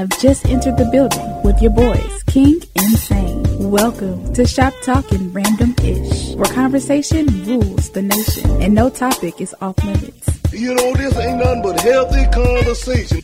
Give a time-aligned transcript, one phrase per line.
[0.00, 3.70] have just entered the building with your boys, King and Sane.
[3.70, 9.54] Welcome to Shop Talking Random Ish, where conversation rules the nation and no topic is
[9.60, 10.40] off limits.
[10.54, 13.20] You know, this ain't nothing but healthy conversation.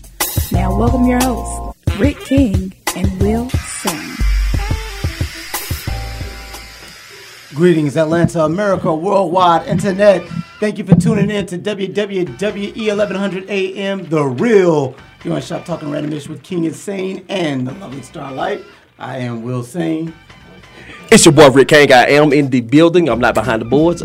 [0.52, 4.16] Now, welcome your hosts, Rick King and Will Sane.
[7.54, 10.28] Greetings, Atlanta, America, worldwide, internet.
[10.60, 14.94] Thank you for tuning in to WWWE 1100 AM, The Real.
[15.26, 18.62] You want to shop talking randomish with King Insane and the lovely Starlight.
[18.96, 20.14] I am Will Sane.
[21.10, 21.92] It's your boy Rick King.
[21.92, 23.08] I am in the building.
[23.08, 24.04] I'm not behind the boards.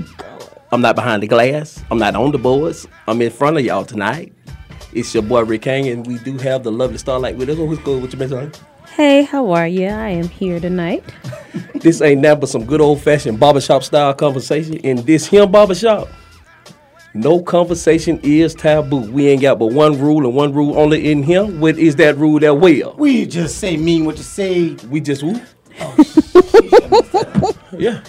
[0.72, 1.84] I'm not behind the glass.
[1.92, 2.88] I'm not on the boards.
[3.08, 4.34] I'm in front of y'all tonight.
[4.94, 7.58] It's your boy Rick King, and we do have the lovely Starlight with us.
[7.58, 8.58] Who's good with you, Miss
[8.88, 9.90] Hey, how are you?
[9.90, 11.04] I am here tonight.
[11.76, 14.78] this ain't nothing but some good old fashioned barbershop style conversation.
[14.78, 16.10] In this here barbershop,
[17.14, 19.12] no conversation is taboo.
[19.12, 21.46] We ain't got but one rule and one rule only in here.
[21.46, 22.96] What is that rule that will?
[22.98, 24.76] We just say mean what you say.
[24.90, 25.40] We just who?
[25.80, 28.04] Oh, yeah.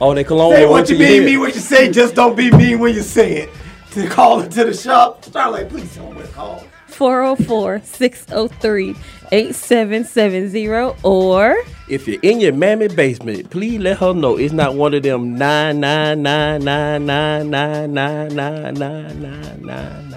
[0.00, 0.54] Oh, they cologne.
[0.54, 1.90] Say what you mean, mean what you say.
[1.90, 3.50] Just don't be mean when you say it.
[3.92, 6.64] To call into the shop, Starlight, please tell me what to call.
[6.88, 8.96] 404 603
[9.32, 11.56] 8770 or
[11.88, 15.36] if you're in your mammy basement, please let her know it's not one of them
[15.36, 20.12] nine nine nine nine nine nine nine nine nine nine nine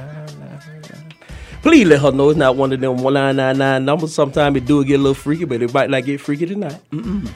[1.62, 4.14] Please let her know it's not one of them one nine nine nine numbers.
[4.14, 6.80] Sometimes it do get a little freaky, but it might not get freaky tonight.
[6.92, 7.28] Mm-mm.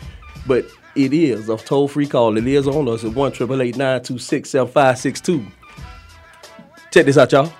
[0.45, 2.37] But it is a toll free call.
[2.37, 5.43] It is on us at one triple eight nine two six seven five six two.
[6.91, 7.51] Check this out, y'all.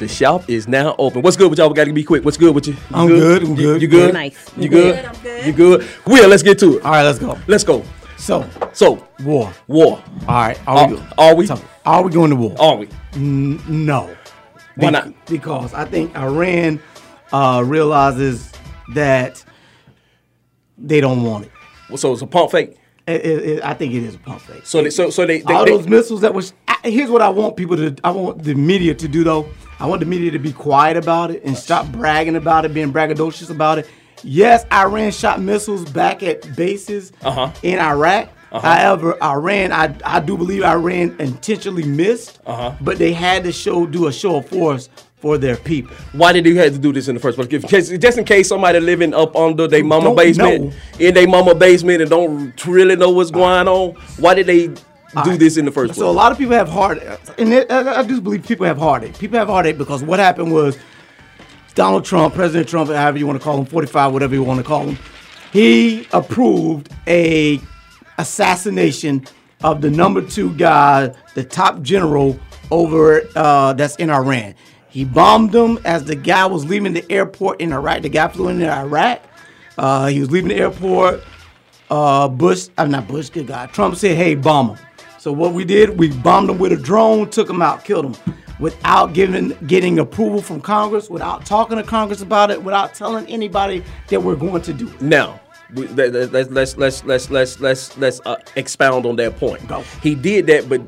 [0.00, 1.20] The shop is now open.
[1.20, 1.68] What's good with y'all?
[1.68, 2.24] We got to be quick.
[2.24, 2.72] What's good with you?
[2.72, 3.42] you I'm good.
[3.42, 3.58] I'm good.
[3.58, 3.82] You, good?
[3.82, 4.14] you good?
[4.14, 4.50] Nice.
[4.56, 4.94] You good?
[4.94, 5.04] good?
[5.04, 5.46] I'm good.
[5.46, 5.88] You good?
[6.06, 6.84] Will, let's get to it.
[6.84, 7.38] All right, let's go.
[7.46, 7.84] Let's go.
[8.16, 9.52] So, so war.
[9.68, 10.02] War.
[10.26, 10.58] All right.
[10.66, 11.46] Are, Are, we, are we?
[11.46, 12.54] so, are we going to war?
[12.58, 12.88] Are we?
[13.12, 14.06] N- no.
[14.76, 15.26] Why Be- not?
[15.26, 16.80] Because I think Iran
[17.30, 18.50] uh, realizes
[18.94, 19.44] that
[20.78, 21.52] they don't want it.
[21.90, 22.78] Well, so it's a pump fake.
[23.06, 24.64] It- it- it- I think it is a pump fake.
[24.64, 26.54] So they, so so they, they, All they- those missiles that was.
[26.68, 27.94] I- Here's what I want people to.
[28.02, 29.46] I want the media to do though.
[29.80, 32.92] I want the media to be quiet about it and stop bragging about it, being
[32.92, 33.88] braggadocious about it.
[34.22, 37.50] Yes, Iran shot missiles back at bases Uh-huh.
[37.62, 38.28] in Iraq.
[38.52, 42.72] However, Iran, I, I do believe Iran intentionally missed, Uh-huh.
[42.80, 44.88] but they had to show do a show of force
[45.20, 45.94] for their people.
[46.12, 47.48] why did you have to do this in the first place?
[47.98, 50.72] Just in case somebody living up under their mama don't basement, know.
[50.98, 53.90] in their mama basement, and don't really know what's going on.
[54.18, 54.70] Why did they
[55.12, 55.38] do right.
[55.38, 55.98] this in the first place?
[55.98, 58.78] So a lot of people have heartache, and it, I, I do believe people have
[58.78, 59.18] heartache.
[59.18, 60.78] People have heartache because what happened was
[61.74, 64.64] Donald Trump, President Trump, however you want to call him, 45, whatever you want to
[64.64, 64.98] call him,
[65.52, 67.60] he approved a
[68.18, 69.26] assassination
[69.62, 72.38] of the number two guy, the top general
[72.70, 74.54] over uh, that's in Iran.
[74.90, 78.02] He bombed him as the guy was leaving the airport in Iraq.
[78.02, 79.22] The guy flew into Iraq.
[79.76, 81.22] Uh, he was leaving the airport
[81.90, 83.66] uh, Bush, I'm not Bush, good guy.
[83.66, 84.86] Trump said, hey, bomb him.
[85.20, 88.36] So what we did, we bombed them with a drone, took them out, killed them,
[88.58, 93.84] without giving, getting approval from Congress, without talking to Congress about it, without telling anybody
[94.08, 95.02] that we're going to do it.
[95.02, 95.38] Now,
[95.74, 99.68] we, let, let, let's let's let's let's let's let's let's uh, expound on that point.
[99.68, 99.82] Go.
[100.02, 100.80] He did that, but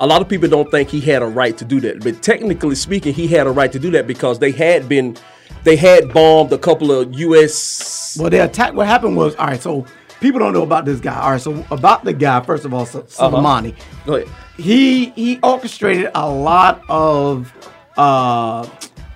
[0.00, 2.02] a lot of people don't think he had a right to do that.
[2.02, 5.14] But technically speaking, he had a right to do that because they had been
[5.62, 8.16] they had bombed a couple of U.S.
[8.18, 9.84] Well, the attack, what happened was, all right, so
[10.20, 11.18] people don't know about this guy.
[11.20, 13.74] All right, so about the guy, first of all, Su- Soleimani.
[14.06, 14.28] Ahead.
[14.56, 17.52] he he orchestrated a lot of
[17.96, 18.66] uh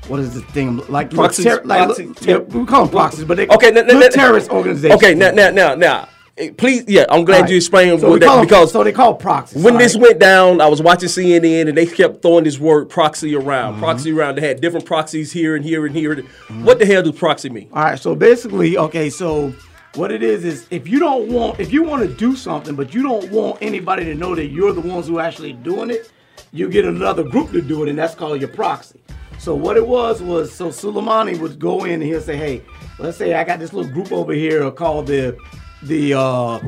[0.09, 3.47] what is the thing like Proxies, ter- like yeah, we call them proxies, but they
[3.49, 5.00] Okay, now- now- terrorist organizations.
[5.03, 7.50] Okay, now now now now, eh, please, yeah, I'm glad right.
[7.50, 9.62] you explained so that because so they call proxies.
[9.62, 12.88] when all this went down, I was watching CNN and they kept throwing this word
[12.88, 13.82] proxy around, Mm-hmm.
[13.82, 14.37] proxy around.
[14.37, 16.25] They had different proxies here and here and here.
[16.62, 17.69] What the hell does proxy mean?
[17.72, 19.55] All right, so basically, okay, so
[19.95, 22.95] what it is is if you don't want if you want to do something, but
[22.95, 26.11] you don't want anybody to know that you're the ones who are actually doing it,
[26.53, 29.00] you get another group to do it, and that's called your proxy.
[29.38, 32.62] So what it was was so Soleimani would go in and he'll say, hey,
[32.99, 35.37] let's say I got this little group over here called the
[35.82, 36.61] the uh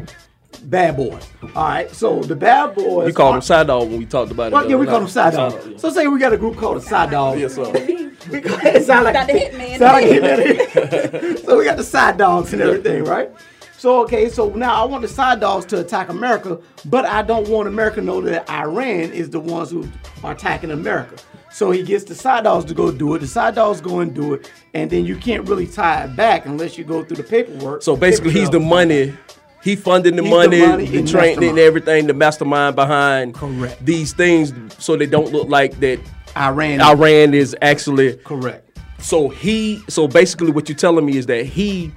[0.64, 1.29] bad boys.
[1.55, 3.08] All right, so the bad boys.
[3.08, 4.52] You called them aren't- side dog when we talked about it.
[4.55, 5.64] Well, yeah, we uh, call them side Side dogs.
[5.64, 5.79] dog, yeah.
[5.79, 7.41] So say we got a group called the side dogs.
[7.41, 8.08] Yes, sir.
[8.30, 9.78] We got, it sound like Got the hitman.
[9.78, 11.38] Sound like hitman.
[11.44, 13.30] so we got the side dogs and everything, right?
[13.78, 17.48] So okay, so now I want the side dogs to attack America, but I don't
[17.48, 19.88] want America to know that Iran is the ones who
[20.22, 21.16] are attacking America.
[21.50, 23.19] So he gets the side dogs to go do it.
[23.19, 26.46] The side dogs go and do it, and then you can't really tie it back
[26.46, 27.82] unless you go through the paperwork.
[27.82, 29.14] So basically, he's the money.
[29.62, 33.34] He funded the He's the money, money the and training, and everything, the mastermind behind
[33.34, 33.84] Correct.
[33.84, 36.00] these things, so they don't look like that.
[36.37, 36.81] Iran.
[36.81, 38.79] Iran is actually Correct.
[38.99, 41.93] so he, so basically, what you're telling me is that he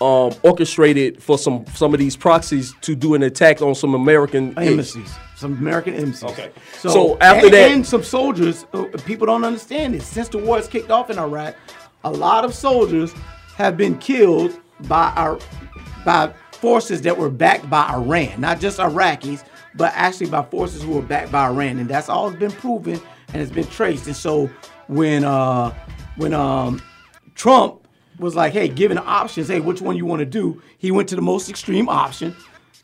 [0.00, 4.56] um, orchestrated for some some of these proxies to do an attack on some American
[4.58, 6.30] embassies, some American embassies.
[6.30, 6.50] Okay.
[6.78, 10.06] So, So after and, that- and some soldiers, uh, people don't understand this.
[10.06, 11.54] Since the war has kicked off in Iraq,
[12.04, 13.12] a lot of soldiers
[13.56, 14.58] have been killed
[14.88, 15.38] by our
[16.04, 19.44] by forces that were backed by Iran, not just Iraqis,
[19.76, 23.00] but actually by forces who were backed by Iran, and that's all been proven
[23.32, 24.06] and it's been traced.
[24.06, 24.50] And so
[24.88, 25.74] when uh
[26.16, 26.80] when um
[27.34, 27.86] Trump
[28.18, 30.62] was like, hey, given options, hey, which one you want to do?
[30.78, 32.36] He went to the most extreme option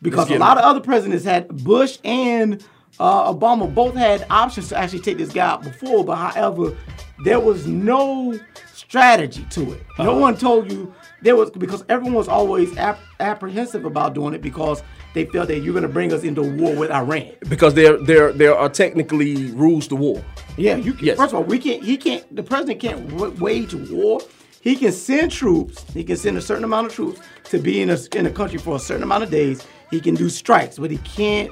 [0.03, 2.65] because a lot of other presidents had Bush and
[2.99, 6.77] uh, Obama both had options to actually take this guy out before, but however,
[7.25, 8.39] there was no
[8.73, 9.83] strategy to it.
[9.99, 10.93] No one told you
[11.23, 14.82] there was because everyone was always ap- apprehensive about doing it because
[15.15, 17.32] they felt that you're going to bring us into war with Iran.
[17.49, 20.23] because there there there are technically rules to war.
[20.56, 21.17] Yeah, you can, Yes.
[21.17, 21.82] first of all, we can't.
[21.85, 22.25] He can't.
[22.35, 24.20] The president can't w- wage war.
[24.61, 25.85] He can send troops.
[25.94, 28.59] He can send a certain amount of troops to be in a in a country
[28.59, 29.64] for a certain amount of days.
[29.91, 31.50] He can do strikes, but he can't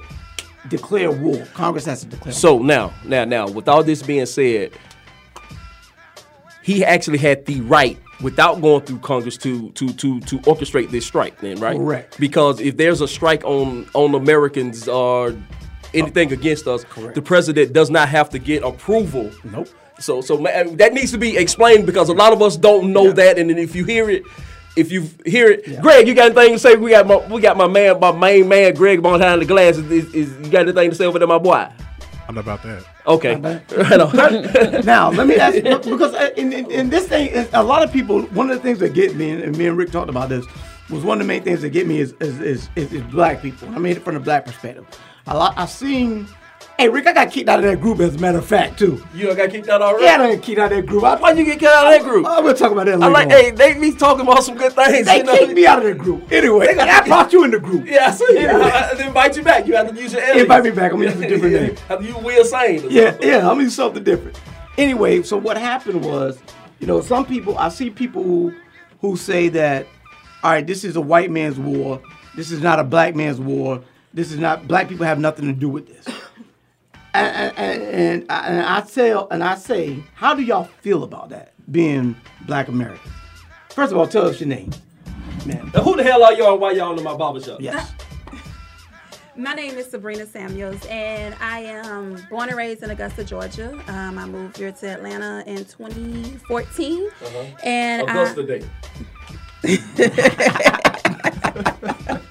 [0.68, 1.46] declare war.
[1.54, 2.32] Congress has to declare.
[2.32, 2.32] war.
[2.32, 4.72] So now, now, now, with all this being said,
[6.62, 11.06] he actually had the right, without going through Congress, to to to to orchestrate this
[11.06, 11.40] strike.
[11.40, 11.76] Then, right?
[11.76, 12.18] Correct.
[12.18, 15.34] Because if there's a strike on on Americans or
[15.94, 16.84] anything against us,
[17.14, 19.30] the president does not have to get approval.
[19.44, 19.68] Nope.
[19.98, 23.12] So, so uh, that needs to be explained because a lot of us don't know
[23.12, 24.22] that, and then if you hear it.
[24.76, 26.76] If you hear it, Greg, you got anything to say?
[26.76, 29.78] We got my, we got my man, my main man, Greg behind the glass.
[29.78, 31.66] Is, is, is you got anything to say over there, my boy?
[32.26, 32.84] How about that?
[33.06, 33.36] Okay.
[33.76, 34.84] Right on.
[34.84, 38.22] now let me ask because uh, in, in, in this thing, a lot of people.
[38.26, 40.44] One of the things that get me, and me and Rick talked about this,
[40.90, 43.42] was one of the main things that get me is is is, is, is black
[43.42, 43.68] people.
[43.68, 44.86] I mean, it from the black perspective,
[45.26, 45.54] a lot.
[45.56, 46.26] I've seen.
[46.78, 48.00] Hey, Rick, I got kicked out of that group.
[48.00, 49.02] As a matter of fact, too.
[49.14, 50.04] You done got kicked out already?
[50.04, 51.04] Yeah, I done kicked out of that group.
[51.04, 52.26] I, Why you get kicked out of that group?
[52.26, 53.06] I'm gonna talk about that later.
[53.06, 53.30] I'm like, on.
[53.30, 55.06] hey, they be talking about some good things.
[55.06, 55.38] they you know?
[55.38, 56.30] kicked me out of that group.
[56.30, 57.86] Anyway, I brought you in the group.
[57.86, 58.46] Yeah, I see.
[58.46, 59.66] I, I invite you back.
[59.66, 60.42] You have to use your alias.
[60.42, 60.92] Invite me back.
[60.92, 61.76] I'm gonna use a different name.
[61.88, 62.90] have to use Will Sane.
[62.90, 64.38] Yeah, yeah, I'm gonna do something different.
[64.76, 66.38] Anyway, so what happened was,
[66.80, 68.54] you know, some people I see people who
[69.00, 69.86] who say that,
[70.42, 72.02] all right, this is a white man's war.
[72.34, 73.82] This is not a black man's war.
[74.12, 76.15] This is not black people have nothing to do with this.
[77.16, 81.30] And, and, and, I, and I tell and I say, how do y'all feel about
[81.30, 82.14] that being
[82.46, 83.10] black American?
[83.70, 84.70] First of all, tell us your name,
[85.46, 85.70] man.
[85.72, 87.60] Now, who the hell are y'all and why y'all in my barbershop?
[87.60, 87.92] Yes.
[89.38, 93.70] My name is Sabrina Samuels, and I am born and raised in Augusta, Georgia.
[93.86, 97.44] Um, I moved here to Atlanta in 2014, uh-huh.
[97.62, 98.62] and Augusta I, Day.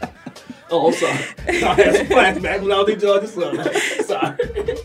[0.75, 1.63] oh, I'm sorry.
[1.63, 3.27] I had some flashbacks when I was in Georgia.
[3.27, 4.03] Sorry.
[4.03, 4.37] sorry.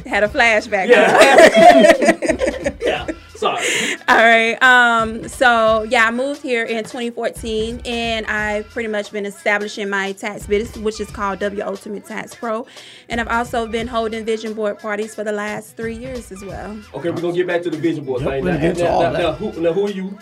[0.07, 0.89] had a flashback.
[0.89, 2.77] Yeah.
[2.81, 3.07] yeah.
[3.41, 3.67] Sorry.
[4.07, 4.63] All right.
[4.63, 10.13] Um, so yeah, I moved here in 2014, and I've pretty much been establishing my
[10.13, 12.67] tax business, which is called W Ultimate Tax Pro,
[13.09, 16.79] and I've also been holding vision board parties for the last three years as well.
[16.93, 18.45] Okay, we're gonna get back to the vision board thing.
[18.45, 20.19] Now, gonna get to now, now, now, who, now, who are you?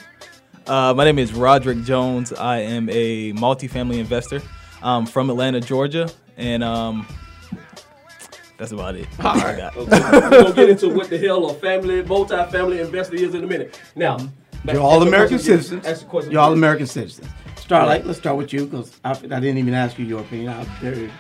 [0.69, 2.33] Uh, my name is Roderick Jones.
[2.33, 4.43] I am a multifamily investor
[4.83, 7.07] um, from Atlanta, Georgia, and um,
[8.57, 9.07] that's about it.
[9.19, 9.77] That's all I got.
[9.77, 13.47] Okay, we're gonna get into what the hell a family, multi-family investor is in a
[13.47, 13.81] minute.
[13.95, 14.17] Now,
[14.65, 15.87] back- You're all American citizens.
[15.87, 16.53] Ask the question You're all.
[16.53, 17.29] American citizens.
[17.57, 20.49] Starlight, let's start with you because I, I didn't even ask you your opinion.
[20.49, 21.11] I very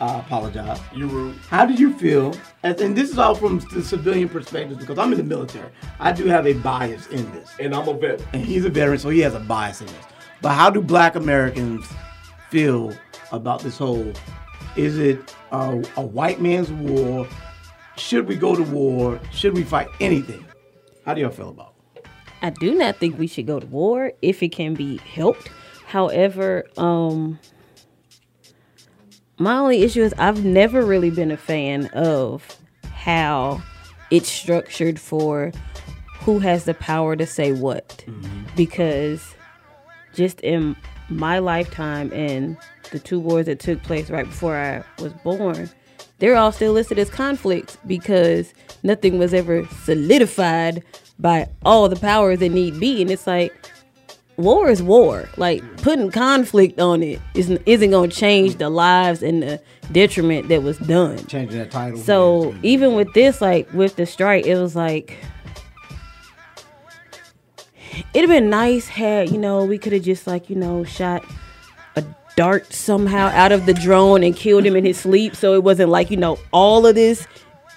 [0.00, 0.78] I apologize.
[0.94, 1.36] You rude.
[1.48, 2.34] How do you feel?
[2.62, 5.70] And, and this is all from the civilian perspective because I'm in the military.
[6.00, 7.50] I do have a bias in this.
[7.58, 8.20] And I'm a vet.
[8.34, 10.04] And he's a veteran, so he has a bias in this.
[10.42, 11.86] But how do black Americans
[12.50, 12.96] feel
[13.32, 14.12] about this whole
[14.76, 17.26] is it a, a white man's war?
[17.96, 19.18] Should we go to war?
[19.32, 20.44] Should we fight anything?
[21.04, 22.06] How do y'all feel about it?
[22.42, 25.48] I do not think we should go to war if it can be helped.
[25.86, 27.38] However, um
[29.38, 32.56] my only issue is I've never really been a fan of
[32.92, 33.62] how
[34.10, 35.52] it's structured for
[36.20, 38.04] who has the power to say what.
[38.56, 39.34] Because
[40.14, 40.76] just in
[41.08, 42.56] my lifetime and
[42.90, 45.70] the two wars that took place right before I was born,
[46.18, 50.82] they're all still listed as conflicts because nothing was ever solidified
[51.18, 53.02] by all the powers that need be.
[53.02, 53.52] And it's like,
[54.36, 55.28] war is war.
[55.36, 59.60] Like putting conflict on it isn't isn't gonna change the lives and the
[59.92, 61.24] detriment that was done.
[61.26, 61.98] Changing that title.
[61.98, 65.16] So even with this, like with the strike, it was like
[68.14, 71.24] it'd have been nice had you know we could have just like you know shot
[71.96, 72.04] a
[72.36, 75.88] dart somehow out of the drone and killed him in his sleep, so it wasn't
[75.90, 77.26] like you know all of this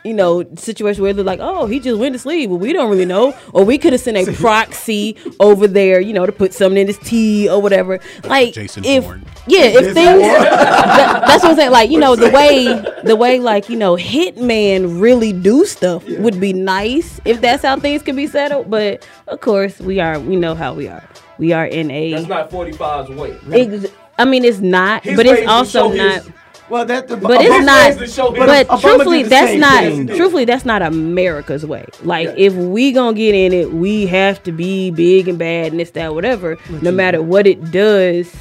[0.05, 2.49] you know, situation where they're like, oh, he just went to sleep.
[2.49, 3.35] Well, we don't really know.
[3.53, 6.87] Or we could have sent a proxy over there, you know, to put something in
[6.87, 7.99] his tea or whatever.
[8.23, 9.25] Like, Jason if, Bourne.
[9.47, 11.71] yeah, if Jason things, that- that's what I'm saying.
[11.71, 12.65] Like, you know, the way,
[13.03, 17.77] the way, like, you know, hitman really do stuff would be nice if that's how
[17.77, 18.69] things could be settled.
[18.69, 21.03] But of course, we are, we know how we are.
[21.37, 22.11] We are in a.
[22.13, 23.37] That's not 45's way.
[23.53, 26.23] Ex- I mean, it's not, His but it's also not.
[26.23, 26.31] his-
[26.69, 27.89] Well, that the, But it's not.
[27.91, 29.83] is to show his- But Obama truthfully, that's not.
[29.83, 30.07] thing.
[30.07, 31.85] Truthfully, that's not America's way.
[32.03, 35.79] Like, if we gonna get in it, we have to be big and bad and
[35.79, 36.57] this, that, whatever.
[36.81, 38.33] No matter what it does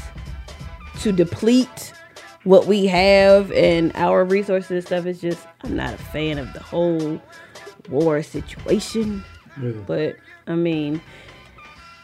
[1.00, 1.92] to deplete
[2.44, 5.06] what we have and our resources and stuff.
[5.06, 7.20] It's just I'm not a fan of the whole
[7.88, 9.24] war situation.
[9.86, 10.16] But
[10.46, 11.00] I mean,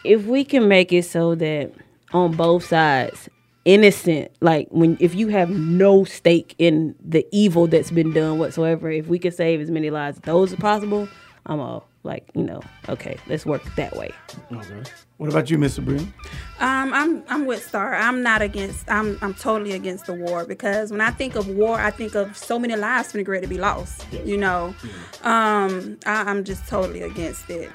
[0.05, 1.73] if we can make it so that
[2.13, 3.29] on both sides
[3.65, 8.91] innocent like when if you have no stake in the evil that's been done whatsoever
[8.91, 11.09] if we can save as many lives as those as possible
[11.47, 14.11] i'm all like you know okay let's work that way
[14.53, 14.83] Okay.
[15.17, 15.83] What about you, Mr.
[15.85, 16.13] Breen?
[16.59, 17.95] Um, I'm I'm with Star.
[17.95, 18.91] I'm not against.
[18.91, 22.37] I'm I'm totally against the war because when I think of war, I think of
[22.37, 24.05] so many lives finna get to be lost.
[24.25, 24.75] You know,
[25.23, 27.71] um, I, I'm just totally against it.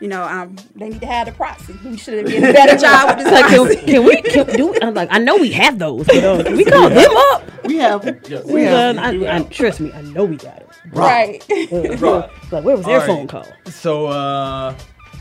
[0.00, 1.74] You know, um, they need to have the proxy.
[1.84, 4.74] We should have did a better job with this like can, can we can do
[4.82, 7.76] I'm like i know we have those but uh, can we call them up We
[7.76, 8.04] have.
[8.44, 11.42] we have- I, I, trust me i know we got it right.
[11.72, 13.28] uh, like where was their All phone right.
[13.28, 14.74] call So uh,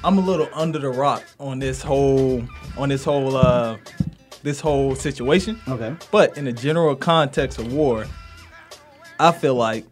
[0.04, 2.44] I'm a little under the rock on this whole
[2.78, 3.78] on this whole uh,
[4.44, 5.60] this whole situation.
[5.68, 5.96] Okay.
[6.12, 8.06] But in the general context of war,
[9.20, 9.86] I feel like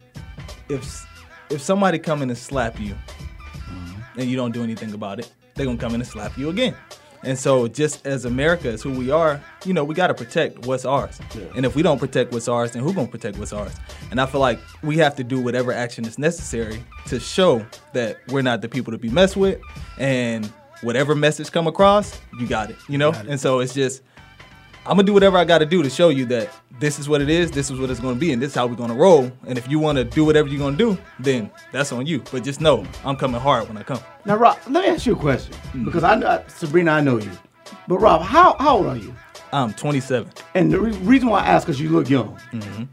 [0.69, 1.07] if
[1.49, 2.95] if somebody come in and slap you
[4.17, 6.75] and you don't do anything about it, they're gonna come in and slap you again.
[7.25, 10.83] And so just as America is who we are, you know, we gotta protect what's
[10.83, 11.19] ours.
[11.55, 13.73] And if we don't protect what's ours, then who gonna protect what's ours?
[14.11, 18.17] And I feel like we have to do whatever action is necessary to show that
[18.27, 19.61] we're not the people to be messed with
[19.97, 20.45] and
[20.81, 22.75] whatever message come across, you got it.
[22.89, 23.13] You know?
[23.13, 24.01] And so it's just
[24.85, 26.49] I'm gonna do whatever I gotta do to show you that
[26.79, 28.67] this is what it is, this is what it's gonna be, and this is how
[28.67, 29.31] we're gonna roll.
[29.47, 32.21] And if you wanna do whatever you're gonna do, then that's on you.
[32.31, 33.99] But just know I'm coming hard when I come.
[34.25, 37.31] Now, Rob, let me ask you a question because I know Sabrina, I know you,
[37.87, 39.15] but Rob, how how old are you?
[39.53, 40.31] I'm 27.
[40.55, 42.37] And the re- reason why I ask is you look young,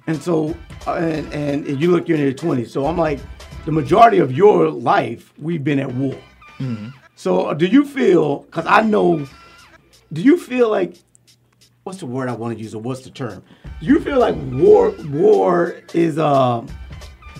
[0.07, 0.55] and so
[0.87, 1.33] uh, and,
[1.67, 2.71] and you look you're in your twenties.
[2.73, 3.19] So I'm like,
[3.65, 6.17] the majority of your life we've been at war.
[7.17, 8.41] So uh, do you feel?
[8.41, 9.27] Because I know,
[10.13, 10.97] do you feel like
[11.85, 13.43] what's the word I want to use or what's the term?
[13.81, 16.65] You feel like war war is uh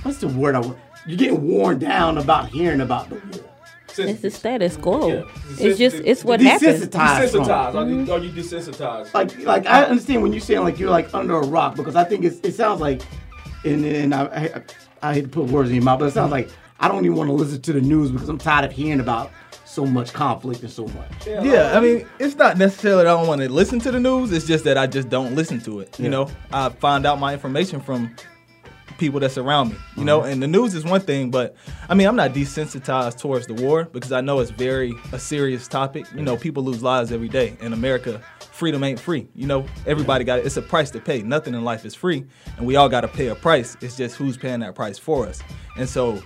[0.03, 0.79] what's the word I want?
[1.07, 3.45] You're getting worn down about hearing about the war.
[4.09, 5.23] it's the status quo Yeah.
[5.59, 7.45] it's just it's what happens Desensitized from it.
[7.47, 7.75] Desensitized.
[7.75, 9.15] Are you, are you desensitized?
[9.15, 12.05] like like I understand when you're saying like you're like under a rock because I
[12.05, 13.03] think it's, it sounds like
[13.65, 14.63] and, and I, I
[15.11, 17.17] I hate to put words in your mouth, but it sounds like I don't even
[17.17, 19.31] want to listen to the news because I'm tired of hearing about
[19.71, 21.27] so much conflict and so much.
[21.27, 24.33] Yeah, I mean, it's not necessarily that I don't want to listen to the news.
[24.33, 25.97] It's just that I just don't listen to it.
[25.99, 26.11] You Yeah.
[26.11, 28.15] know, I find out my information from
[28.99, 29.77] people that surround me.
[29.97, 30.29] You know, uh-huh.
[30.31, 31.55] and the news is one thing, but
[31.89, 35.69] I mean, I'm not desensitized towards the war because I know it's very a serious
[35.69, 36.05] topic.
[36.17, 38.21] You know, people lose lives every day in America.
[38.51, 39.29] Freedom ain't free.
[39.37, 40.47] You know, everybody got it.
[40.47, 41.23] It's a price to pay.
[41.23, 42.27] Nothing in life is free,
[42.59, 43.77] and we all got to pay a price.
[43.81, 45.41] It's just who's paying that price for us.
[45.79, 46.21] And so,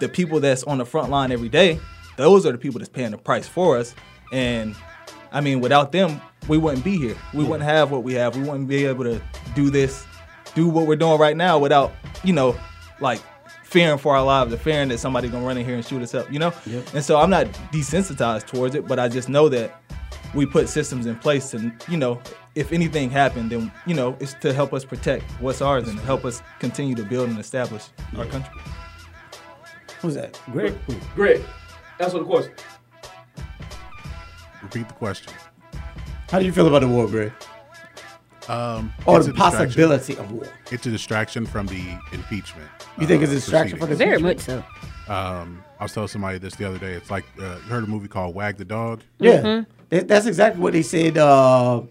[0.00, 1.78] the people that's on the front line every day,
[2.18, 3.94] those are the people that's paying the price for us.
[4.32, 4.76] And
[5.32, 7.16] I mean, without them, we wouldn't be here.
[7.32, 8.36] We wouldn't have what we have.
[8.36, 9.22] We wouldn't be able to
[9.54, 10.04] do this,
[10.54, 11.92] do what we're doing right now without,
[12.24, 12.58] you know,
[13.00, 13.22] like
[13.62, 16.14] fearing for our lives or fearing that somebody's gonna run in here and shoot us
[16.14, 16.52] up, you know?
[16.94, 19.80] And so I'm not desensitized towards it, but I just know that
[20.34, 22.20] we put systems in place to, you know,
[22.54, 26.24] if anything happened, then, you know, it's to help us protect what's ours and help
[26.24, 27.84] us continue to build and establish
[28.16, 28.54] our country.
[30.00, 30.40] Who's that?
[30.50, 30.74] Greg?
[31.14, 31.42] Greg,
[32.00, 32.52] answer the question.
[34.62, 35.32] Repeat the question.
[36.30, 37.32] How do you feel about the war, Greg?
[38.48, 40.46] Um, Or the possibility of war?
[40.70, 42.68] It's a distraction from the impeachment.
[42.98, 44.64] You think uh, it's a distraction from the very much so
[45.08, 46.92] Um, I was telling somebody this the other day.
[46.94, 49.02] It's like uh, you heard a movie called Wag the Dog.
[49.18, 51.18] Yeah, That- that's exactly what they said.
[51.18, 51.82] Uh,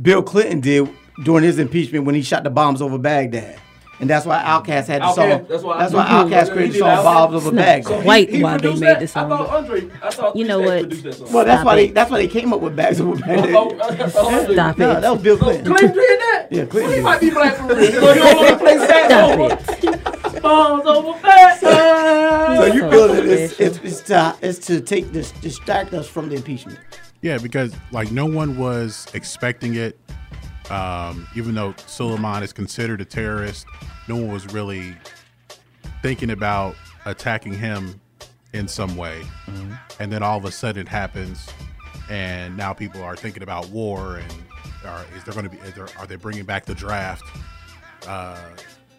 [0.00, 0.88] Bill Clinton did
[1.24, 3.58] during his impeachment when he shot the bombs over Baghdad,
[4.00, 5.46] and that's why Outkast had the Outkast, song.
[5.48, 6.06] that's why- that's why.
[6.06, 7.04] Outkast created the song Outkast.
[7.04, 9.00] "Bombs Over It's not Baghdad." quite He why they made that?
[9.00, 9.88] the song I thought Andre.
[10.02, 10.90] I thought You know what?
[10.90, 11.30] that.
[11.32, 13.88] Well, that's why they that's why they came up with "Bags Over Baghdad." Oh, oh,
[13.90, 15.66] I thought no, that was Bill Clinton.
[15.66, 16.46] Clinton did that?
[16.50, 17.80] Yeah, Clinton He might be black for real.
[17.92, 19.94] You know, you only play sax Stop
[20.34, 20.42] it.
[20.42, 21.60] Bombs over fast.
[21.60, 26.28] So you feel that it's, it's, it's to it's to take this distract us from
[26.28, 26.78] the impeachment.
[27.22, 29.98] Yeah, because like no one was expecting it.
[30.70, 33.66] Um, even though Suleiman is considered a terrorist,
[34.08, 34.94] no one was really
[36.02, 38.00] thinking about attacking him
[38.52, 39.72] in some way, Mm-hmm.
[40.00, 41.48] and then all of a sudden it happens,
[42.10, 44.32] and now people are thinking about war and
[44.84, 47.22] are, is there going to be is there, are they bringing back the draft?
[48.08, 48.36] Uh,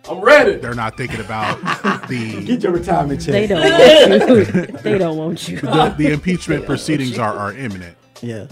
[0.09, 0.55] I'm ready.
[0.57, 1.59] they're not thinking about
[2.07, 3.33] the Get your retirement check.
[3.33, 4.63] They don't want you.
[4.83, 5.59] they don't want you.
[5.59, 8.47] the, the impeachment proceedings are, are imminent, Yeah.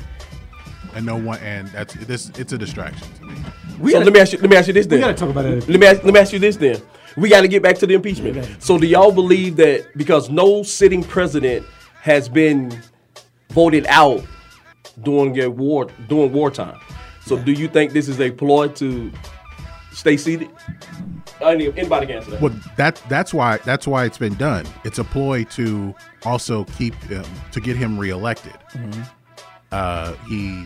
[0.95, 3.35] And no one and that's this it's a distraction to me.
[3.79, 4.39] We so gotta, let me ask you.
[4.39, 4.97] Let me ask you this then.
[4.99, 5.67] we gotta talk about that.
[5.67, 6.81] Let me ask, let me ask you this then.
[7.17, 8.61] We got to get back to the impeachment.
[8.61, 11.65] So do y'all believe that because no sitting president
[12.01, 12.81] has been
[13.49, 14.23] voted out
[15.01, 16.79] during a war during wartime,
[17.25, 19.11] so do you think this is a ploy to
[19.91, 20.49] stay seated?
[21.41, 22.41] Anybody can answer that.
[22.41, 24.65] Well, that that's why that's why it's been done.
[24.83, 28.57] It's a ploy to also keep him to get him reelected.
[29.71, 30.65] Uh, he,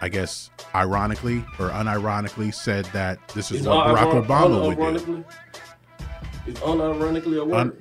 [0.00, 4.76] I guess, ironically or unironically, said that this is Is what Barack uniron- Obama would
[4.76, 4.82] do.
[4.82, 5.24] unironically-
[6.46, 7.56] Is unironically a word?
[7.60, 7.72] Un-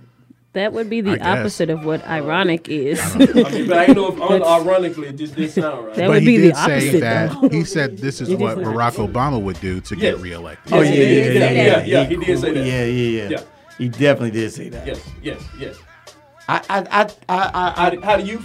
[0.53, 1.25] That would be I the guess.
[1.39, 2.99] opposite of what ironic is.
[3.15, 5.95] I mean, but I know if unironically it just didn't sound right.
[5.95, 7.49] That but would he be did the say opposite, that though.
[7.49, 8.67] he said this is what what is.
[8.67, 10.01] Barack Obama would do to Yes.
[10.15, 10.73] get reelected.
[10.73, 11.88] Oh yeah, Yes, yeah, he yeah, did yeah, say yeah, that.
[11.88, 12.65] Yeah, he did say that.
[12.65, 13.29] Yeah, yeah, yeah.
[13.29, 13.41] Yeah.
[13.77, 14.88] He definitely did say that.
[14.88, 15.75] Yes, yes, yes.
[16.49, 18.41] I, I, I, I, I, How do, how do you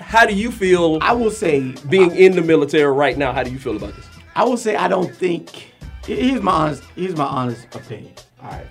[0.00, 3.32] how do you feel I will say being in the military right now?
[3.32, 4.06] How do you feel about this?
[4.34, 5.72] I will say I don't think.
[6.06, 6.82] Here's my honest.
[6.96, 8.12] Here's my honest opinion.
[8.42, 8.66] All right,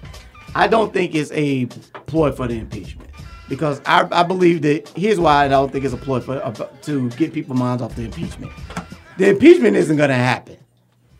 [0.56, 1.66] I don't think it's a
[2.08, 3.10] ploy for the impeachment
[3.50, 4.89] because I, I believe that.
[4.96, 6.51] Here's why I don't think it's a ploy for uh,
[6.84, 8.51] to get people's minds off the impeachment.
[9.18, 10.58] The impeachment isn't going to happen.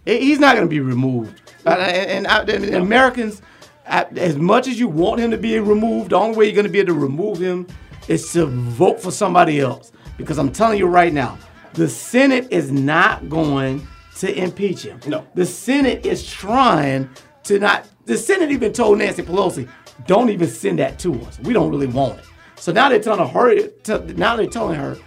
[0.06, 1.42] He- He's not going to be removed.
[1.66, 3.42] Uh, and, and, I- and Americans,
[3.88, 6.66] uh, as much as you want him to be removed, the only way you're going
[6.66, 7.68] to be able to remove him
[8.08, 9.92] is to vote for somebody else.
[10.18, 11.38] Because I'm telling you right now,
[11.74, 13.86] the Senate is not going
[14.18, 15.00] to impeach him.
[15.06, 15.26] No.
[15.36, 17.10] The Senate is trying
[17.44, 17.88] to not.
[18.06, 19.68] The Senate even told Nancy Pelosi,
[20.08, 21.40] "Don't even send that to us.
[21.42, 23.70] We don't really want it." So now they're telling her, hurry.
[23.84, 24.98] To, now they're telling her,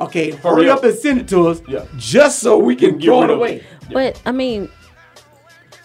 [0.00, 0.78] "Okay, hurry, up.
[0.78, 0.84] up.
[0.84, 1.84] and send it to us, Yeah.
[1.98, 3.64] just so we can Get throw it away." it.
[3.92, 4.70] But I mean,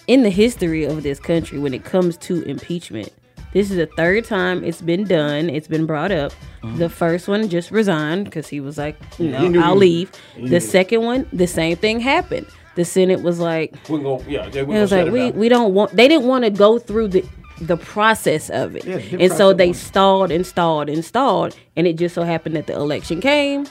[0.08, 3.12] in the history of this country, when it comes to impeachment,
[3.54, 5.50] this is the third time it's been done.
[5.50, 6.32] It's been brought up.
[6.76, 9.44] The first one just resigned because he was like, you Mm-hmm.
[9.44, 10.12] he know, I'll leave.
[10.36, 10.60] he The knew.
[10.60, 12.46] second one, the same thing happened.
[12.76, 15.74] The Senate was like, We're going yeah, they, we're it was like we we don't
[15.74, 15.96] want.
[15.96, 17.26] They didn't want to go through the
[17.62, 21.98] the process of it, Yeah, and so they stalled and stalled and stalled, and it
[21.98, 23.66] just so happened that the election came.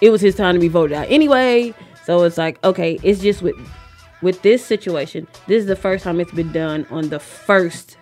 [0.00, 1.74] It was his time to be voted out anyway.
[2.04, 3.56] So it's like, okay, it's just with
[4.22, 5.26] with this situation.
[5.48, 7.96] This is the first time it's been done on the first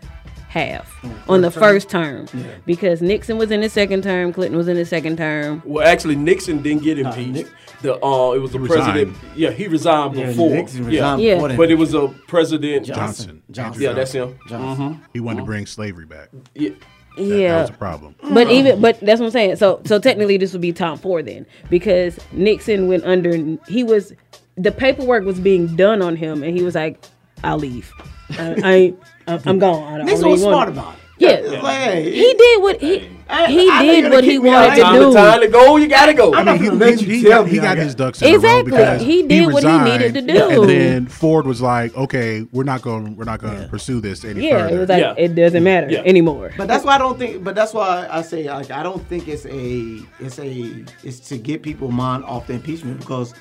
[0.54, 1.12] half, mm.
[1.28, 2.26] on the first term,
[2.64, 5.60] because Nixon was in his second term, Clinton was in his second term.
[5.64, 7.34] Well, actually, Nixon didn't get impeached.
[7.34, 7.48] Nick-
[7.82, 9.10] the uh, it was the president.
[9.10, 9.36] resigned.
[9.36, 10.50] Yeah, he resigned Yeah, before.
[10.50, 11.34] Nixon yeah, resigned Yeah.
[11.34, 11.58] before that.
[11.58, 12.86] but it was a president.
[12.86, 13.42] Johnson.
[13.50, 13.82] Johnson.
[13.82, 14.38] Yeah, that's him.
[14.48, 14.86] Johnson.
[14.86, 15.04] Mm-hmm.
[15.12, 15.50] He wanted to mm-hmm.
[15.50, 16.30] bring slavery back.
[16.54, 16.70] Yeah.
[17.18, 18.14] That, Yeah, that was a problem.
[18.32, 19.56] But even but that's what I'm saying.
[19.56, 23.58] So so technically this would be Tom Ford then because Nixon went under.
[23.68, 24.14] He was
[24.56, 27.04] the paperwork was being done on him, and he was like,
[27.44, 27.92] "I'll leave.
[28.38, 28.98] I, I ain't.
[29.26, 29.92] I'm, I'm gone.
[29.94, 31.00] I don't, Nixon I was smart about it.
[31.16, 34.74] Yeah, It's like, hey, he did what he I- he I did what he wanted
[34.74, 35.12] to Time to, do.
[35.14, 35.76] time to go.
[35.76, 36.34] You gotta go.
[36.34, 37.84] I'm I not mean, gonna he, let he, you he tell got, he got got-
[37.84, 38.70] his ducks in a row Exactly.
[38.72, 40.62] because He did what he needed to do.
[40.62, 43.16] And then Ford was like, "Okay, we're not going.
[43.16, 45.14] We're not going to pursue this any Yeah, further." it was like Yeah.
[45.16, 46.00] it doesn't matter Yeah.
[46.04, 46.50] anymore.
[46.58, 47.44] But that's why I don't think.
[47.44, 51.38] But that's why I say like I don't think it's a it's a it's to
[51.38, 53.34] get people mind off the impeachment because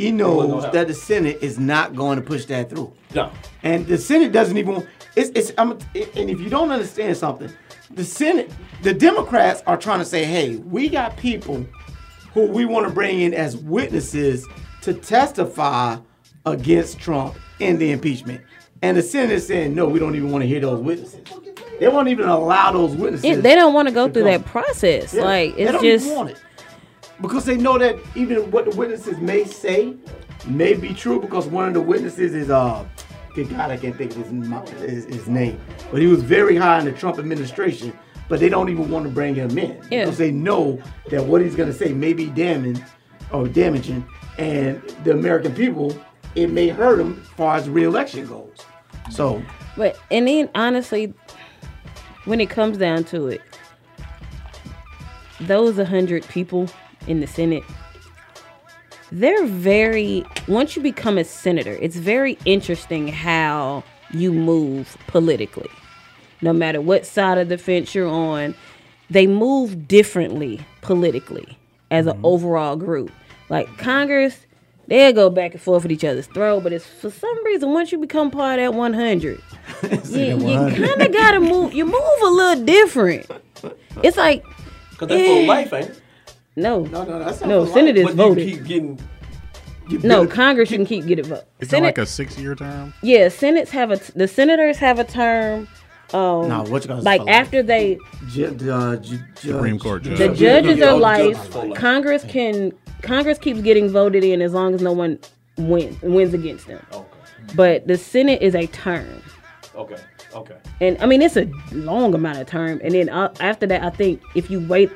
[0.00, 2.92] he knows that the Senate is not going to push that through.
[3.14, 3.30] No.
[3.62, 4.86] And the Senate doesn't even.
[5.16, 7.50] It's, it's I'm, and if you don't understand something,
[7.90, 8.50] the Senate,
[8.82, 11.66] the Democrats are trying to say, hey, we got people
[12.32, 14.46] who we want to bring in as witnesses
[14.82, 15.96] to testify
[16.46, 18.42] against Trump in the impeachment.
[18.82, 21.20] And the Senate is saying, no, we don't even want to hear those witnesses.
[21.80, 23.38] They won't even allow those witnesses.
[23.38, 24.32] It, they don't want to go to through come.
[24.32, 25.14] that process.
[25.14, 26.40] Yeah, Like they it's don't just even want it
[27.20, 29.94] because they know that even what the witnesses may say
[30.46, 32.84] may be true because one of the witnesses is uh
[33.34, 35.60] good God I can't think of his, his, his name.
[35.90, 37.96] But he was very high in the Trump administration
[38.28, 39.80] but they don't even want to bring him in.
[39.90, 40.04] Yeah.
[40.04, 42.82] because they know that what he's gonna say may be damning
[43.32, 44.06] or damaging
[44.38, 45.98] and the American people
[46.34, 48.56] it may hurt him as far as reelection goes.
[49.10, 49.42] So
[49.76, 51.14] But and then honestly,
[52.26, 53.40] when it comes down to it,
[55.40, 56.68] those hundred people
[57.06, 57.62] in the Senate,
[59.10, 63.82] they're very once you become a senator, it's very interesting how
[64.12, 65.70] you move politically.
[66.40, 68.54] No matter what side of the fence you're on,
[69.10, 71.58] they move differently politically
[71.90, 72.26] as an mm-hmm.
[72.26, 73.10] overall group.
[73.48, 74.46] Like Congress,
[74.88, 77.92] They'll go back and forth with each other's throat, but it's for some reason once
[77.92, 79.42] you become part of that 100,
[79.82, 81.74] you, you kind of gotta move.
[81.74, 83.30] You move a little different.
[84.02, 84.42] It's like
[84.96, 86.02] Cause that's for life, ain't it?
[86.58, 87.64] No, No, no, that's not no.
[87.66, 88.48] for Senators But you voted.
[88.48, 89.00] keep getting.
[89.88, 91.44] You no, build- Congress can keep getting vote.
[91.60, 92.92] Is it Senate, like a six-year term?
[93.02, 95.66] yeah, Senates have a the senators have a term.
[96.12, 97.38] Um, No, what you gonna like spell it?
[97.38, 97.98] after they
[98.30, 100.18] Ju- uh, ju- Supreme Court judge.
[100.18, 101.54] the judges are yeah, life.
[101.54, 101.74] life.
[101.74, 105.18] Congress can Congress keeps getting voted in as long as no one
[105.56, 106.84] wins wins against them.
[106.92, 107.06] Okay.
[107.54, 109.22] But the Senate is a term.
[109.74, 109.96] Okay.
[110.34, 110.56] Okay.
[110.82, 112.80] and I mean it's a long amount of term.
[112.84, 114.90] And then uh, after that, I think if you wait,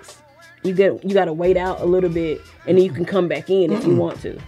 [0.63, 3.29] you get you got to wait out a little bit, and then you can come
[3.29, 4.39] back in if you want to.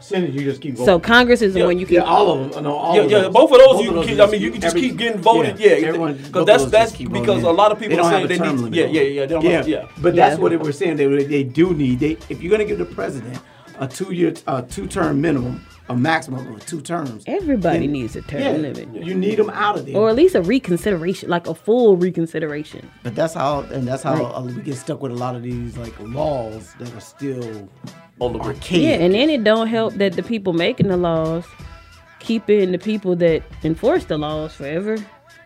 [0.00, 1.00] Senate, you just keep So.
[1.00, 1.94] Congress is the Yeah, one you can.
[1.94, 2.64] yeah, all of them.
[2.64, 3.32] No, all Yeah, of yeah, those.
[3.32, 4.20] both of those you can keep.
[4.20, 5.58] I mean, you can just every- keep getting voted.
[5.58, 7.96] Yeah, everyone- because both that's those that's just keep because voting a lot of people
[7.96, 8.62] don't say have a they term need.
[8.64, 9.12] limit Yeah, on yeah, it.
[9.14, 9.20] yeah.
[9.22, 9.50] They don't yeah.
[9.52, 9.84] have, yeah.
[10.02, 10.28] But Yeah.
[10.28, 10.96] that's what they were saying.
[10.96, 12.00] They they do need.
[12.00, 13.38] They if you're gonna give the president
[13.80, 17.24] a two year, uh, two term minimum, a maximum of two terms.
[17.26, 19.96] Everybody then- needs a term yeah, limit, You need them out of there.
[19.96, 22.88] or at least a reconsideration, like a full reconsideration.
[23.02, 24.34] But that's how, and that's how Right.
[24.34, 27.68] uh, we get stuck with a lot of these like laws that are still
[28.20, 28.82] On the archaic.
[28.82, 31.44] Yeah, and then it don't help that the people making the laws
[32.20, 34.96] keeping the people that enforce the laws forever,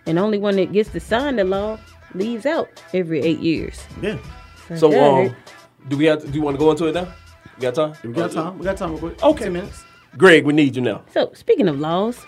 [0.06, 1.76] and only one that gets to sign the law
[2.14, 3.82] leaves out every eight years.
[4.00, 4.16] yeah.
[4.76, 5.36] So, Yeah, um,
[5.88, 6.20] do we have?
[6.22, 7.08] To, do you want to go into it now?
[7.56, 7.94] We got time?
[8.04, 8.58] We got time.
[8.58, 8.90] We got time.
[8.90, 9.22] Real quick.
[9.24, 9.44] Okay.
[9.44, 9.82] Ten minutes.
[10.18, 11.02] Greg, we need you now.
[11.14, 12.18] So speaking of laws,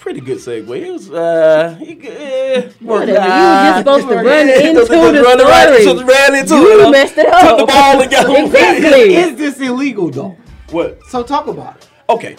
[0.00, 0.80] Pretty good segue.
[0.80, 5.38] It was uh, you, uh Whatever, you were just supposed to run into the run
[5.38, 5.84] right- story.
[5.84, 6.90] just ran into You it.
[6.90, 7.58] messed it Took up.
[7.58, 9.16] the ball and got Exactly.
[9.16, 10.36] Is this illegal though?
[10.70, 11.00] What?
[11.08, 11.88] So talk about it.
[12.08, 12.36] Okay.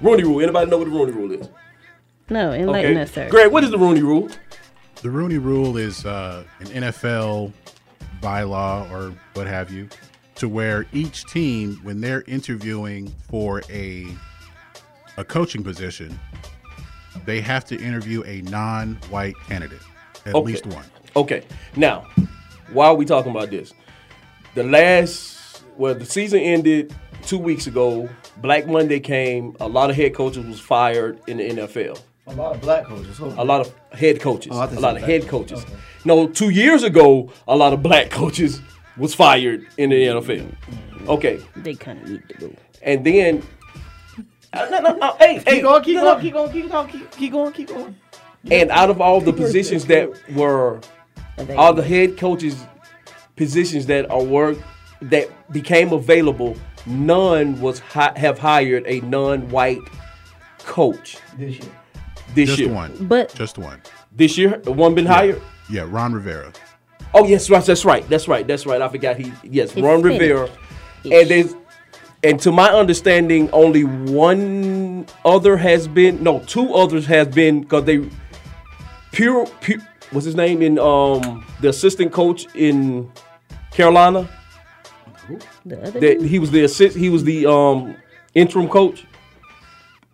[0.00, 0.40] Rooney Rule.
[0.40, 1.48] Anybody know what the Rooney Rule is?
[2.30, 3.02] no, enlighten Okay.
[3.02, 3.28] us, sir.
[3.28, 4.30] Greg, what is the Rooney Rule?
[5.02, 7.52] The Rooney Rule is uh, an NFL
[8.22, 9.88] bylaw or what have you,
[10.42, 14.08] to where each team, when they're interviewing for a
[15.16, 16.18] a coaching position,
[17.26, 19.78] they have to interview a non-white candidate,
[20.26, 20.44] at Okay.
[20.44, 20.84] least one.
[21.14, 21.44] Okay.
[21.76, 22.08] Now,
[22.72, 23.72] why are we talking about this?
[24.56, 26.92] The last, well, the season ended
[27.24, 28.08] two weeks ago.
[28.38, 29.54] Black Monday came.
[29.60, 32.00] A lot of head coaches was fired in the NFL.
[32.26, 33.16] A lot of black coaches.
[33.18, 33.46] Hold A on.
[33.46, 34.50] lot of head coaches.
[34.52, 35.64] Oh, a lot of head coaches.
[36.04, 38.60] No, two years ago, a lot of black coaches
[38.96, 40.54] was fired in the NFL.
[41.08, 42.52] Okay, They kind of need to go.
[42.82, 43.42] and then.
[44.52, 45.82] Uh, no, no, no, hey, hey, Keep going.
[45.82, 46.16] Keep no, going.
[46.16, 46.20] no.
[46.22, 46.52] Keep going.
[46.52, 46.88] Keep going.
[46.88, 47.52] Keep, keep going.
[47.52, 47.96] Keep going.
[48.50, 50.80] And out of all the positions that were,
[51.56, 52.62] all the head coaches
[53.36, 54.58] positions that are work
[55.00, 56.54] that became available,
[56.86, 59.78] none was hi- have hired a non-white
[60.58, 61.72] coach This year.
[62.34, 62.68] this Just year.
[62.72, 63.06] one.
[63.06, 63.80] But Just one.
[64.14, 65.40] This year, one been hired.
[65.70, 66.52] Yeah, Ron Rivera.
[67.14, 67.64] Oh yes, right.
[67.64, 68.08] That's right.
[68.08, 68.46] That's right.
[68.46, 68.80] That's right.
[68.80, 69.32] I forgot he.
[69.42, 70.02] Yes, It's Ron.
[70.02, 70.48] Rivera.
[71.04, 71.54] And there's,
[72.22, 76.22] and to my understanding, only one other has been.
[76.22, 78.08] No, two others has been because they.
[79.12, 79.78] Pure, pure.
[80.10, 83.10] What's his name in um the assistant coach in
[83.70, 84.28] Carolina?
[85.64, 86.96] the other That he was the assist.
[86.96, 87.96] He was the um
[88.34, 89.06] interim coach.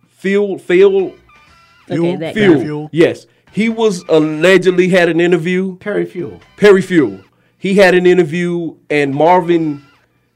[0.09, 1.13] Field, field,
[1.89, 2.19] okay, field, Phil.
[2.19, 2.33] guy.
[2.33, 2.89] Fewell.
[2.91, 5.75] Yes, he was allegedly had an interview.
[5.77, 6.39] Perry Fewell.
[6.57, 7.21] Perry Fewell.
[7.57, 9.83] He had an interview, and Marvin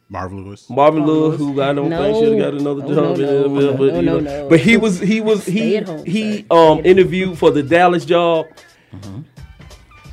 [0.10, 0.70] Marv Lewis.
[0.70, 3.26] Marvin Lewis, who I don't think should have got another Oh, job no, in the
[3.26, 3.50] no.
[3.74, 4.50] NFL, but No, you no, know.
[4.50, 6.46] But he was he was he home, he sir.
[6.52, 8.46] um interviewed for the Dallas job.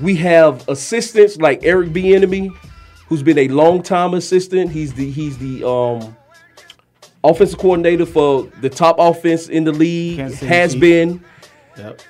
[0.01, 2.49] We have assistants like Eric Bieniemy,
[3.09, 4.71] who's been a long time assistant.
[4.71, 6.17] He's the he's the um
[7.23, 10.19] offensive coordinator for the top offense in the league.
[10.19, 10.75] Has Chiefs.
[10.77, 11.25] been
[11.77, 12.01] Yep.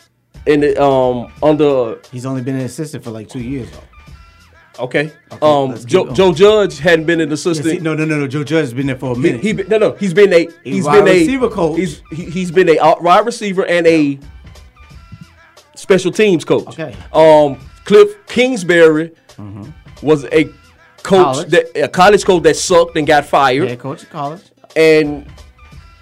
[0.47, 4.85] In the um under He's only been an assistant for like two years though.
[4.85, 5.13] okay.
[5.43, 6.13] Um let's Joe.
[6.13, 7.83] Joe Judge hadn't been an assistant.
[7.83, 8.27] no, no, no, no.
[8.27, 9.41] Joe Judge has been there for a He, minute.
[9.43, 11.79] he been, no no he's been a he's wide been a receiver coach.
[11.79, 14.19] He's he, he's been a out- wide receiver and a
[15.75, 16.67] special teams coach.
[16.69, 16.95] Okay.
[17.13, 19.13] Um, Cliff Kingsbury
[20.03, 20.55] was a coach
[21.03, 21.49] College.
[21.51, 24.43] that a college coach that sucked and got fired, Head coach of college.
[24.77, 25.27] and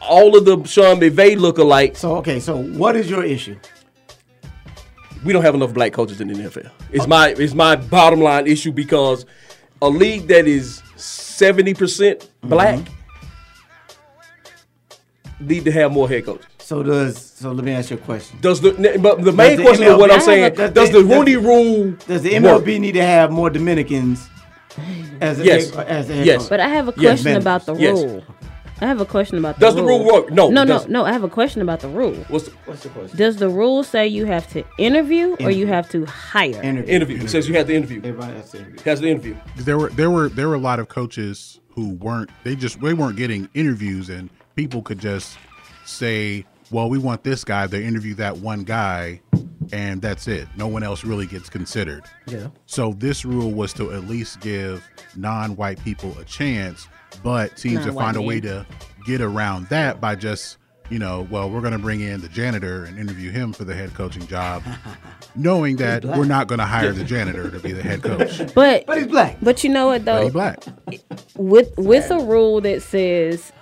[0.01, 1.99] all of the Sean McVay lookalikes.
[1.99, 3.57] So okay, so what is your issue?
[5.25, 6.71] We don't have enough black coaches in the NFL.
[6.93, 9.27] It's my it's my bottom line issue because
[9.83, 12.81] a league that is seventy percent black
[15.41, 16.47] need to have more head coaches.
[16.59, 18.39] So does so let me ask you a question.
[18.41, 21.05] Does the but the main the question of what I'm saying does does the- the
[21.05, 22.63] Rooney Rule Does the work?
[22.65, 24.29] MLB need to have more Dominicans
[25.21, 25.71] as a Yes.
[25.71, 26.41] head, as a head Yes.
[26.43, 26.51] coach?
[26.51, 27.43] But I have a question managers.
[27.43, 27.97] about the Yes.
[27.99, 28.25] rule.
[28.81, 29.71] I have a question about the rule.
[29.71, 30.31] Does the rule work?
[30.31, 31.05] No, no, no, no.
[31.05, 32.15] I have a question about the rule.
[32.29, 33.17] What's the, what's the question?
[33.17, 36.61] Does the rule say you have to interview or you have to hire?
[36.63, 36.95] Interview.
[36.95, 37.23] Interview.
[37.23, 37.99] It says you have to interview.
[37.99, 38.79] Everybody has to interview.
[38.85, 39.37] Has the interview.
[39.57, 42.95] there were there were there were a lot of coaches who weren't they just they
[42.95, 45.37] weren't getting interviews and people could just
[45.85, 49.21] say well we want this guy they interview that one guy
[49.73, 52.49] and that's it no one else really gets considered Yeah.
[52.67, 54.83] so this rule was to at least give
[55.15, 56.89] non-white people a chance
[57.23, 58.67] but teams to Non-white find a way to
[59.05, 60.57] get around that by just
[60.91, 63.75] you know well we're going to bring in the janitor and interview him for the
[63.75, 64.63] head coaching job
[65.35, 68.39] knowing that we're not going to hire the janitor to be the head coach.
[68.55, 69.37] But But he's black.
[69.43, 70.23] but you know what but though?
[70.25, 70.65] he's black.
[71.37, 73.53] With with a rule that says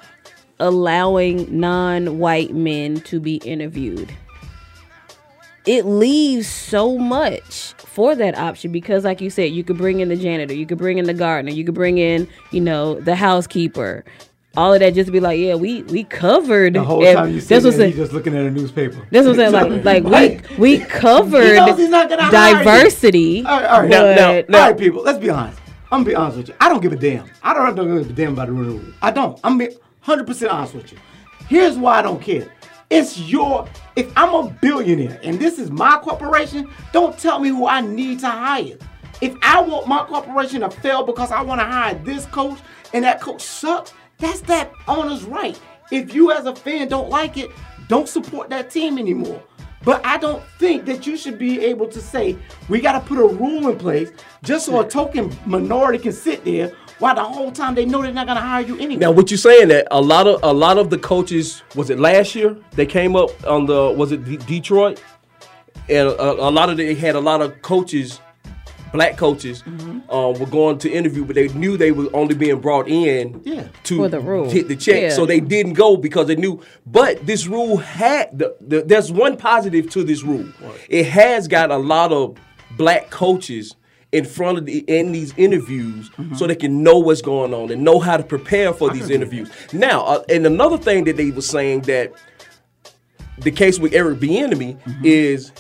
[0.60, 4.10] allowing non-white men to be interviewed
[5.66, 10.08] it leaves so much for that option because like you said you could bring in
[10.08, 13.14] the janitor you could bring in the gardener you could bring in you know the
[13.16, 14.04] housekeeper
[14.56, 17.46] all of that just be like yeah we we covered The whole time you that's
[17.46, 19.06] sit what there, he's just looking at a newspaper.
[19.10, 19.84] that's what I'm saying.
[19.84, 20.58] Like, like Right.
[20.58, 22.64] we we covered He knows he's not gonna hire you.
[22.64, 23.44] diversity.
[23.44, 23.90] All right, all right.
[23.90, 25.02] but Now- now- All right, people.
[25.02, 25.58] Let's be honest.
[25.92, 26.54] I'm gonna be honest with you.
[26.60, 27.26] I don't give a damn.
[27.42, 28.80] I don't, I don't give a damn about the rule.
[29.02, 29.38] I don't.
[29.44, 30.98] I'm be 100 percent honest with you.
[31.48, 32.48] Here's why I don't care.
[32.88, 33.68] It's your.
[33.96, 38.20] If I'm a billionaire and this is my corporation, don't tell me who I need
[38.20, 38.76] to hire.
[39.20, 42.58] If I want my corporation to fail because I want to hire this coach
[42.92, 45.58] and that coach sucks, that's that owner's right.
[45.90, 47.50] If you as a fan don't like it,
[47.88, 49.42] don't support that team anymore.
[49.82, 52.36] But I don't think that you should be able to say
[52.68, 54.10] we got to put a rule in place
[54.42, 58.12] just so a token minority can sit there while the whole time they know they're
[58.12, 58.96] not going to hire you anyway.
[59.00, 61.98] Now, what you saying that a lot of a lot of the coaches was it
[61.98, 65.02] last year they came up on the was it D- Detroit,
[65.88, 68.20] and a, a lot of they had a lot of coaches,
[68.92, 70.10] black coaches, Mm-hmm.
[70.10, 73.68] um, were going to interview, but they knew they were only being brought in Yeah.
[73.84, 74.48] to For the rule.
[74.48, 75.08] hit the check, Yeah.
[75.10, 76.62] so they didn't go because they knew.
[76.86, 80.46] But this rule had the, the there's one positive to this rule.
[80.88, 82.36] It has got a lot of
[82.76, 83.74] black coaches
[84.12, 87.82] in front of the in these interviews so they can know what's going on and
[87.82, 89.50] know how to prepare for these interviews.
[89.72, 92.12] Now, uh, and another thing that they were saying that
[93.38, 95.52] the case with Eric Bieniemy is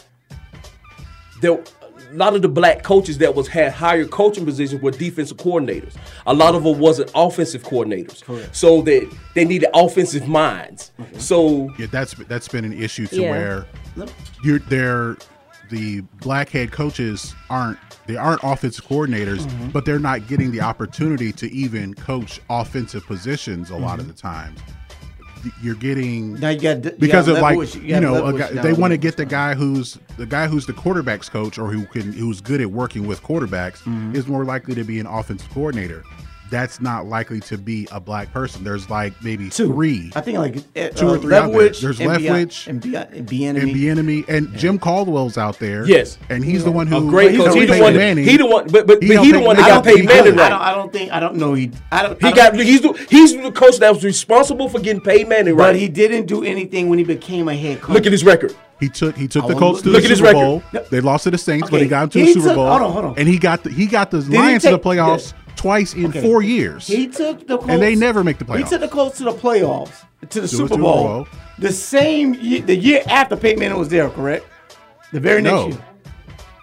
[1.42, 1.52] there
[2.10, 5.94] a lot of the black coaches that was had higher coaching positions were defensive coordinators.
[6.26, 8.22] A lot of them wasn't offensive coordinators.
[8.54, 10.92] So that they needed offensive minds.
[11.18, 13.30] So Yeah, that's that's been an issue to Yeah.
[13.30, 13.66] where
[14.44, 15.16] you're there.
[15.68, 19.70] The black head coaches aren't they aren't offensive coordinators, Mm-hmm.
[19.70, 24.12] but they're not getting the opportunity to even coach offensive positions a lot of the
[24.14, 24.58] times.
[25.62, 28.72] You're getting Now you got you because of like Leftwich- you, know a guy, they
[28.72, 32.12] want to get the guy who's the guy who's the quarterbacks coach or who can
[32.12, 34.16] who's good at working with quarterbacks Mm-hmm.
[34.16, 36.02] is more likely to be an offensive coordinator.
[36.50, 38.62] That's not likely to be a black person.
[38.62, 39.66] There's like maybe Two.
[39.72, 40.12] three.
[40.14, 41.60] I think like uh, Two or uh, three out there.
[41.70, 43.74] Leftwich There's and Bi- Leftwich and Bi- and and Bieniemy.
[43.74, 45.84] Bieniemy and Jim Caldwell's out there.
[45.86, 46.18] Yes.
[46.30, 47.46] and he's the one who a great he coach.
[47.54, 47.92] helped the one.
[47.94, 48.24] That, Manning.
[48.24, 48.68] he the one.
[48.68, 50.60] But but, He but he the one that got don't paid think Manning I don't.
[50.60, 51.70] I don't think I don't know he.
[51.90, 52.20] I don't.
[52.22, 52.52] He I got.
[52.54, 52.92] don't- He's the.
[53.10, 55.72] He's the coach that was responsible for getting Peyton Manning right.
[55.72, 57.94] But he didn't do anything when he became a head coach.
[57.94, 58.54] Look at his record.
[58.78, 60.72] He took he took I the wanna Colts to look- the at his Super record.
[60.72, 60.82] Bowl.
[60.90, 62.66] They lost to the Saints, but he got him to he the Super took- Bowl.
[62.68, 63.14] hold on, hold on.
[63.18, 65.45] And he got the he got the he Lions to the playoffs yeah.
[65.56, 66.20] Twice in Okay.
[66.22, 66.86] four years.
[66.86, 68.58] He took the Colts, And they never make the playoffs.
[68.58, 71.28] He took the Colts to the playoffs, to the Super Super Bowl, Bowl.
[71.58, 74.44] the same year, the year after Peyton Manning was there, correct?
[75.12, 75.68] The very next No.
[75.68, 75.78] year.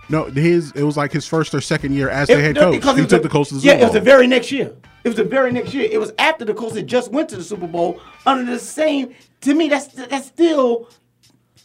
[0.09, 2.73] no, his it was like his first or second year as the It- head coach.
[2.73, 4.27] because He took the- the Colts to the Super Yeah, Super it was the very
[4.27, 4.71] next year.
[5.03, 5.87] It was the very next year.
[5.91, 9.09] It was after the Colts had just went to the Super Bowl under the same.
[9.41, 10.87] To me, that's that's still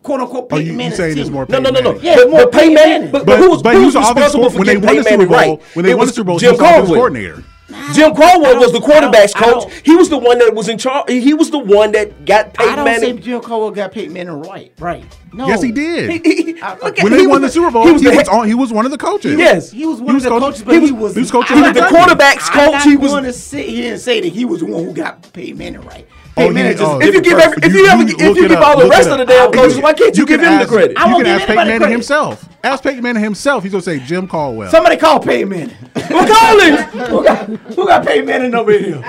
[0.03, 1.23] quote unquote oh, Peyton you, you Manning's saying team.
[1.23, 1.47] it's more?
[1.49, 1.99] No, no, no, no.
[2.01, 2.91] Yeah, but, more but Peyton Peyton Manning.
[2.93, 3.11] Manning.
[3.13, 4.95] But, But, but who was, but who was was responsible for when they getting won
[4.95, 5.57] paid the Super Manning Bowl.
[5.57, 5.77] right?
[5.77, 6.95] When they It won the Super Bowl, he Jim was the Caldwell.
[6.95, 7.45] coordinator.
[7.93, 9.71] Jim Caldwell was the quarterbacks coach.
[9.85, 11.11] He was the one that was in charge.
[11.11, 13.17] He was the one that got Peyton I don't Manning.
[13.19, 14.73] say Jim Caldwell got Peyton Manning right.
[14.79, 15.05] Right.
[15.35, 15.47] No.
[15.47, 16.11] Yes, he did.
[16.25, 17.93] He- he- I- look at- when he they was won the Super Bowl, he he
[17.93, 18.47] was was, the head- on.
[18.49, 19.39] He was one of the coaches.
[19.39, 19.71] Yes.
[19.71, 21.21] He was one He was of the coach- coaches, but he he was- was, he
[21.21, 23.33] was coaching I'm the not the gonna- quarterbacks I'm coach, not he was- going to
[23.35, 26.07] say he didn't say that he was the one who got Peyton Manning right.
[26.39, 28.53] Oh, Peyton just oh, If you give every, if you, You- ever, if you give
[28.53, 29.29] up, all the rest of the up.
[29.29, 30.99] damn You coaches, why can't you, can give him the ask- credit?
[30.99, 31.93] I You won't can give ask Peyton Manning credit.
[31.93, 32.49] himself.
[32.65, 33.63] Ask Peyton Manning himself.
[33.63, 34.71] He's gonna say Jim Caldwell.
[34.71, 35.77] Somebody call Peyton Manning.
[36.11, 36.77] Well, call him.
[37.09, 39.03] who, got, who got Peyton Manning over here?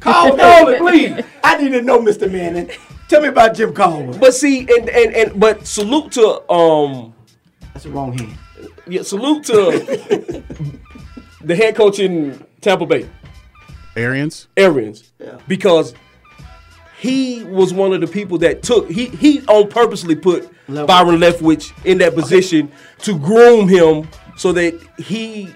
[0.00, 1.24] Call Call him, please.
[1.42, 2.30] I need to know, Mr.
[2.30, 2.70] Manning.
[3.08, 4.18] Tell me about Jim Caldwell.
[4.18, 7.14] But see, and, and and but salute to um
[7.72, 8.34] That's the wrong hand.
[8.86, 10.42] yeah, salute to
[11.42, 13.08] the head coach in Tampa Bay,
[13.96, 14.48] Arians.
[14.56, 15.38] Arians, Yeah.
[15.46, 15.94] because
[17.04, 20.86] he was one of the people that took he he on purposely put Leftwich.
[20.86, 25.50] Byron Leftwich in that position to groom him so that he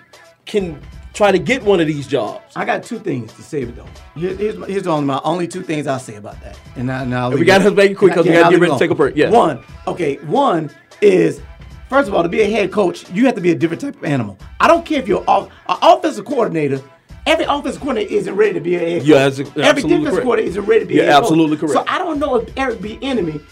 [0.45, 0.79] can
[1.15, 2.45] try to get one of these jobs.
[2.55, 3.87] I got two things to say though.
[4.15, 6.59] Here, here's my, here's only my only two things I'll say about that.
[6.77, 8.91] And now, now we gotta make it quick 'cause we gotta get ready to take
[8.91, 9.17] a break.
[9.17, 9.31] Yeah.
[9.31, 9.65] One.
[9.87, 10.17] Okay.
[10.17, 11.41] One is
[11.89, 13.97] first of all to be a head coach, you have to be a different type
[13.97, 14.37] of animal.
[14.61, 16.83] I don't care if you're an offensive coordinator.
[17.29, 19.09] Every offensive coordinator isn't ready to be a head coach.
[19.09, 20.25] Yeah, that's Every absolutely defensive correct.
[20.25, 21.14] coordinator isn't ready to be a coach.
[21.14, 21.75] absolutely correct.
[21.75, 23.43] So I don't know if Eric Bieniemy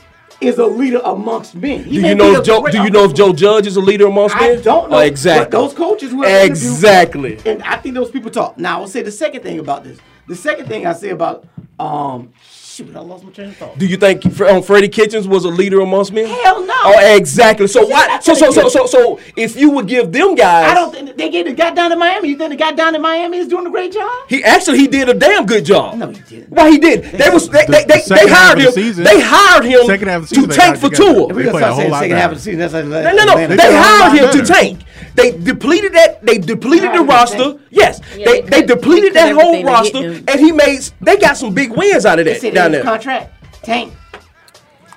[0.40, 1.84] is a leader amongst men.
[1.84, 2.66] He Do you know if Joe?
[2.66, 4.58] Do you know if Joe Judge is a leader amongst I men?
[4.58, 4.96] I don't know.
[4.96, 5.44] Oh, exactly.
[5.44, 7.38] But those coaches were Exactly.
[7.46, 8.58] And I think those people talk.
[8.58, 9.98] Now, I will say the second thing about this.
[10.28, 11.46] The second thing I say about
[11.78, 12.32] um
[12.76, 13.78] shoot, I lost my train of thought.
[13.78, 16.26] Do you think um, Freddie Kitchens was a leader amongst men?
[16.26, 16.74] Hell no.
[16.84, 17.66] Oh, exactly.
[17.66, 18.18] So He's why?
[18.20, 21.30] So so so so so if you would give them guys, I don't think they
[21.30, 22.28] gave the guy down in Miami.
[22.28, 24.10] You think the guy down in Miami is doing a great job?
[24.28, 25.96] He actually he did a damn good job.
[25.96, 26.50] No, he didn't.
[26.50, 27.04] Why he did?
[27.04, 28.72] They was they The- they, the they, they second half hired him.
[28.74, 31.12] the they hired him second half of the to season they tank for together.
[31.14, 31.26] tour.
[31.28, 33.12] We're gonna played a start whole saying second half of the season, that's like No,
[33.12, 33.36] no, no.
[33.36, 34.52] They, played hired him to better.
[34.52, 34.80] tank.
[35.16, 36.24] They depleted that.
[36.24, 37.36] They depleted the Hired him to roster.
[37.38, 37.60] tank.
[37.70, 40.52] Yes, Yeah, they they they depleted they that whole everything to get roster, and he
[40.52, 40.80] made.
[41.00, 42.82] They got some big wins out of that said down there.
[42.82, 43.32] contract.
[43.64, 43.92] Tank.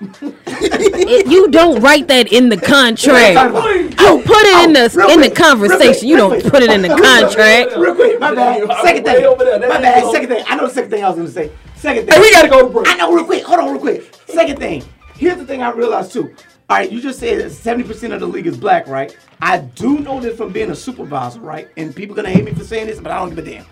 [0.48, 3.36] It- you don't write that in the contract.
[3.36, 5.94] You put it in the oh, real in the quick, conversation.
[5.94, 6.52] quick, You don't quick.
[6.54, 7.76] put it in the contract.
[7.78, 8.64] Real quick, my bad.
[8.82, 9.16] Second thing.
[9.16, 9.60] Way over there.
[9.60, 10.10] My bad.
[10.12, 10.44] Second thing.
[10.48, 11.52] I know the second thing I was gonna say.
[11.76, 12.14] Second thing.
[12.16, 12.88] Hey, we gotta go to break.
[12.88, 13.44] I know, real quick.
[13.44, 14.14] Hold on, real quick.
[14.28, 14.84] Second thing.
[15.16, 16.34] Here's the thing I realized too.
[16.70, 19.18] All right, you just said that 70% of the league is black, right?
[19.42, 21.68] I do know this from being a supervisor, right?
[21.78, 23.66] And people are gonna hate me for saying this, but I don't give a damn.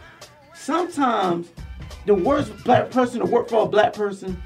[0.56, 1.50] Sometimes
[2.08, 4.42] the worst black person to work for a black person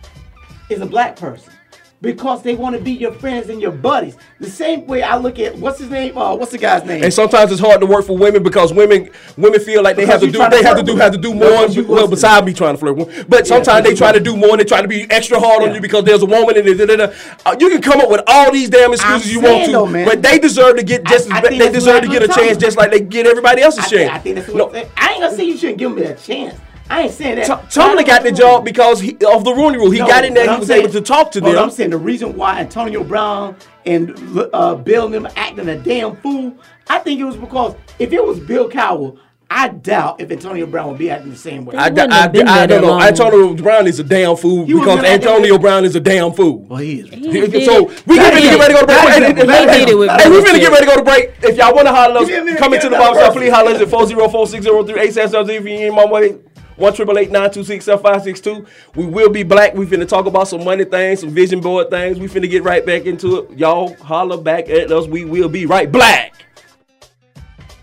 [0.69, 1.53] is a black person.
[2.01, 4.17] Because they want to be your friends and your buddies.
[4.39, 6.17] The same way I look at what's his name?
[6.17, 7.03] Uh, what's the guy's name?
[7.03, 10.21] And sometimes it's hard to work for women because women women feel like they Because
[10.21, 11.67] have to do trying to they have to do have to do more.
[11.67, 14.49] you Well, besides me trying to flirt, with but sometimes they try to do more
[14.49, 16.85] and they try to be extra hard on you because there's a woman and da,
[16.87, 17.13] da, da.
[17.45, 20.05] Uh, you can come up with all these damn excuses I'm you want to, though,
[20.05, 22.27] but they deserve to get just I- I as, think they deserve to get a
[22.27, 24.11] chance just like they get everybody else's I think, chance.
[24.11, 24.89] I think that's what No, I'm saying.
[24.97, 26.59] I ain't gonna say you shouldn't give me a chance.
[26.91, 27.45] I ain't saying that.
[27.47, 29.91] Tom- Tomlin got the job because he, of the Rooney Rule.
[29.91, 30.43] He No, got in there.
[30.43, 31.57] He I'm was saying- able to talk to them.
[31.57, 34.13] I'm saying the reason why Antonio Brown and
[34.53, 36.53] uh, Bill and them acting a damn fool,
[36.89, 39.17] I think it was because if it was Bill Cowell,
[39.53, 41.75] I doubt if Antonio Brown would be acting the same way.
[41.75, 42.99] I, wouldn't I, have been I, there don't know.
[42.99, 43.29] that long.
[43.31, 45.99] Antonio Brown is a damn fool He because gonna have to- Antonio Brown is a
[45.99, 46.59] damn fool.
[46.69, 47.09] well, he is.
[47.09, 48.97] He did so we get He ready to get ready to go to break.
[48.97, 49.35] That Hey, is hey, it.
[49.37, 50.55] hey, That hey, is it with hey, we bullshit.
[50.55, 51.31] finna get ready to go to break.
[51.43, 53.27] If y'all want to holler, Give me a minute, come into the that box shop.
[53.33, 53.41] person.
[53.41, 56.37] Please holler us at 404-603-8773 if you ain't my way.
[56.81, 58.65] One triple eight nine two six seven five six two.
[58.95, 59.75] We will be black.
[59.75, 62.19] We finna talk about some money things, some vision board things.
[62.19, 63.51] We finna get right back into it.
[63.55, 65.05] Y'all holler back at us.
[65.05, 66.33] We will be right black.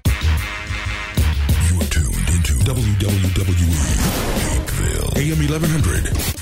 [0.05, 0.13] You
[1.77, 3.87] are tuned into WWE
[4.67, 6.35] Pikeville, AM 1100.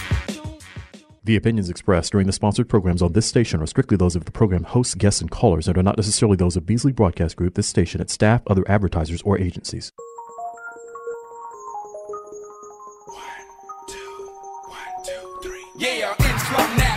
[1.25, 4.33] The opinions expressed during the sponsored programs on this station are strictly those of the
[4.33, 7.67] program hosts, guests, and callers and are not necessarily those of Beasley Broadcast Group, this
[7.67, 9.93] station, its staff, other advertisers, or agencies.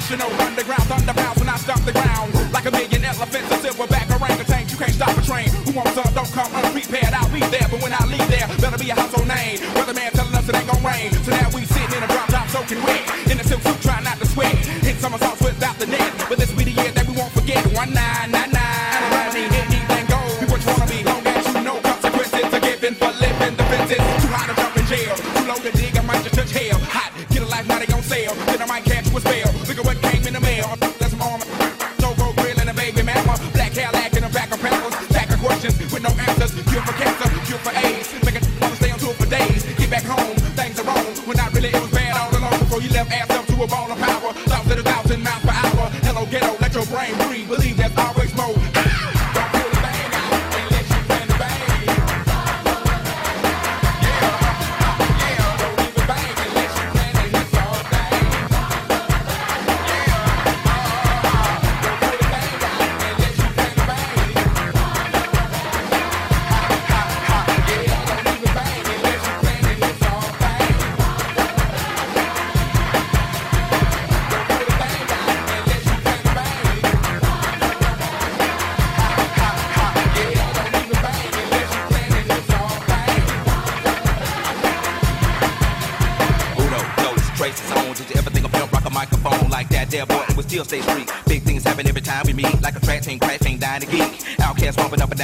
[0.09, 2.33] National Underground Thunderbounds when I stomp the ground.
[2.49, 6.09] Like a million elephants, a silverback orangutan You can't stop a train, who wants some,
[6.17, 7.13] don't come unprepared.
[7.13, 9.61] I'll be there, but when I leave there, better be a household name.
[9.77, 11.13] Weatherman telling us it ain't gon' rain.
[11.21, 13.05] So now we sitting in a drop top soaking wet.
[13.29, 14.57] In a silk suit trying not to sweat.
[14.81, 16.09] Hit somersaults without the net.
[16.25, 17.61] But this be the year that we won't forget.
[17.77, 19.29] One nine nine nine.
[19.37, 22.65] Me, hit anything goes Be what you wanna be, long as you know consequences are
[22.65, 26.25] given for living Too hot to jump in jail, too low to dig, I might
[26.25, 26.81] just touch hell.
[26.97, 28.33] Hot, get a life, now they gon' sell.
[28.49, 29.48] Then I might catch you a spell
[29.79, 30.67] At what came in the mail.
[30.99, 34.59] That's no road grill and a baby mama Black hair Cadillac in a back of
[34.59, 36.51] peppers Stack of questions with no answers.
[36.67, 38.11] Cure for cancer, cure for AIDS.
[38.25, 39.63] Make it wanna stay on tour for days.
[39.79, 41.05] Get back home, things are wrong.
[41.23, 42.59] When not really it was bad all along.
[42.59, 44.33] Before you left ass up to a ball of power.
[44.51, 45.85] Thoughts at a thousand miles per hour.
[46.03, 47.47] Hello ghetto, let your brain breathe.
[47.47, 48.18] Believe that's always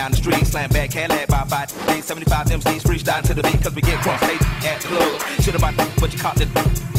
[0.06, 0.46] down the street.
[0.46, 1.70] Slam back, Cadillac by five.
[1.90, 4.20] 875 MCs freestyle to the beat, cause we get crunk.
[4.22, 5.22] Stay at the club.
[5.42, 6.46] Shit about but you caught the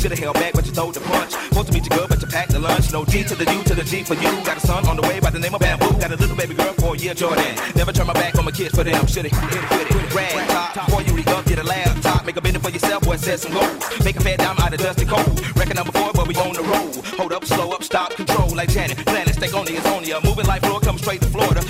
[0.07, 1.32] Should've held back, but you told the punch.
[1.32, 2.92] Supposed to meet you good, but you packed the lunch.
[2.92, 4.30] No G to the U to the G for you.
[4.44, 5.98] Got a son on the way by the name of Bamboo.
[5.98, 7.54] Got a little baby girl for a year, Jordan.
[7.74, 9.07] Never turn my back on my kids for them.
[9.07, 10.14] Should've hit it with it.
[10.14, 12.26] Rag top before you re up, get a laptop.
[12.26, 14.04] Make a bid for yourself, boy, set some goals.
[14.04, 15.40] Make a fair dime out of dusty cold.
[15.57, 16.94] Reckon number four, but we on the road.
[17.18, 18.98] Hold up, slow up, stop, control like Janet.
[18.98, 20.22] Planet, stay on the Azonia.
[20.22, 21.62] Moving like floor, come straight to Florida.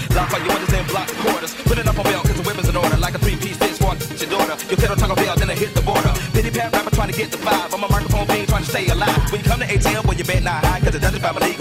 [8.66, 9.30] Stay alive.
[9.30, 11.55] When you come to ATL, boy, you bet not high, cause the Dutchess family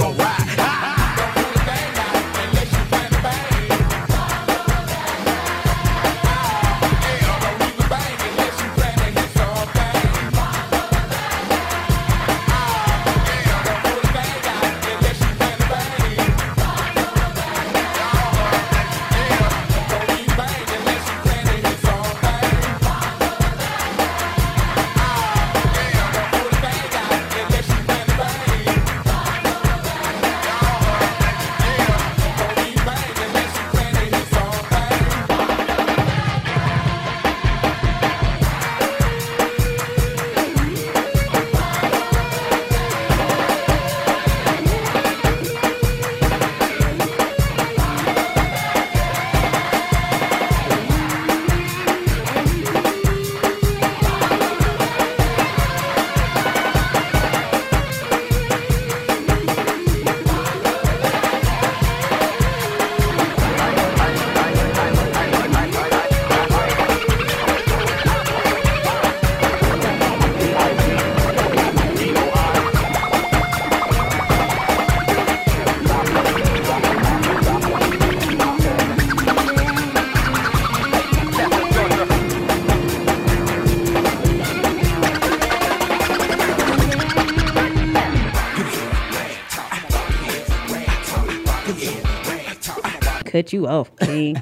[93.35, 94.41] Cut you off, King.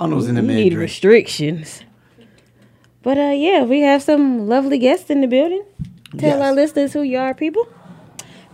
[0.00, 1.84] I know it's in the You need restrictions.
[3.02, 5.62] But uh, yeah, we have some lovely guests in the building.
[6.18, 6.42] Tell Yes.
[6.44, 7.68] our listeners who you are, people.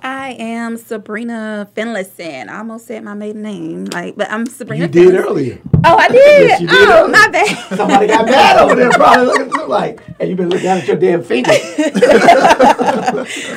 [0.04, 2.48] I am Sabrina Finlayson.
[2.48, 4.86] I almost said my maiden name, like, but I'm Sabrina.
[4.86, 5.60] You did earlier.
[5.84, 6.48] Oh, I did.
[6.48, 7.12] Yes, you did oh, earlier.
[7.12, 7.76] my bad.
[7.76, 10.88] Somebody got mad over there, probably looking look like, and you've been looking down at
[10.88, 11.50] your damn finger.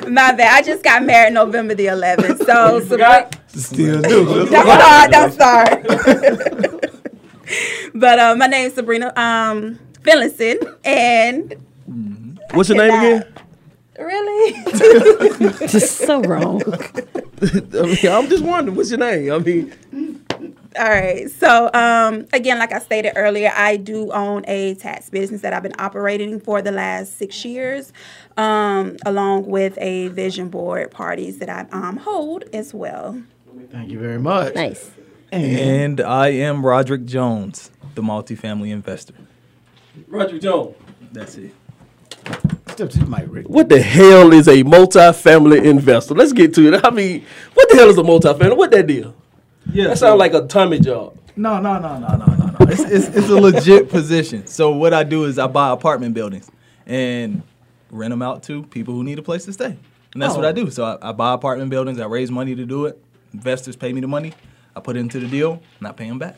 [0.07, 0.53] My bad.
[0.53, 2.45] I just got married November the 11th.
[2.45, 3.27] So, Sabrina.
[3.47, 4.47] Still do.
[4.47, 5.11] Don't start.
[5.11, 5.83] Don't start.
[7.95, 11.55] but uh, my name's Sabrina um, Finlayson, and
[12.51, 13.34] What's your name again?
[13.99, 14.63] Really,
[15.67, 16.61] Just so wrong.
[17.41, 19.31] I mean, I'm just wondering, what's your name?
[19.31, 19.73] I mean,
[20.77, 21.29] All right.
[21.29, 25.63] So, um, again, like I stated earlier, I do own a tax business that I've
[25.63, 27.93] been operating for the last six years,
[28.37, 33.21] um, along with a vision board parties that I um, hold as well.
[33.71, 34.55] Thank you very much.
[34.55, 34.91] Nice.
[35.31, 39.15] And I am Roderick Jones, the multifamily investor.
[40.07, 40.75] Roger Jones.
[41.11, 41.53] That's it.
[42.75, 43.47] Step to the mic, Rick.
[43.47, 46.13] What the hell is a multi-family investor?
[46.13, 46.85] Let's get to it.
[46.85, 48.53] I mean, what the hell is a multi-family?
[48.57, 49.15] What that deal?
[49.71, 51.17] Yeah, that so- sounds like a Tommy job.
[51.37, 52.55] No, no, no, no, no, no, no.
[52.67, 54.45] It's, it's, it's a legit position.
[54.47, 56.49] So what I do is I buy apartment buildings
[56.85, 57.43] and
[57.91, 59.77] rent them out to people who need a place to stay.
[60.13, 60.49] And that's what Oh.
[60.49, 60.69] I do.
[60.69, 61.99] So I, I buy apartment buildings.
[62.01, 63.01] I raise money to do it.
[63.33, 64.33] Investors pay me the money.
[64.75, 66.35] I put it into the deal and I pay them back.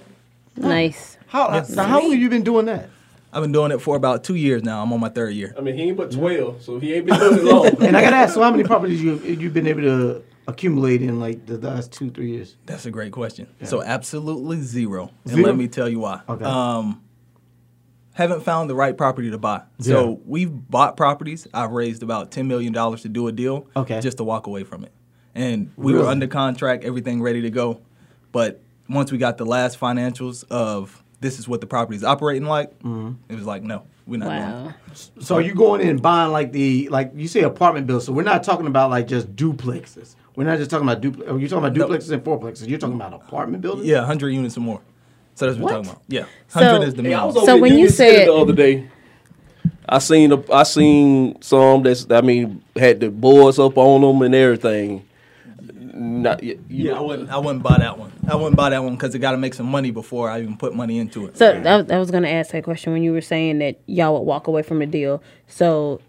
[0.55, 1.17] Nice.
[1.27, 1.69] How, Yes.
[1.71, 2.89] now, how long have you been doing that?
[3.31, 4.81] I've been doing it for about two years now.
[4.81, 5.53] I'm on my third year.
[5.57, 7.67] I mean, he ain't but 12, so he ain't been doing it long.
[7.83, 11.01] And I got to ask, so how many properties you you've been able to accumulate
[11.01, 12.55] in like the last two, three years?
[12.65, 13.47] That's a great question.
[13.63, 15.11] So absolutely zero.
[15.27, 15.37] zero.
[15.37, 16.21] And let me tell you why.
[16.27, 16.45] Okay.
[16.45, 17.03] Um,
[18.13, 19.61] haven't found the right property to buy.
[19.79, 21.47] So we've bought properties.
[21.53, 23.67] I've raised about ten million dollars to do a deal.
[23.75, 23.99] Okay.
[24.01, 24.91] Just to walk away from it.
[25.35, 27.81] And we were under contract, everything ready to go.
[28.31, 32.47] But once we got the last financials of this is what the property is operating
[32.47, 33.13] like, mm-hmm.
[33.29, 34.73] it was like, no, we're not doing Wow.
[34.91, 35.23] it.
[35.23, 38.05] So are you going in and buying like the like you say apartment buildings?
[38.05, 40.15] So we're not talking about like just duplexes.
[40.35, 41.29] We're not just talking about duplex.
[41.29, 41.87] Are oh, you talking about No.
[41.87, 42.67] duplexes and fourplexes?
[42.67, 43.87] You're talking about apartment buildings?
[43.87, 44.81] Yeah, hundred units or more.
[45.35, 46.03] So that's what, we're talking about.
[46.07, 46.25] Yeah.
[46.47, 47.27] So- Hundred is the minimum.
[47.27, 48.89] was over So when you Union City said- the other day,
[49.89, 54.21] I seen a, I seen some that's I mean had the boards up on them
[54.21, 55.07] and everything.
[55.97, 57.29] Not you, you Yeah, I wouldn't.
[57.29, 58.11] I wouldn't buy that one.
[58.27, 60.57] I wouldn't buy that one because it got to make some money before I even
[60.57, 61.37] put money into it.
[61.37, 63.79] So I, was- I was going to ask that question when you were saying that
[63.87, 65.23] y'all would walk away from the deal.
[65.47, 66.01] So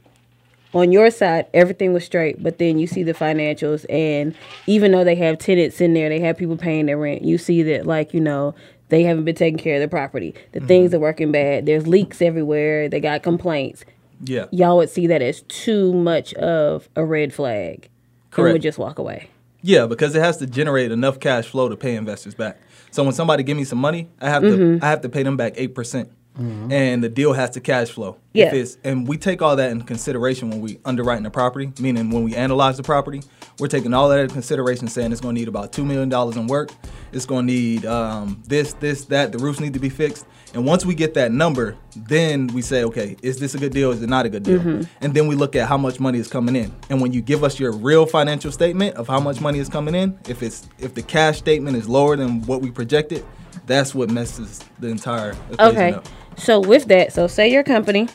[0.74, 4.34] on your side, everything was straight, but then you see the financials, and
[4.66, 7.22] even though they have tenants in there, they have people paying their rent.
[7.22, 8.54] You see that, like you know,
[8.90, 10.34] they haven't been taking care of the property.
[10.52, 10.68] The mm-hmm.
[10.68, 11.66] things are working bad.
[11.66, 12.88] There's leaks everywhere.
[12.88, 13.84] They got complaints.
[14.20, 14.46] Yeah.
[14.50, 17.88] y'all would see that as too much of a red flag
[18.36, 19.30] and would just walk away.
[19.68, 22.56] Yeah, because it has to generate enough cash flow to pay investors back.
[22.90, 24.80] So when somebody give me some money, I have Mhm.
[24.80, 26.08] to I have to pay them back eight percent,
[26.38, 28.16] and the deal has to cash flow.
[28.32, 28.46] Yeah.
[28.46, 31.72] If it's, and we take all that in consideration when we underwriting the property.
[31.80, 33.22] Meaning when we analyze the property,
[33.58, 36.36] we're taking all that into consideration, saying it's going to need about two million dollars
[36.36, 36.70] in work.
[37.10, 39.32] It's going to need um, this, this, that.
[39.32, 40.26] The roofs need to be fixed.
[40.54, 43.90] And once we get that number, then we say, okay, is this a good deal?
[43.90, 44.60] Is it not a good deal?
[44.60, 44.88] Mhm.
[45.00, 46.72] And then we look at how much money is coming in.
[46.88, 49.94] And when you give us your real financial statement of how much money is coming
[49.94, 53.24] in, if it's if the cash statement is lower than what we projected,
[53.66, 55.92] that's what messes the entire equation Okay.
[55.94, 56.06] up.
[56.38, 58.08] So with that, so say your company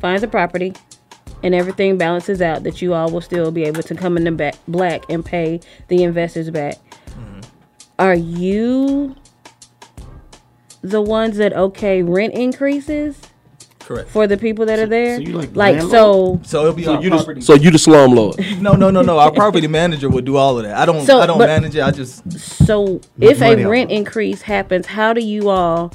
[0.00, 0.72] finds a property
[1.42, 4.32] and everything balances out that you all will still be able to come in the
[4.32, 6.76] back black and pay the investors back.
[7.10, 7.40] Mm-hmm.
[7.98, 9.14] Are you
[10.82, 13.18] the ones that okay rent increases
[13.80, 14.08] Correct.
[14.10, 15.16] for the people that are there?
[15.16, 17.40] so you like the like so So it'll be So our you the- property.
[17.42, 18.60] so you the slumlord.
[18.62, 19.18] no, no, no, no.
[19.18, 20.76] Our property manager would do all of that.
[20.76, 21.04] I don't.
[21.04, 21.82] So, I don't but- manage it.
[21.82, 22.38] I just.
[22.38, 25.92] So if a off rent increase happens, how do you all,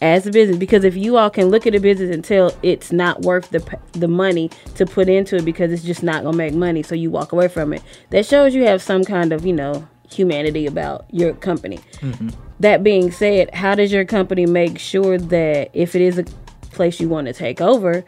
[0.00, 2.90] as a business, because if you all can look at a business and tell it's
[2.90, 6.54] not worth the the money to put into it because it's just not gonna make
[6.54, 7.82] money, so you walk away from it.
[8.10, 11.78] That shows you have some kind of you know humanity about your company.
[12.00, 12.30] Mm-hmm.
[12.60, 16.24] That being said, how does your company make sure that if it is a
[16.72, 18.04] place you want to take over,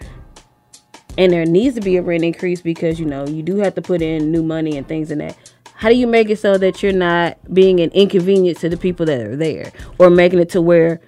[1.19, 3.83] and there needs to be a rent increase because you know you do have to
[3.83, 5.37] put in new money and things in that.
[5.75, 9.05] How do you make it so that you're not being an inconvenience to the people
[9.07, 11.01] that are there, or making it to where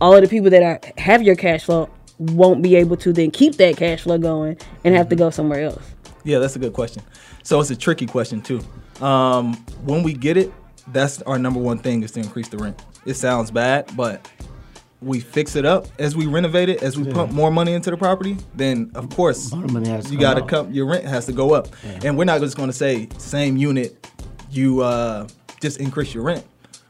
[0.00, 1.88] all of the people that are have your cash flow
[2.18, 5.62] won't be able to then keep that cash flow going and have to go somewhere
[5.62, 5.82] else?
[6.24, 7.02] Yeah, that's a good question.
[7.42, 8.60] So it's a tricky question too.
[9.00, 10.52] Um, when we get it,
[10.88, 12.82] that's our number one thing is to increase the rent.
[13.06, 14.30] It sounds bad, but
[15.00, 17.14] we fix it up as we renovate it, as we Yeah.
[17.14, 18.36] pump more money into the property.
[18.54, 20.72] Then of course money has to you got to come.
[20.72, 21.68] Your rent has to go up,
[22.04, 24.06] and we're not just going to say same unit.
[24.50, 25.26] You uh,
[25.62, 26.44] just increase your rent.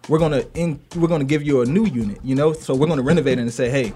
[0.09, 2.19] We're gonna in, we're gonna give you a new unit.
[2.25, 3.93] You know, so we're gonna renovate it and say, hey,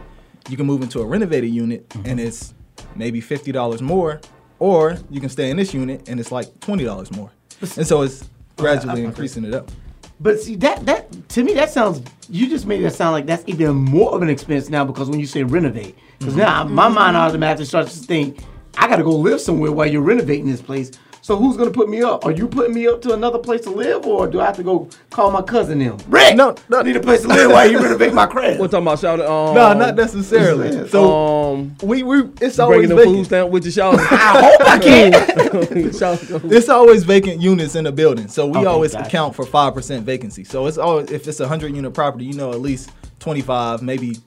[0.49, 2.09] you can move into a renovated unit, Mm-hmm.
[2.09, 2.55] and it's
[2.97, 4.21] maybe fifty dollars more,
[4.59, 7.31] or you can stay in this unit and it's like twenty dollars more.
[7.77, 9.71] And so it's gradually increasing it up.
[10.21, 13.43] But see that that to me that sounds you just made that sound like that's
[13.47, 17.17] even more of an expense now because when you say renovate, because now my mind
[17.17, 18.39] automatically starts to think
[18.77, 20.91] I got to go live somewhere while you're renovating this place.
[21.25, 22.27] So who's gonna put me up?
[22.27, 24.63] Are you putting me up to another place to live, or do I have to
[24.63, 25.97] go call my cousin him?
[26.09, 26.81] Rick, no, no.
[26.81, 28.61] I need a place to live while you renovate my crib.
[28.61, 30.87] What talking about shout Um, no, not necessarily.
[30.91, 31.17] So
[31.55, 33.27] um, we we it's always bringing the food vacant.
[33.27, 33.95] stamp with you, shout.
[33.99, 35.15] I hope I can.
[36.53, 39.07] It's always vacant units in the building, so we Okay, always gotcha.
[39.07, 40.45] account for five percent vacancy.
[40.45, 43.81] So it's always if it's a hundred unit property, you know at least twenty five,
[43.81, 44.19] maybe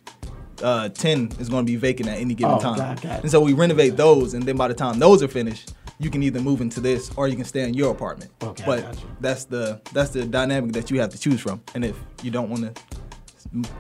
[0.64, 2.78] uh, ten is going to be vacant at any given Oh, time.
[2.78, 3.22] got- got it.
[3.22, 6.22] And so we renovate those, and then by the time those are finished, you can
[6.24, 8.32] either move into this or you can stay in your apartment.
[8.44, 9.08] Okay, but gotcha.
[9.20, 11.62] that's the that's the dynamic that you have to choose from.
[11.74, 12.76] And if you don't want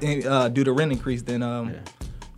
[0.01, 1.75] to uh, do the rent increase, then um, you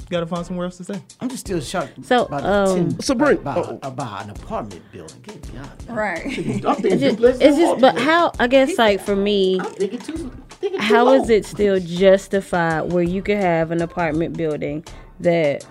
[0.10, 1.02] got to find somewhere else to stay.
[1.22, 2.04] I'm just still shocked.
[2.04, 3.80] So, about um, ten, So, Brent, about, oh.
[3.84, 5.22] about an apartment building.
[5.22, 5.96] Good God.
[5.96, 6.26] Right.
[6.36, 10.32] It's just, it's just but how I guess like for me, Thinking too-
[10.80, 11.14] how low.
[11.14, 14.84] is it still justified where you could have an apartment building
[15.22, 15.66] that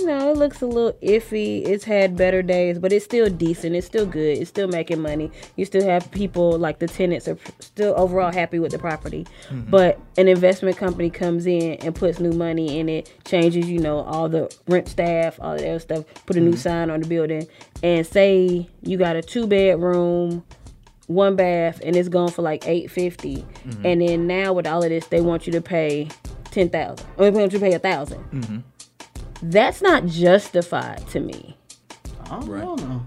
[0.00, 1.66] you know it looks a little iffy.
[1.66, 3.76] It's had better days but it's still decent.
[3.76, 4.38] It's still good.
[4.38, 5.30] It's still making money.
[5.56, 9.26] You still have people like the tenants are still overall happy with the property.
[9.48, 9.70] Mm-hmm.
[9.70, 14.00] But an investment company comes in and puts new money in it changes you know
[14.00, 16.58] all the rent staff all that other stuff put a new mm-hmm.
[16.58, 17.46] sign on the building
[17.82, 20.44] and say you got a two bedroom
[21.06, 23.86] one bath and it's going for like 850 mm-hmm.
[23.86, 26.08] and then now with all of this they want you to pay
[26.50, 28.64] 10000 or they want you to pay a 1000
[29.42, 31.56] that's not justified to me
[32.30, 33.06] I don't know.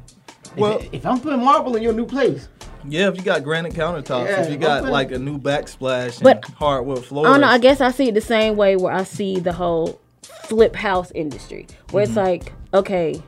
[0.57, 2.49] Well- if, if I'm putting marble in your new place,
[2.85, 4.91] Yeah, if you got granite countertops, Yeah, if you got okay.
[4.91, 7.27] like a new backsplash and But- hardwood floors.
[7.27, 9.53] i don't know i guess i see it the same way where i see the
[9.53, 12.25] whole flip house industry where it's mm-hmm.
[12.25, 13.23] like okay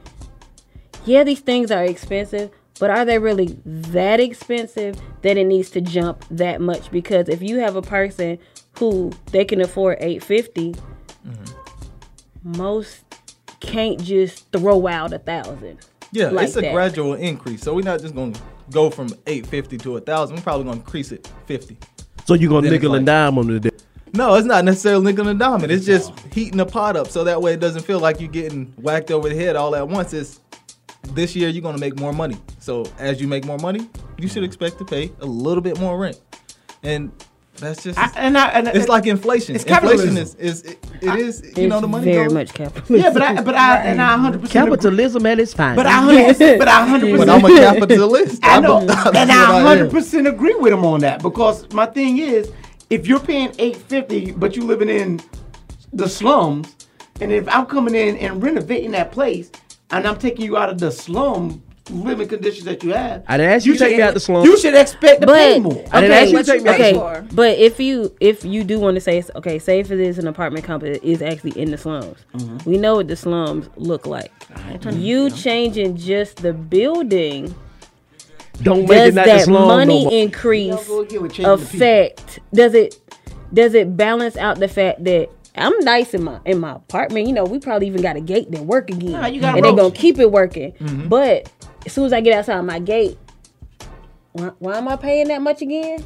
[1.05, 5.79] yeah these things are expensive but are they really that expensive that it needs to
[5.79, 8.37] jump that much because if you have a person
[8.77, 11.54] who they can afford 850 mm-hmm.
[12.45, 13.03] Most
[13.59, 15.79] can't just throw out a thousand
[16.11, 16.73] Yeah, like it's a that.
[16.73, 17.61] gradual increase.
[17.63, 18.41] So we're not just going to
[18.71, 21.77] go from 850 to a 1000 We're probably going to increase it 50.
[22.25, 23.69] So you're gonna Then it's nickel and dime on the day.
[24.13, 25.71] No, it's not necessarily nickel and diamond.
[25.71, 28.67] It's just heating the pot up so that way it doesn't feel like you're getting
[28.77, 30.13] whacked over the head all at once.
[30.13, 30.39] It's
[31.13, 32.37] this year you're going to make more money.
[32.59, 35.97] So as you make more money, you should expect to pay a little bit more
[35.97, 36.21] rent.
[36.83, 37.11] And
[37.57, 39.55] that's just I, and I, and it's like inflation.
[39.55, 40.17] it's inflation capitalism.
[40.17, 41.41] is, is it is.
[41.41, 42.33] You It's know, the money very goes.
[42.33, 42.95] much capitalism.
[42.97, 45.75] Yeah, but I but I and I 100 percent Capitalism at its finest.
[45.77, 48.43] But I 100 but I 100 But I'm a capitalist.
[48.45, 49.63] I I'm know, a- that's and I I am.
[49.65, 52.51] 100 percent agree with him on that because my thing is,
[52.89, 55.21] if you're paying 850, but you living in
[55.93, 56.75] the slums,
[57.21, 59.49] and if I'm coming in and renovating that place,
[59.91, 63.51] and I'm taking you out of the slum living conditions that you have, I didn't
[63.53, 64.43] ask you to take me out the slum.
[64.45, 65.85] You should expect to pay But more.
[65.91, 67.29] I didn't ask you to take me out the okay, slum.
[67.33, 70.27] but if you if you do want to say okay, say if it is an
[70.27, 72.69] apartment complex that is actually in the slums, Mm-hmm.
[72.69, 74.31] we know what the slums look like.
[74.91, 77.53] You changing just the building
[78.61, 80.19] Don't make does it not the that slum money no more.
[80.19, 81.75] increase again with changing the people.
[81.75, 82.39] affect?
[82.53, 82.99] Does it
[83.53, 87.27] does it balance out the fact that I'm nice in my in my apartment.
[87.27, 89.63] You know, we probably even got a gate that work again, Nah, you got and
[89.63, 90.73] they're gonna keep it working.
[90.73, 91.07] Mm-hmm.
[91.07, 91.49] But
[91.85, 93.17] as soon as I get outside my gate,
[94.33, 96.03] why, why am I paying that much again?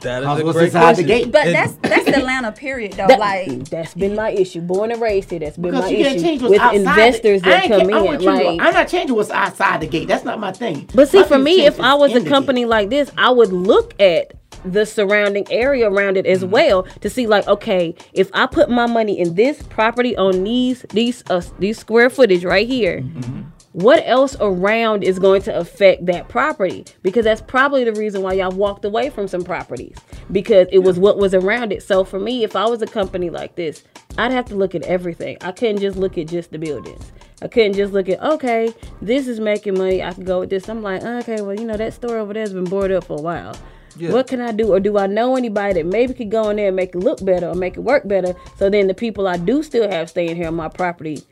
[0.00, 1.06] That is a great inside the question.
[1.06, 1.32] gate?
[1.32, 3.06] But And- that's that's Atlanta period though.
[3.06, 4.60] That, like that's been my issue.
[4.60, 6.76] Born and raised here, that's been my you issue change what's with outside.
[6.80, 8.20] investors the, I that ain't come ca- I want in.
[8.22, 10.06] you to- Like, I'm not changing what's outside the gate.
[10.06, 10.86] That's not my thing.
[10.94, 12.68] But see, My for me, if I was a company gate.
[12.68, 14.34] like this, I would look at
[14.66, 16.50] the surrounding area around it as Mm-hmm.
[16.50, 20.82] well to see, like, okay, if I put my money in this property on these
[20.90, 23.42] these uh, these square footage right here, Mm-hmm.
[23.76, 26.86] What else around is going to affect that property?
[27.02, 29.98] Because that's probably the reason why y'all walked away from some properties
[30.32, 31.82] because it was what was around it.
[31.82, 33.84] So for me, if I was a company like this,
[34.16, 35.36] I'd have to look at everything.
[35.42, 37.12] I couldn't just look at just the buildings.
[37.42, 38.72] I couldn't just look at okay,
[39.02, 40.02] this is making money.
[40.02, 40.70] I can go with this.
[40.70, 43.18] I'm like, okay, well, you know that store over there has been boarded up for
[43.18, 43.54] a while.
[43.98, 44.10] Yeah.
[44.10, 46.68] What can I do, or do I know anybody that maybe could go in there
[46.68, 48.34] and make it look better or make it work better?
[48.56, 51.22] So then the people I do still have staying here on my property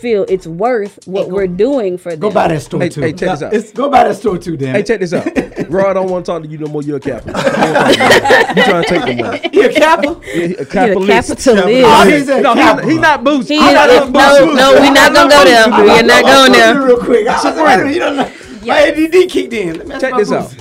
[0.00, 2.20] feel it's worth what we're doing for them.
[2.20, 3.00] Go buy that store Hey, too.
[3.02, 3.52] hey, check this out.
[3.52, 4.74] It's- go buy that store too, damn.
[4.74, 5.24] Hey, check this out.
[5.70, 6.82] Bro, I don't want to talk to you no more.
[6.82, 7.46] You're a capitalist.
[8.56, 9.50] you trying to take the money.
[9.52, 10.20] You a capper?
[10.24, 11.28] Yeah, a He's a capitalist.
[11.28, 11.84] capitalist.
[11.86, 12.82] Oh, he's a No, capper.
[12.86, 13.48] he, he not boost.
[13.48, 14.56] He I'm not if- no, boost.
[14.56, 15.68] no, we're not gonna go there.
[15.70, 16.82] We're not going there.
[16.82, 17.26] Real quick.
[17.28, 18.32] I, I, I, you don't know.
[18.66, 19.78] My ADD kicked in.
[19.78, 20.54] Let me ask Check this out.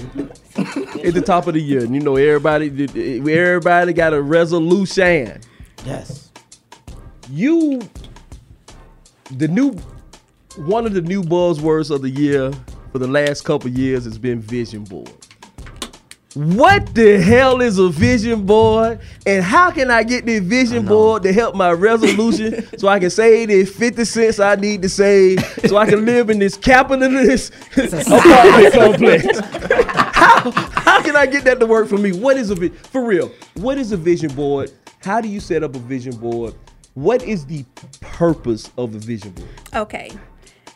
[1.05, 5.39] At the top of the year, and you know everybody, everybody got a resolution.
[5.85, 6.31] Yes.
[7.31, 7.79] You,
[9.31, 9.73] the new,
[10.57, 12.51] one of the new buzzwords of the year
[12.91, 15.11] for the last couple years has been vision board.
[16.35, 18.99] What the hell is a vision board?
[19.25, 23.09] And how can I get this vision board to help my resolution so I can
[23.09, 27.51] save the 50 cents I need to save so I can live in this capitalist
[27.75, 29.39] apartment complex?
[30.13, 32.11] How, how can I get that to work for me?
[32.11, 33.31] What is a vi- for real?
[33.55, 34.71] What is a vision board?
[35.01, 36.53] How do you set up a vision board?
[36.95, 37.65] What is the
[38.01, 39.49] purpose of a vision board?
[39.73, 40.11] Okay.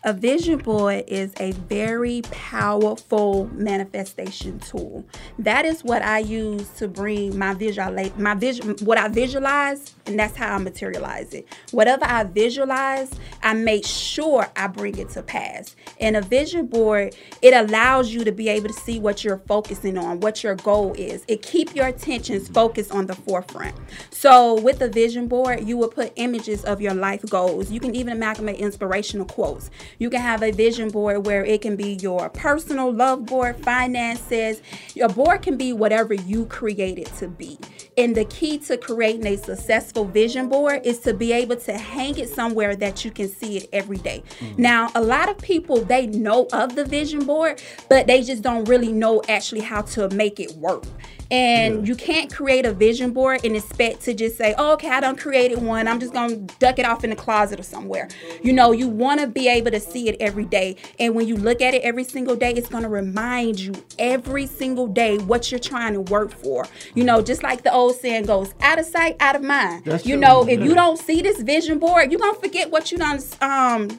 [0.05, 5.05] A vision board is a very powerful manifestation tool.
[5.39, 10.19] That is what I use to bring my visual my vision what I visualize and
[10.19, 11.47] that's how I materialize it.
[11.71, 15.75] Whatever I visualize, I make sure I bring it to pass.
[15.99, 19.97] And a vision board, it allows you to be able to see what you're focusing
[19.97, 21.23] on, what your goal is.
[21.29, 23.75] It keep your attentions focused on the forefront.
[24.09, 27.71] So with a vision board, you will put images of your life goals.
[27.71, 29.69] You can even amalgamate inspirational quotes.
[29.99, 34.61] You can have a vision board where it can be your personal love board, finances.
[34.95, 37.57] Your board can be whatever you create it to be.
[37.97, 42.17] And the key to creating a successful vision board is to be able to hang
[42.17, 44.23] it somewhere that you can see it every day.
[44.39, 44.57] Mm.
[44.57, 48.65] Now, a lot of people they know of the vision board, but they just don't
[48.65, 50.85] really know actually how to make it work.
[51.31, 54.99] And you can't create a vision board and expect to just say, oh, okay, I
[54.99, 55.87] done created one.
[55.87, 58.07] I'm just going to duck it off in the closet or somewhere.
[58.43, 60.77] You know, you want to be able to see it every day.
[60.99, 64.47] And when you look at it every single day, it's going to remind you every
[64.47, 66.65] single day what you're trying to work for.
[66.95, 69.85] You know, just like the old saying goes, out of sight, out of mind.
[69.85, 70.21] That's you true.
[70.21, 73.19] know, if you don't see this vision board, you're going to forget what you done
[73.41, 73.89] um,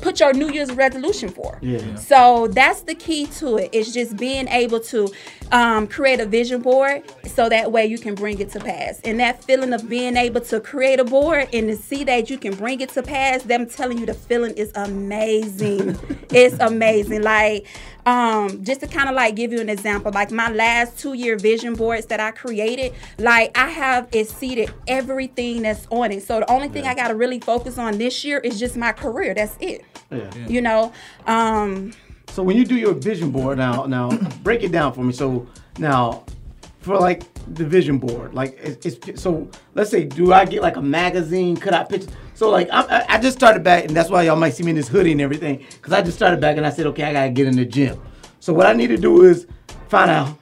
[0.00, 1.58] put your New Year's resolution for.
[1.60, 1.94] Yeah.
[1.96, 3.70] So that's the key to it.
[3.72, 5.12] It's just being able to
[5.52, 9.00] um, create a vision board so that way you can bring it to pass.
[9.04, 12.38] And that feeling of being able to create a board and to see that you
[12.38, 15.29] can bring it to pass, them telling you the feeling is amazing.
[15.38, 17.22] It's amazing.
[17.22, 17.66] Like,
[18.06, 21.36] um, just to kind of like give you an example, like my last two year
[21.36, 26.22] vision boards that I created, like I have exceeded everything that's on it.
[26.22, 28.92] So the only thing I got to really focus on this year is just my
[28.92, 29.34] career.
[29.34, 29.84] That's it.
[30.10, 30.30] Yeah.
[30.48, 30.92] You know,
[31.26, 31.92] um,
[32.30, 34.10] So when you do your vision board now, now
[34.42, 35.12] break it down for me.
[35.12, 35.46] So
[35.78, 36.24] now,
[36.80, 37.24] for like
[37.54, 41.56] the vision board, like it's, it's so let's say, do I get like a magazine?
[41.56, 42.06] Could I pitch?
[42.40, 44.70] So like I'm, I, I just started back, and that's why y'all might see me
[44.70, 47.12] in this hoodie and everything, because I just started back, and I said, okay, I
[47.12, 48.00] gotta get in the gym.
[48.38, 49.46] So what I need to do is
[49.90, 50.38] find out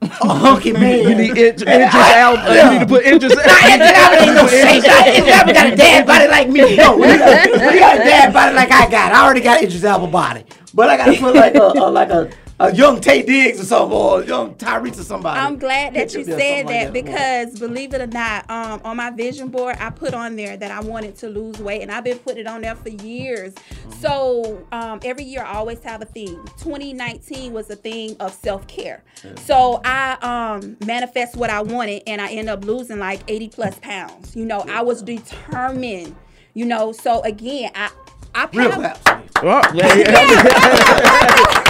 [0.02, 1.06] hunky man.
[1.06, 2.56] You need Idris Elba.
[2.56, 4.42] You need to put Idris Nah, Idris Elba ain't no.
[4.44, 6.74] Nah, Idris Elba got a dad body like me.
[6.74, 9.12] No, we got, we got a dad body like I got.
[9.12, 12.30] I already got Idris Elba body, but I gotta put like a, a like a,
[12.64, 15.38] a young Tay Diggs or something, or young Tyrese or somebody.
[15.38, 18.96] I'm glad that you said something like that because believe it or not, um, on
[18.96, 22.04] my vision board, I put on there that I wanted to lose weight, and I've
[22.04, 23.54] been putting it on there for years.
[24.00, 26.42] So um, every year I always have a theme.
[26.58, 29.02] 2019 was a theme of self care.
[29.36, 33.78] So I um, manifest what I wanted, and I end up losing like 80 plus
[33.80, 34.34] pounds.
[34.34, 36.16] You know, I was determined.
[36.56, 37.90] You know, so again, I
[38.34, 39.20] I Real have- claps.
[39.42, 40.04] Oh, yeah, yeah.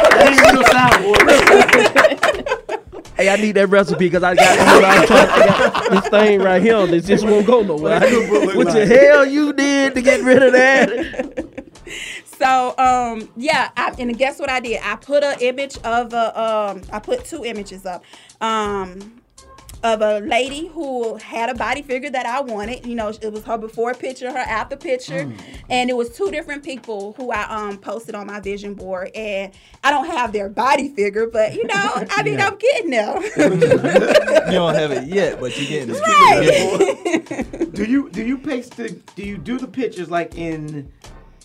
[0.05, 1.25] That ain't real soundboard.
[3.17, 5.07] Hey, I need that recipe because I got, I'm I
[5.47, 6.85] got this thing right here.
[6.87, 8.01] This just won't go nowhere.
[8.57, 11.55] What the hell you did to get rid of that?
[12.39, 14.81] So um yeah, I, and guess what I did?
[14.83, 18.03] I put an image of a um I put two images up.
[18.41, 19.21] Um
[19.85, 22.87] of a lady who had a body figure that I wanted.
[22.87, 25.31] You know, it was her before picture, her after picture,
[25.69, 29.11] and it was two different people who I um posted on my vision board.
[29.15, 29.53] And
[29.85, 33.21] I don't have their body figure, but you know, I mean, I'm getting there.
[34.45, 36.01] You don't have it yet, but you're getting it.
[37.55, 37.73] Right.
[37.73, 40.91] do you do you paste the do you do the pictures like in,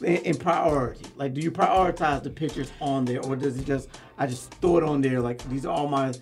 [0.02, 1.06] in in priority?
[1.16, 3.90] Like do you prioritize the pictures on there or does it just
[4.20, 6.14] I just throw it on there like these are all my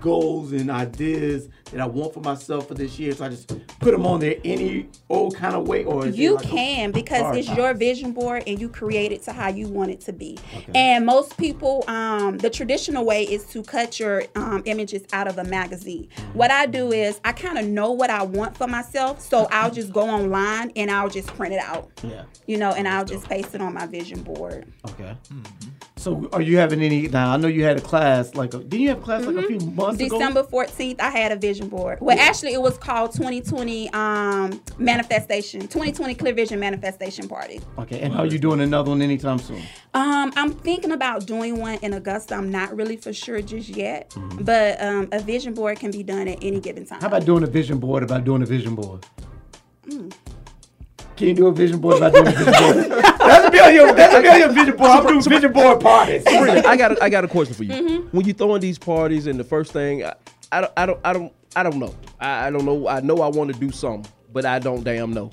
[0.00, 3.48] goals and ideas that I want for myself for this year so I just
[3.80, 7.36] put them on there any old kind of way or You like a can because
[7.36, 10.38] it's your vision board and you create it to how you want it to be.
[10.74, 15.38] And most people, um, the traditional way is to cut your um, images out of
[15.38, 16.08] a magazine.
[16.16, 16.38] Mm-hmm.
[16.38, 19.70] What I do is I kind of know what I want for myself, so I'll
[19.70, 21.90] just go online and I'll just print it out.
[22.02, 22.24] Yeah.
[22.46, 24.66] You know, and I'll just paste it on my vision board.
[24.90, 25.16] Okay.
[25.98, 28.80] So are you having any now I know you had a class like a, didn't
[28.80, 30.18] you have a class like a few months ago?
[30.18, 31.98] December 14th, I had a vision board.
[32.02, 37.60] Well, actually, it was called 2020 um, Manifestation, 2020 Clear Vision Manifestation Party.
[37.78, 39.62] Okay, and are you doing another one anytime soon?
[39.94, 42.34] Um, I'm thinking about doing one in Augusta.
[42.34, 44.44] I'm not really for sure just yet, Mm-hmm.
[44.44, 47.00] but um, a vision board can be done at any given time.
[47.00, 49.04] How about doing a vision board about doing a vision board?
[51.16, 53.02] Can you do a vision board about doing a vision board?
[53.18, 54.90] that's a be on your that's a be on your vision board.
[54.90, 56.24] I'm doing vision board parties.
[56.26, 57.72] I got a, I got a question for you.
[57.72, 58.16] Mm-hmm.
[58.16, 60.14] When you throwing these parties and the first thing, I,
[60.52, 61.94] I don't I don't I don't I don't know.
[62.20, 62.86] I, I don't know.
[62.86, 65.30] I know I want to do something, but I don't damn know.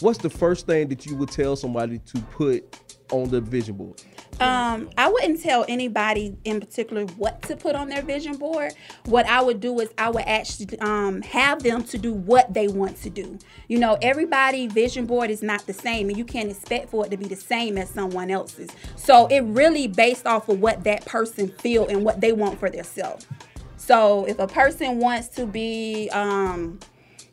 [0.00, 2.78] What's the first thing that you would tell somebody to put
[3.10, 4.02] on the vision board?
[4.42, 8.74] Um, I wouldn't tell anybody in particular what to put on their vision board.
[9.04, 12.66] What I would do is I would actually um, have them to do what they
[12.66, 13.38] want to do.
[13.68, 17.10] You know, everybody vision board is not the same, and you can't expect for it
[17.10, 18.70] to be the same as someone else's.
[18.96, 22.68] So it really based off of what that person feel and what they want for
[22.68, 23.28] themselves.
[23.76, 26.80] So if a person wants to be um,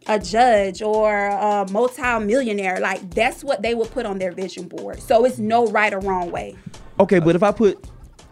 [0.05, 5.01] a judge or a multi-millionaire, like that's what they would put on their vision board.
[5.01, 6.55] So it's no right or wrong way.
[6.99, 7.85] Okay, but if I put,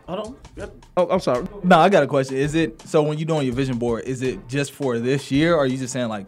[0.08, 0.72] Hold on.
[0.98, 1.46] oh, I'm sorry.
[1.64, 2.38] No, I got a question.
[2.38, 4.04] Is it so when you're doing your vision board?
[4.06, 6.28] Is it just for this year, or are you just saying like,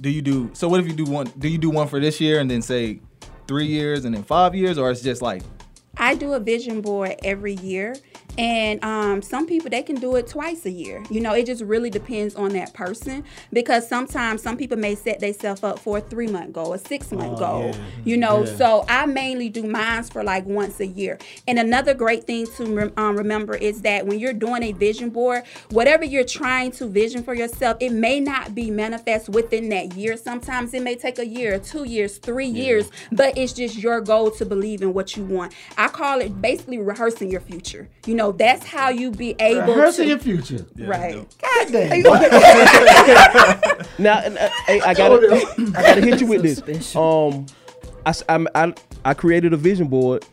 [0.00, 0.50] do you do?
[0.54, 1.30] So what if you do one?
[1.38, 3.00] Do you do one for this year and then say
[3.46, 5.42] three years and then five years, or it's just like
[5.96, 7.94] I do a vision board every year,
[8.38, 11.02] and um, some people they can do it twice a year.
[11.10, 15.20] You know, it just really depends on that person because sometimes some people may set
[15.20, 17.74] themselves up for a three month goal, a six month goal.
[18.04, 21.18] You know, so I mainly do mines for like once a year.
[21.46, 25.10] And another great thing to rem- um, remember is that when you're doing a vision
[25.10, 29.94] board, whatever you're trying to vision for yourself, it may not be manifest within that
[29.94, 30.16] year.
[30.16, 34.30] Sometimes it may take a year, two years, three years, but it's just your goal
[34.32, 35.52] to believe in what you want.
[35.76, 37.88] I call it basically rehearsing your future.
[38.06, 40.08] You know, that's how you be able Rehearsing to.
[40.10, 40.66] your future.
[40.78, 41.14] Right.
[41.40, 42.02] God damn.
[43.98, 45.46] Now, and, uh, hey, I gotta,
[45.76, 46.96] I gotta hit you with this.
[46.96, 47.46] Um,
[48.04, 50.26] I, s- I'm- I, I created a vision board,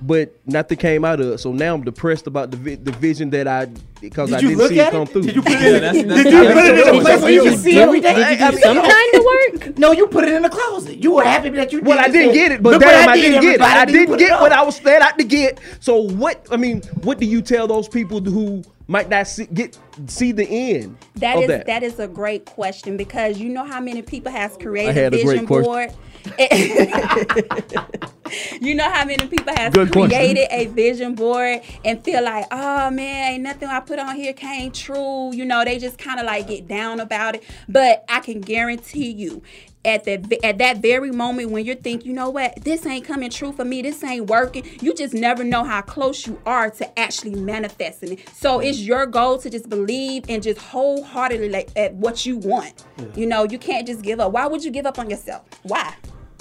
[0.00, 1.38] but nothing came out of it.
[1.38, 3.66] So now I'm depressed about the vi- the vision that I
[4.00, 5.08] because I Did you didn't look see it at come it?
[5.10, 5.22] through.
[5.22, 5.72] Did you put it Yeah, in?
[5.82, 7.58] that's- Did that's- you that's put it in a so- place where you so- can
[7.58, 8.14] see every day?
[8.38, 9.78] I mean, Some kind of work.
[9.78, 11.02] No, you put it in the closet.
[11.02, 11.80] You were happy that you.
[11.82, 12.34] Well, did I didn't it.
[12.34, 13.46] get it, but Look what damn, I didn't get it.
[13.60, 13.72] everybody.
[13.72, 14.58] I Then you didn't put it get what up.
[14.58, 15.58] I was set out to get.
[15.80, 16.46] So what?
[16.50, 19.76] I mean, what do you tell those people who might not see, get
[20.06, 21.66] see the end That of is that?
[21.66, 25.22] that is a great question because you know how many people has created had a
[25.22, 25.90] great vision question.
[28.60, 30.10] you know how many people have Good question.
[30.10, 34.32] created a vision board and feel like, oh man, ain't nothing I put on here
[34.32, 35.34] came true.
[35.34, 37.44] You know, they just kind of like get down about it.
[37.68, 39.42] But I can guarantee you,
[39.84, 43.30] at the at that very moment when you think, you know what, this ain't coming
[43.30, 46.98] true for me, this ain't working, you just never know how close you are to
[46.98, 48.28] actually manifesting it.
[48.30, 52.84] So it's your goal to just believe and just wholeheartedly like, at what you want.
[53.14, 54.32] You know, you can't just give up.
[54.32, 55.44] Why would you give up on yourself?
[55.62, 55.94] Why?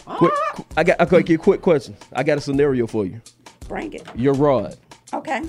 [0.08, 0.64] Quick, ah.
[0.78, 1.01] I got.
[1.01, 1.95] I got get quick question.
[2.14, 3.22] I got a scenario for you.
[3.68, 4.08] Bring it.
[4.16, 4.78] You're Rod.
[5.14, 5.41] Okay.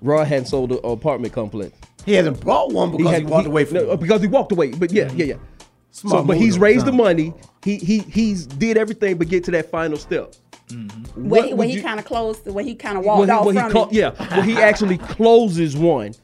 [0.00, 1.76] Rod hadn't sold an apartment complex.
[2.06, 3.90] He hasn't bought one because he, had- walked away from no, it.
[3.90, 4.70] Uh, because he walked away.
[4.72, 5.18] But yeah, mm-hmm.
[5.18, 5.34] yeah, yeah.
[5.90, 7.34] So, but he's though, raised the money.
[7.64, 10.34] He he he's did everything but get to that final step.
[10.70, 10.84] Where,
[11.14, 13.28] What he- would where he you- kind of closed, where he kind of Well, walked
[13.30, 13.92] he, off well, he from clo- it.
[13.92, 16.14] yeah, well, he actually closes one.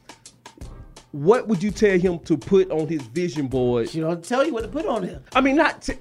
[1.12, 3.95] What would you tell him to put on his vision board?
[3.95, 5.20] You know, tell you what to put on there.
[5.35, 5.95] I mean, not t-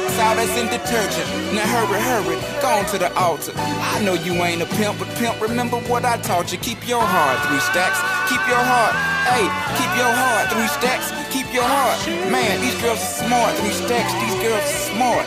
[0.11, 1.27] ass out as in detergent.
[1.53, 3.53] Now hurry, hurry, go on to the altar.
[3.55, 6.57] I know you ain't a pimp, but pimp, remember what I taught you.
[6.59, 7.99] Keep your heart, three stacks.
[8.29, 8.93] Keep your heart,
[9.27, 9.45] hey,
[9.77, 11.11] keep your heart, three stacks.
[11.31, 11.97] Keep your heart.
[12.31, 14.11] Man, these girls are smart, three stacks.
[14.13, 15.25] These girls are smart.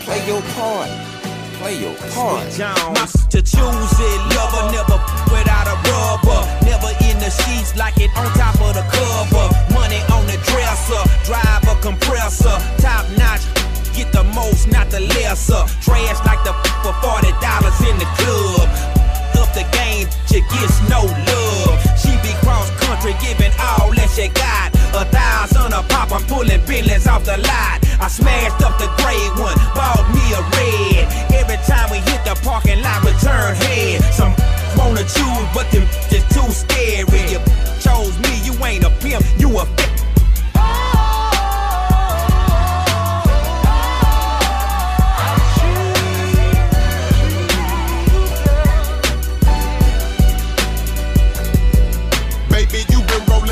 [0.00, 0.90] Play your part.
[1.60, 2.48] Play your part.
[2.52, 3.12] Jones.
[3.30, 4.98] To choose it, lover, never
[5.30, 6.40] without a rubber.
[6.64, 9.46] Never in the sheets like it on top of the cover.
[9.74, 12.56] Money on the dresser, drive a compressor.
[12.82, 13.44] Top notch,
[14.00, 15.60] get the most, not the lesser.
[15.84, 17.28] Trash like the f- for $40
[17.84, 18.68] in the club.
[19.36, 21.76] Up the game, she gets no love.
[22.00, 24.72] She be cross country, giving all that she got.
[24.96, 27.76] A thousand a pop, I'm pulling billions off the lot.
[28.00, 31.04] I smashed up the gray one, bought me a red.
[31.36, 34.00] Every time we hit the parking lot, return head.
[34.16, 34.32] Some
[34.78, 37.20] wanna choose, but them just too scary.
[37.32, 37.40] You
[37.84, 40.09] chose me, you ain't a pimp, you a f-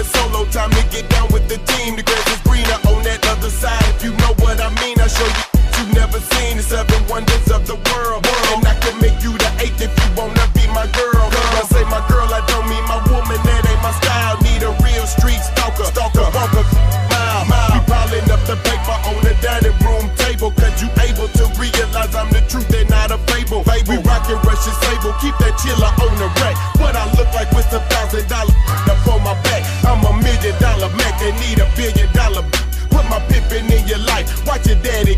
[0.09, 1.97] solo, time to get down with the team.
[1.97, 3.83] The grass is greener on that other side.
[3.97, 5.45] If you know what I mean, I show you
[5.79, 8.27] you've never seen the seven wonders of the world.
[8.53, 11.25] And I can make you the eighth if you wanna be my girl.
[11.31, 14.37] When I say my girl, I don't mean my woman, that ain't my style.
[14.43, 16.65] Need a real street stalker, stalker, walker,
[17.47, 22.15] mile, piling up the paper on the dining room table, cause you able to realize
[22.15, 23.63] I'm the truth and not a fable.
[23.89, 26.57] We rockin' Russian sable, keep that chiller on the rack.
[26.77, 28.58] What I look like with a thousand dollar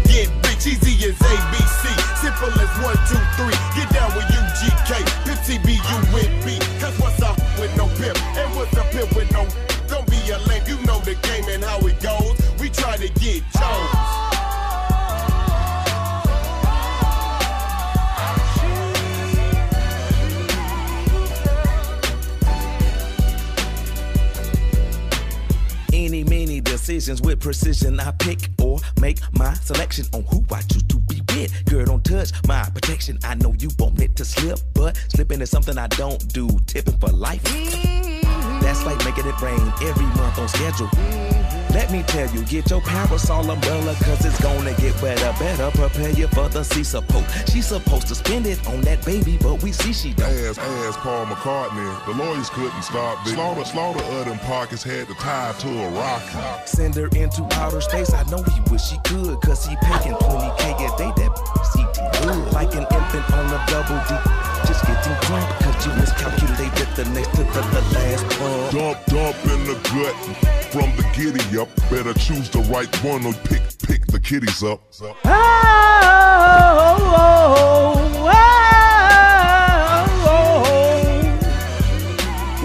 [0.04, 0.66] Get bitch.
[0.66, 1.84] Easy as ABC.
[2.20, 3.56] Simple as one, two, three.
[3.74, 5.24] Get down with UGK.
[5.24, 6.58] Pimp T-B-U-N-B.
[6.80, 8.16] Cause what's up with no pimp?
[8.36, 9.46] And what's a pimp with no...
[9.88, 10.62] Don't be a lame.
[10.66, 12.36] You know the game and how it goes.
[12.60, 13.99] We try to get chose.
[27.00, 27.98] Decisions with precision.
[27.98, 31.64] I pick or make my selection on who I choose to be with.
[31.64, 33.18] Girl, don't touch my protection.
[33.24, 36.46] I know you want it to slip, but slipping is something I don't do.
[36.66, 37.42] Tipping for life.
[38.60, 41.39] That's like making it rain every month on schedule.
[41.72, 45.32] Let me tell you, get your parasol umbrella, cause it's gonna get wetter.
[45.38, 47.24] Better prepare you for the sea support.
[47.48, 50.28] She's supposed to spend it on that baby, but we see she don't.
[50.28, 52.06] Ass, ass Paul McCartney.
[52.06, 53.34] The lawyers couldn't stop this.
[53.34, 56.66] Slaughter, slaughter of them pockets had to tie to a rock.
[56.66, 58.12] Send her into outer space.
[58.12, 61.12] I know he wish he could, cause he paying 20k a day.
[61.22, 61.34] That
[61.72, 62.52] CT good.
[62.52, 64.14] Like an infant on a double D.
[64.66, 68.72] Just getting drunk, cause you miscalculated the next to the, the last pump.
[68.72, 71.68] Dump, dump in the gut from the giddy up.
[71.90, 74.80] Better choose the right one or pick, pick the kitties up.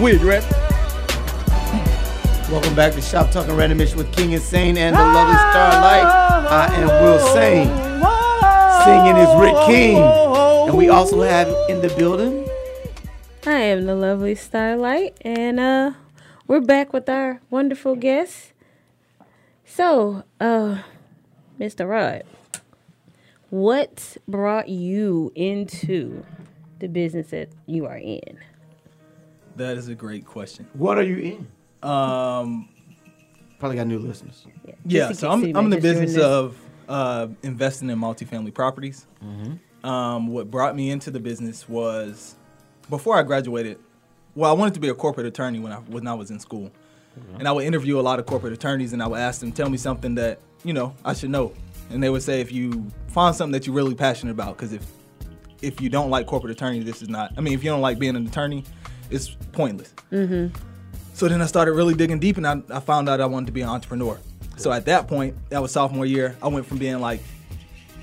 [0.00, 0.44] Weird, right?
[2.50, 6.06] Welcome back to Shop Talking Randomish with King Insane and the lovely Starlight.
[6.48, 7.68] I am Will Sane.
[8.84, 9.98] Singing is Rick King.
[10.68, 12.48] And we also have in the building.
[13.44, 15.92] I am the lovely Starlight, and uh,
[16.46, 18.52] we're back with our wonderful guest.
[19.76, 20.78] So, uh,
[21.60, 21.86] Mr.
[21.86, 22.24] Rod,
[23.50, 26.24] what brought you into
[26.78, 28.38] the business that you are in?
[29.56, 30.66] That is a great question.
[30.72, 31.86] What are you in?
[31.86, 32.70] Um,
[33.58, 34.46] Probably got new listeners.
[34.86, 36.58] yeah, Just so I'm, I'm in the might just join business of
[36.88, 39.06] uh, investing in multifamily properties.
[39.22, 39.86] Mm-hmm.
[39.86, 42.36] Um, what brought me into the business was
[42.88, 43.78] before I graduated.
[44.34, 46.70] Well, I wanted to be a corporate attorney when I when I was in school,
[47.38, 49.68] and I would interview a lot of corporate attorneys, and I would ask them, "Tell
[49.68, 51.52] me something that you know I should know,"
[51.90, 54.86] and they would say, "If you find something that you're really passionate about, because if
[55.62, 57.32] if you don't like corporate attorney, this is not.
[57.36, 58.64] I mean, if you don't like being an attorney,
[59.10, 60.54] it's pointless." Mm-hmm.
[61.14, 63.52] So then I started really digging deep, and I, I found out I wanted to
[63.52, 64.18] be an entrepreneur.
[64.56, 67.20] So at that point, that was sophomore year, I went from being like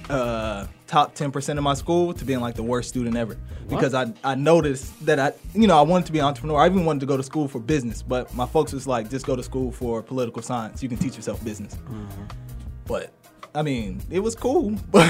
[0.09, 3.37] uh, top ten percent of my school to being like the worst student ever
[3.69, 6.59] because I I noticed that I you know I wanted to be an entrepreneur.
[6.59, 9.25] I even wanted to go to school for business, but my folks was like, just
[9.25, 10.83] go to school for political science.
[10.83, 11.77] You can teach yourself business.
[12.85, 13.13] But
[13.55, 15.07] I mean, it was cool, but,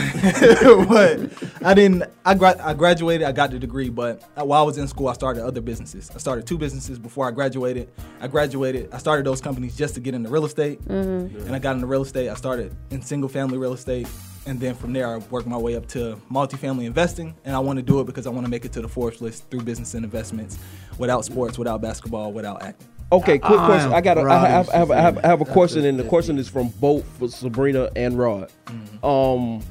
[0.89, 1.19] but
[1.63, 2.03] I didn't.
[2.25, 3.25] I, gra- I graduated.
[3.25, 6.11] I got the degree, but while I was in school, I started other businesses.
[6.13, 7.89] I started two businesses before I graduated.
[8.19, 8.89] I graduated.
[8.91, 11.45] I started those companies just to get into real estate, Mhm.
[11.45, 12.27] and I got into real estate.
[12.29, 14.07] I started in single family real estate,
[14.45, 17.35] and then from there, I worked my way up to multifamily investing.
[17.45, 19.21] And I want to do it because I want to make it to the Forbes
[19.21, 20.57] list through business and investments,
[20.97, 22.87] without sports, without basketball, without acting.
[23.13, 23.93] Okay, quick I question.
[23.93, 24.17] I got.
[24.17, 26.69] I have, I have, I have, I have a question, and the question is from
[26.79, 28.51] both for Sabrina and Rod.
[29.03, 29.61] Um,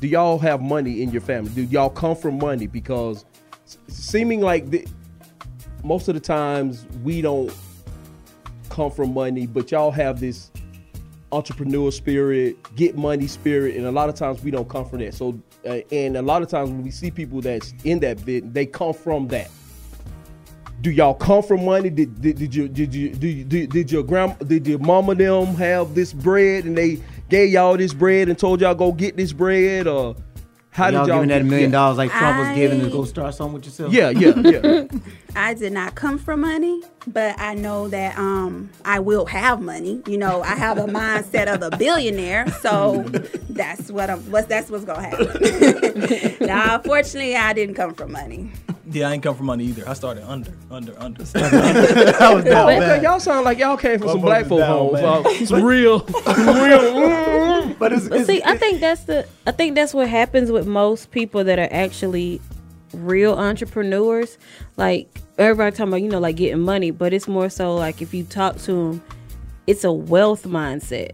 [0.00, 1.50] do y'all have money in your family?
[1.52, 2.66] Do y'all come from money?
[2.66, 3.24] Because
[3.88, 4.86] seeming like the,
[5.84, 7.50] most of the times we don't
[8.68, 10.50] come from money, but y'all have this
[11.32, 15.14] entrepreneur spirit, get money spirit, and a lot of times we don't come from that.
[15.14, 18.52] So, uh, and a lot of times when we see people that's in that bit,
[18.52, 19.50] they come from that.
[20.86, 21.90] Do y'all come from money?
[21.90, 25.56] Did did, did you did you did, did, did your grand did your mama them
[25.56, 29.32] have this bread and they gave y'all this bread and told y'all go get this
[29.32, 30.14] bread or
[30.70, 31.76] how y'all did y'all giving that a million yeah.
[31.76, 33.92] dollars like Trump was giving to go start something with yourself?
[33.92, 34.84] Yeah, yeah, yeah.
[35.34, 40.00] I did not come from money, but I know that um, I will have money.
[40.06, 43.02] You know, I have a mindset of a billionaire, so
[43.50, 44.20] that's what I'm.
[44.30, 46.36] What's that's what's gonna happen.
[46.46, 48.52] now, fortunately, I didn't come from money.
[48.88, 49.88] Yeah, I ain't come from money either.
[49.88, 51.22] I started under, under, under.
[51.24, 55.00] that was But- but y'all sound like y'all came from some black folk homes.
[55.00, 56.00] uh, some real,
[56.38, 57.74] real.
[57.78, 61.10] but it's, But see, I think that's the I think that's what happens with most
[61.10, 62.40] people that are actually
[62.94, 64.38] real entrepreneurs.
[64.76, 68.14] Like everybody talking about, you know, like getting money, but it's more so like if
[68.14, 69.02] you talk to them,
[69.66, 71.10] it's a wealth mindset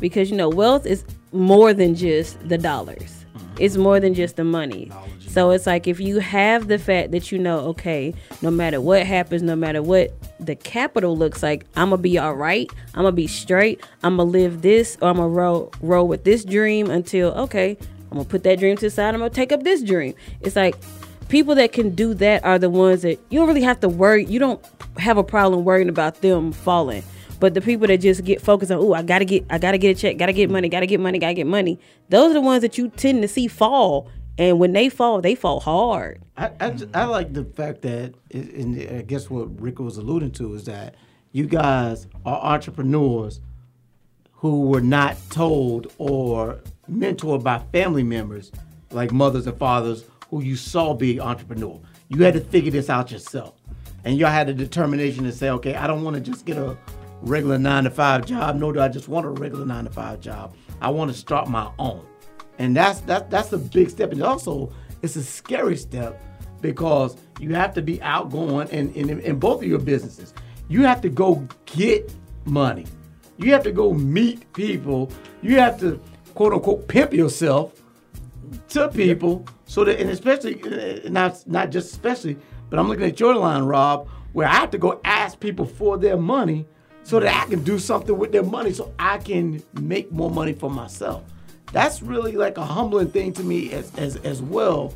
[0.00, 3.24] because you know wealth is more than just the dollars.
[3.60, 4.90] It's more than just the money.
[5.32, 8.12] So it's like if you have the fact that you know, okay,
[8.42, 12.34] no matter what happens, no matter what the capital looks like, I'm gonna be all
[12.34, 12.70] right.
[12.88, 13.82] I'm gonna be straight.
[14.02, 17.78] I'm gonna live this, or I'm gonna roll roll with this dream until okay,
[18.10, 19.14] I'm gonna put that dream to the side.
[19.14, 20.14] I'm gonna take up this dream.
[20.42, 20.76] It's like
[21.30, 24.26] people that can do that are the ones that you don't really have to worry.
[24.26, 24.62] You don't
[24.98, 27.04] have a problem worrying about them falling.
[27.40, 29.96] But the people that just get focused on, oh, I gotta get, I gotta get
[29.96, 31.80] a check, gotta get money, gotta get money, gotta get money.
[32.10, 34.10] Those are the ones that you tend to see fall.
[34.38, 36.22] And when they fall, they fall hard.
[36.36, 40.54] I, I, I like the fact that, and I guess what Rick was alluding to
[40.54, 40.94] is that
[41.32, 43.40] you guys are entrepreneurs
[44.32, 46.60] who were not told or
[46.90, 48.50] mentored by family members,
[48.90, 51.78] like mothers and fathers, who you saw be entrepreneur.
[52.08, 53.54] You had to figure this out yourself,
[54.04, 56.76] and y'all had the determination to say, okay, I don't want to just get a
[57.20, 60.20] regular nine to five job, nor do I just want a regular nine to five
[60.20, 60.54] job.
[60.80, 62.04] I want to start my own,
[62.62, 64.12] and that's that that's a big step.
[64.12, 66.22] And also, it's a scary step
[66.60, 70.32] because you have to be outgoing and in, in, in both of your businesses.
[70.68, 72.86] You have to go get money.
[73.36, 75.10] You have to go meet people.
[75.42, 76.00] You have to
[76.34, 77.82] quote unquote pimp yourself
[78.68, 82.36] to people so that and especially uh, not not just especially
[82.68, 85.96] but i'm looking at your line rob where i have to go ask people for
[85.96, 86.66] their money
[87.02, 90.52] so that i can do something with their money so i can make more money
[90.52, 91.22] for myself
[91.72, 94.94] that's really like a humbling thing to me as as, as well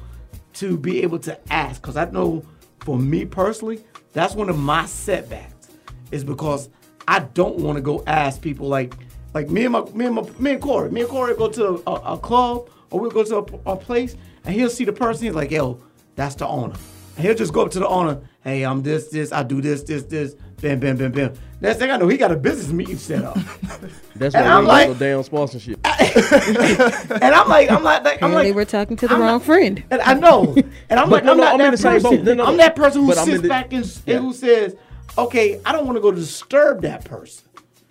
[0.55, 2.43] to be able to ask because i know
[2.81, 5.69] for me personally that's one of my setbacks
[6.11, 6.69] is because
[7.09, 8.95] i don't want to go ask people like
[9.37, 11.83] like me and my me and my me and Corey, me and Corey go to
[11.87, 14.17] a, a club or we'll go to a, a place
[14.47, 15.27] and he'll see the person.
[15.27, 15.79] He's like, "Yo,
[16.15, 16.75] that's the owner."
[17.17, 18.19] And he'll just go up to the owner.
[18.47, 19.33] Hey, I'm this, this.
[19.33, 20.37] I do this, this, this.
[20.63, 21.33] Bam, bam, bam, bam.
[21.61, 23.35] Next thing I know, he got a business meeting set up.
[24.15, 25.81] That's And why I'm we like- like, damn sponsorship.
[25.85, 29.83] and I'm like, I'm like, I'm like, we're talking to the wrong friend.
[29.91, 30.55] and I know.
[30.89, 32.11] And I'm But like, no, I'm no, not I'm that the same person.
[32.19, 32.25] boat.
[32.25, 34.77] No, no, I'm that person who But sits the- back and, and who says,
[35.19, 37.43] okay, I don't want to go disturb that person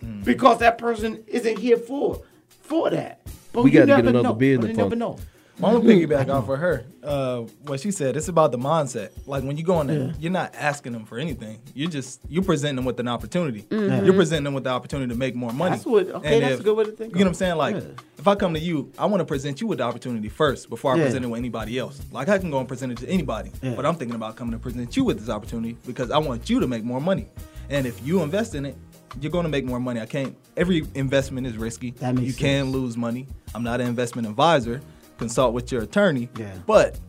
[0.04, 0.24] Mm.
[0.26, 2.22] because that person isn't here for
[2.62, 3.22] for that.
[3.54, 4.34] But We gotta get another know.
[4.34, 5.18] business But you never know.
[5.58, 6.86] I want to piggyback off of her.
[7.02, 9.12] Uh, what she said, it's about the mindset.
[9.26, 11.60] Like when you go in there, you're not asking them for anything.
[11.74, 13.62] You're just you presenting them with an opportunity.
[13.70, 14.04] Mhm.
[14.06, 15.76] You're presenting them with the opportunity to make more money.
[15.76, 17.34] That's what- okay, And that's if- a good way to think You know what I'm
[17.36, 17.56] saying?
[17.56, 17.82] Like Yeah.
[18.18, 20.94] if I come to you, I want to present you with the opportunity first before
[20.94, 21.04] I Yeah.
[21.04, 22.02] present it with anybody else.
[22.12, 23.76] Like I can go and present it to anybody, Yeah.
[23.76, 26.60] but I'm thinking about coming to present you with this opportunity because I want you
[26.60, 27.28] to make more money.
[27.70, 28.76] And if you invest in it,
[29.22, 30.02] you're going to make more money.
[30.02, 30.36] I can't.
[30.58, 31.92] Every investment is risky.
[32.00, 33.28] That makes you can lose money.
[33.54, 34.82] I'm not an investment advisor.
[35.18, 36.30] Consult with your attorney.
[36.38, 36.54] Yeah.
[36.66, 37.00] But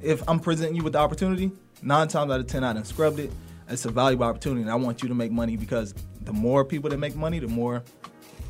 [0.00, 1.50] if I'm presenting you with the opportunity,
[1.82, 3.30] nine times out of ten, I done scrubbed it.
[3.68, 6.90] It's a valuable opportunity, and I want you to make money because the more people
[6.90, 7.82] that make money, the more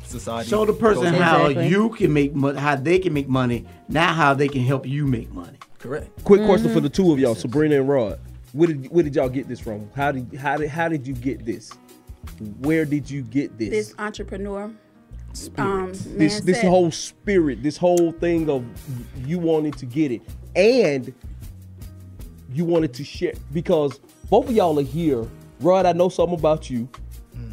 [0.03, 0.49] society.
[0.49, 4.15] Show the person goes- how you can make money, how they can make money, not
[4.15, 5.57] how they can help you make money.
[5.79, 6.23] Correct.
[6.23, 6.83] Quick question for mm-hmm.
[6.83, 8.19] the two of y'all, Sabrina and Rod.
[8.53, 9.89] Where did where did y'all get this from?
[9.95, 11.71] How did how did how did you get this?
[12.59, 13.69] Where did you get this?
[13.69, 14.71] This entrepreneur.
[15.57, 18.65] Um, this this said- whole spirit, this whole thing of
[19.25, 20.21] you wanting to get it,
[20.55, 21.13] and
[22.53, 23.99] you wanted to share because
[24.29, 25.27] both of y'all are here.
[25.59, 26.87] Rod, I know something about you.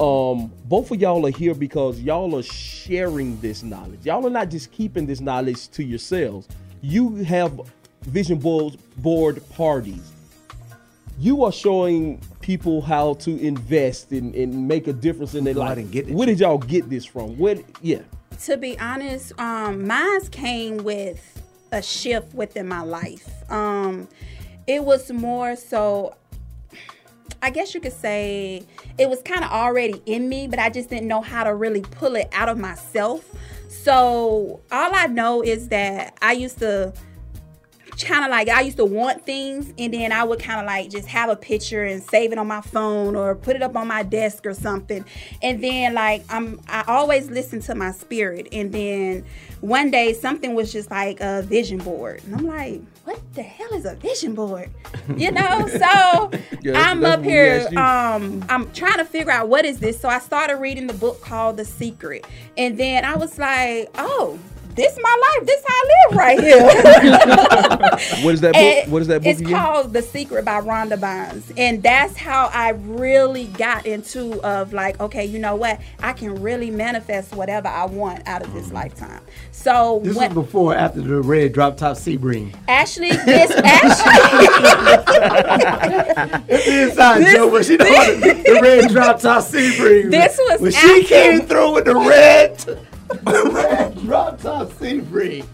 [0.00, 4.00] Um, both of y'all are here because y'all are sharing this knowledge.
[4.04, 6.48] Y'all are not just keeping this knowledge to yourselves.
[6.80, 7.60] You have
[8.02, 10.10] vision board board parties.
[11.18, 15.78] You are showing people how to invest and, and make a difference in their life.
[16.08, 17.38] Where did y'all get this from?
[17.38, 18.02] Where yeah.
[18.42, 21.42] To be honest, um, mine came with
[21.72, 23.50] a shift within my life.
[23.50, 24.08] Um,
[24.66, 26.16] it was more so,
[27.40, 28.66] I guess you could say,
[28.98, 31.80] it was kind of already in me, but I just didn't know how to really
[31.80, 33.24] pull it out of myself.
[33.70, 36.92] So all I know is that I used to
[38.02, 40.90] kind of like I used to want things and then I would kind of like
[40.90, 43.86] just have a picture and save it on my phone or put it up on
[43.86, 45.04] my desk or something.
[45.42, 49.24] And then like I'm I always listen to my spirit and then
[49.60, 52.22] one day something was just like a vision board.
[52.24, 54.70] And I'm like, what the hell is a vision board?
[55.16, 55.68] You know?
[55.68, 56.30] So
[56.62, 60.00] Yeah, I'm up here um I'm trying to figure out what is this.
[60.00, 62.26] So I started reading the book called The Secret.
[62.56, 64.38] And then I was like, oh,
[64.74, 65.46] this is my life.
[65.46, 68.24] This how I live right here.
[68.24, 68.62] What is that book?
[68.62, 69.52] And What is that book It's again?
[69.52, 71.52] called The Secret by Rhonda Byrnes.
[71.56, 75.80] And that's how I really got into of like, okay, you know what?
[76.00, 78.76] I can really manifest whatever I want out of this mm-hmm.
[78.76, 79.20] lifetime.
[79.52, 82.54] So This when was before after the red drop top Sebring.
[82.68, 84.46] Ashley, this Ashley
[86.48, 90.10] It's the inside This- joke, but she know the, the red drop top Sebring.
[90.14, 92.78] This was when she came through with the red, the
[93.22, 95.44] red drop top Sebring.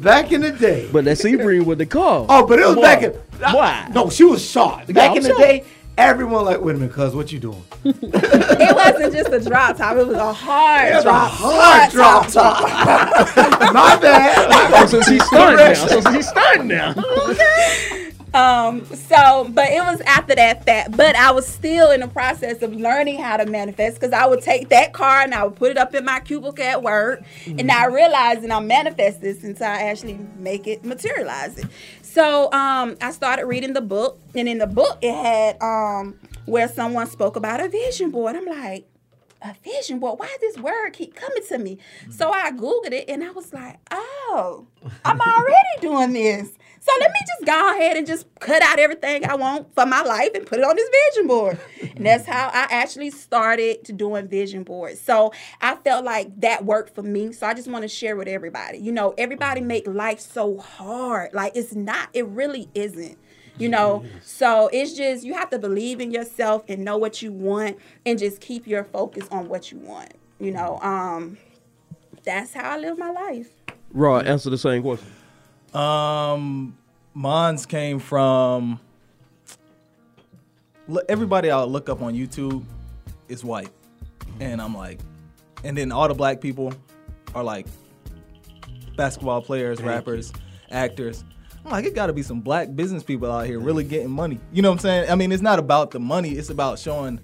[0.00, 0.88] Back in the day.
[0.92, 2.26] But that Sebring with the car.
[2.28, 2.82] Oh, but it was Boy.
[2.82, 3.12] back in.
[3.38, 3.88] Why?
[3.94, 4.80] No, she was short.
[4.88, 5.40] Yeah, Back I'm in the short.
[5.40, 5.64] day,
[5.96, 7.62] everyone like, wait a minute, cuz, what you doing?
[7.84, 11.30] it wasn't just a drop top, it was a hard It was a drop.
[11.32, 12.62] hard drop top.
[13.74, 14.48] My bad.
[14.74, 15.74] Oh, so she's stunned now.
[15.74, 16.94] So she's stunned now.
[18.32, 20.96] Um, so, but it was after that fact.
[20.96, 24.42] But I was still in the process of learning how to manifest because I would
[24.42, 27.70] take that card and I would put it up in my cubicle at work, and
[27.70, 31.66] I realized that I'm manifest this until I actually make it materialize it.
[32.02, 36.68] So, um, I started reading the book, and in the book it had um where
[36.68, 38.36] someone spoke about a vision board.
[38.36, 38.86] I'm like,
[39.42, 40.18] a vision board.
[40.18, 41.78] Why does this word keep coming to me?
[42.10, 44.66] So I Googled it and I was like, oh,
[45.04, 46.50] I'm already doing this.
[46.90, 50.02] So let me just go ahead and just cut out everything I want for my
[50.02, 51.58] life and put it on this vision board.
[51.96, 55.00] and that's how I actually started to doing vision boards.
[55.00, 57.32] So I felt like that worked for me.
[57.32, 58.78] So I just want to share with everybody.
[58.78, 61.32] You know, everybody make life so hard.
[61.32, 63.18] Like it's not, it really isn't
[63.58, 67.30] you know so it's just you have to believe in yourself and know what you
[67.30, 67.76] want
[68.06, 71.36] and just keep your focus on what you want you know um
[72.24, 73.50] that's how i live my life
[73.92, 75.12] Rod, answer the same question.
[75.74, 76.76] Um,
[77.20, 78.80] mine's came from
[81.06, 82.64] everybody I look up on YouTube
[83.28, 83.68] is white,
[84.40, 85.00] and I'm like,
[85.62, 86.72] and then all the black people
[87.34, 87.66] are like
[88.96, 90.32] basketball players, Thank rappers,
[90.70, 91.22] actors.
[91.62, 94.40] I'm like, it got to be some black business people out here really getting money.
[94.50, 95.10] You know what I'm saying?
[95.10, 97.20] I mean, it's not about the money; it's about showing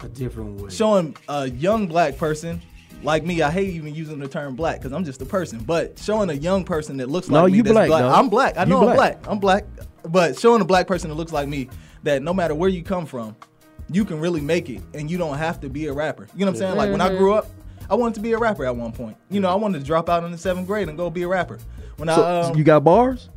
[0.00, 0.70] a different way.
[0.70, 2.62] showing a young black person
[3.02, 3.42] like me.
[3.42, 5.58] I hate even using the term black because I'm just a person.
[5.60, 8.00] But showing a young person that looks like me you that's black, black.
[8.02, 8.08] no.
[8.10, 8.56] I'm black.
[8.56, 8.96] I You know I'm black.
[8.96, 9.18] black.
[9.28, 9.64] I'm black.
[10.08, 11.68] But showing a black person that looks like me
[12.04, 13.34] that no matter where you come from,
[13.90, 16.26] you can really make it, and you don't have to be a rapper.
[16.34, 16.76] You know what I'm saying?
[16.76, 17.18] Like when I Mm-hmm.
[17.18, 17.46] grew up.
[17.88, 19.16] I wanted to be a rapper at one point.
[19.30, 21.28] You know, I wanted to drop out in the seventh grade and go be a
[21.28, 21.60] rapper.
[21.98, 23.28] When So, I um, you got bars?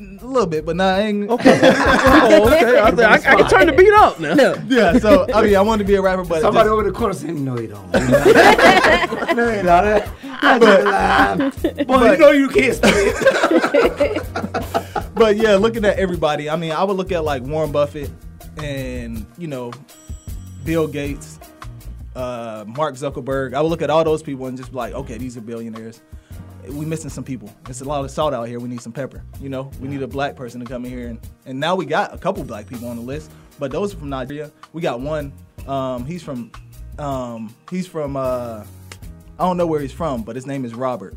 [0.00, 1.30] A little bit, but nah, I ain't.
[1.30, 1.60] Okay.
[1.62, 2.78] oh, okay.
[2.78, 4.34] I, said, I, I can turn the beat up now.
[4.66, 6.92] yeah, so I mean, I wanted to be a rapper, but Somebody just- over the
[6.92, 10.04] corner saying, "No, you don't." no, you don't.
[10.40, 12.12] That's just lying.
[12.12, 13.14] You know you can't spit.
[15.14, 18.10] but yeah, looking at everybody, I mean, I would look at like Warren Buffett
[18.58, 19.72] and you know
[20.64, 21.38] Bill Gates,
[22.16, 23.54] uh, Mark Zuckerberg.
[23.54, 26.00] I would look at all those people and just be like, okay, these are billionaires.
[26.68, 27.52] We missing some people.
[27.68, 28.58] It's a lot of salt out here.
[28.60, 29.22] We need some pepper.
[29.40, 31.86] You know, we need a black person to come in here and and now we
[31.86, 34.50] got a couple black people on the list, but those are from Nigeria.
[34.72, 35.32] We got one.
[35.66, 36.52] Um, he's from
[36.98, 38.64] um, he's from uh,
[39.38, 41.16] I don't know where he's from, but his name is Robert.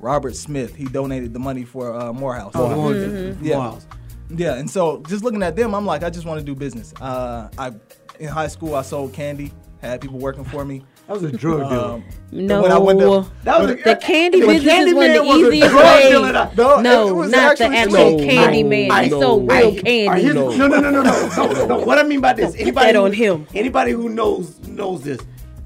[0.00, 0.74] Robert Smith.
[0.74, 2.52] He donated the money for uh, Morehouse.
[2.56, 2.92] Oh, the one
[3.34, 3.56] that- Yeah.
[3.56, 3.86] Morehouse.
[4.34, 6.92] Yeah, and so just looking at them, I'm like, I just want to do business.
[7.00, 7.72] Uh, I
[8.18, 10.82] in high school, I sold candy, had people working for me.
[11.12, 11.84] That was a drug dealer.
[11.94, 14.90] Um, no, when I went to- That was when- a- the candy the business candy
[14.92, 16.08] is one of man the was a easiest ways.
[16.08, 18.90] dealer No, it No, not the actually- actual No, candy I- man.
[18.90, 20.22] I- He sold I- real I- candy.
[20.22, 21.78] here's- No, no, no, no, no, no, no.
[21.80, 23.46] What I mean by this, anybody that who- on him.
[23.54, 25.18] Anybody who knows knows this.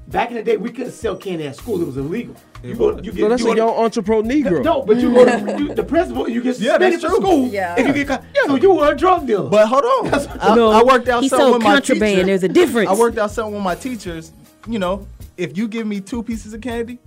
[0.09, 2.33] Back in the day, we couldn't sell candy at school; it was illegal.
[2.63, 4.63] You go, you get, So that's you a young entrepreneur Negro.
[4.63, 7.47] No, but you go to you, the principal, you get Yeah, suspended that's from school
[7.47, 7.75] Yeah.
[7.77, 8.23] if you get caught.
[8.45, 9.49] So you were a drug dealer.
[9.49, 12.15] But hold on, I, No, I worked out he something sold with my contraband.
[12.15, 12.25] teacher.
[12.25, 12.89] There's a difference.
[12.89, 14.31] I worked out something with my teachers.
[14.67, 15.07] You know,
[15.37, 16.99] if you give me two pieces of candy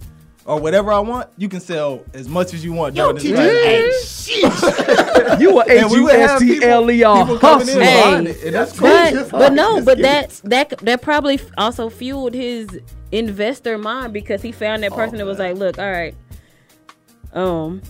[0.46, 4.26] or whatever I want, you can sell as much as you want Yo, during this
[4.26, 4.62] teacher class.
[4.62, 5.40] ain't shit.
[5.40, 7.38] You were H And we U would have S T L E R people- people
[7.38, 7.84] coming in hustler.
[7.84, 8.02] Hey.
[8.12, 9.16] buying it, and that's crazy.
[9.16, 12.80] But but no, but that's that that probably also fueled his
[13.12, 16.14] investor mind because he found that person that was like, look, all right,
[17.32, 17.82] um,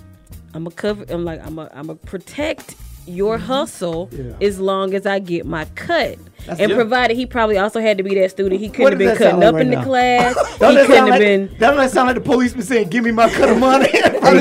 [0.55, 1.05] I'm gonna cover.
[1.09, 2.75] I'm like, I'm gonna I'm gonna protect
[3.11, 4.33] your hustle Yeah.
[4.41, 6.19] as long as I get my cut.
[6.47, 8.61] That's- and provided he probably also had to be that student.
[8.61, 10.59] He couldn't have been cutting up like in right the class.
[10.59, 11.47] Don't he couldn't have like, been.
[11.59, 13.89] Doesn't that sound like the policeman saying, "Give me my cut of money"?
[14.21, 14.37] No,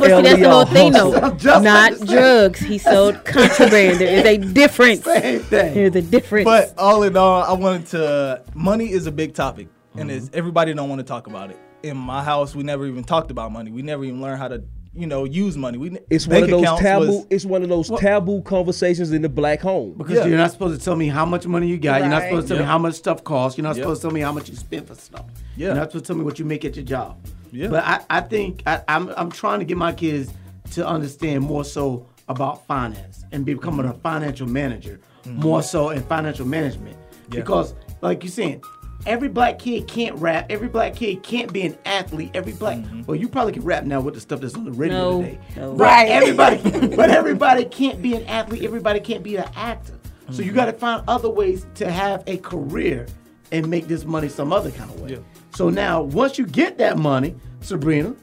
[0.00, 1.10] but see, that's the whole thing, though.
[1.10, 2.06] Not like the same.
[2.16, 2.60] drugs.
[2.60, 3.98] He sold contraband.
[4.00, 5.04] There is a difference.
[5.04, 5.74] Same thing.
[5.74, 6.44] There's a difference.
[6.44, 8.42] But all in all, I wanted to.
[8.54, 10.18] Money is a big topic, and Mm-hmm.
[10.18, 11.58] it's, everybody don't want to talk about it.
[11.82, 13.70] In my house, we never even talked about money.
[13.70, 14.62] We never even learned how to,
[14.94, 15.78] you know, use money.
[15.78, 17.06] We It's one of those taboo.
[17.06, 19.94] was- it's one of those taboo conversations in the black home.
[19.96, 20.26] Because Yeah.
[20.26, 22.00] you're not supposed to tell me how much money you got.
[22.00, 23.56] You're not supposed to tell me how much stuff costs.
[23.56, 23.84] You're not Yep.
[23.84, 25.24] supposed to tell me how much you spend for stuff.
[25.56, 25.68] Yeah.
[25.68, 27.16] You're not supposed to tell me what you make at your job.
[27.52, 27.68] Yeah.
[27.68, 30.30] But I, I think I, I'm I'm trying to get my kids
[30.72, 35.40] to understand more so about finance and becoming a financial manager, mm-hmm.
[35.40, 36.96] more so in financial management.
[37.30, 37.40] Yeah.
[37.40, 38.62] Because like you're saying,
[39.06, 40.46] every black kid can't rap.
[40.50, 42.30] Every black kid can't be an athlete.
[42.34, 43.02] Every black mm-hmm.
[43.02, 45.38] well, you probably can rap now with the stuff that's on the radio No, today.
[45.56, 45.72] no.
[45.72, 46.08] Right.
[46.08, 46.56] Everybody,
[46.96, 48.62] but everybody can't be an athlete.
[48.62, 49.98] Everybody can't be an actor.
[50.30, 50.56] So you mm-hmm.
[50.56, 53.06] got to find other ways to have a career
[53.50, 55.10] and make this money some other kind of way.
[55.10, 55.18] Yeah.
[55.54, 58.14] So now, once you get that money, Sabrina,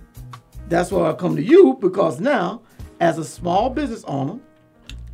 [0.68, 2.62] that's why I come to you because now,
[3.00, 4.40] as a small business owner,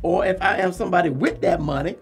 [0.02, 1.96] or if I am somebody with that money,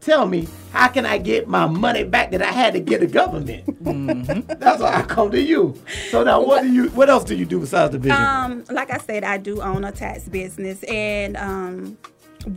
[0.00, 3.06] tell me how can I get my money back that I had to get the
[3.06, 3.64] government?
[4.60, 5.80] That's why I come to you.
[6.10, 6.88] So now, what do you?
[6.90, 8.18] What else do you do besides the business?
[8.18, 11.98] Um, like I said, I do own a tax business, and um,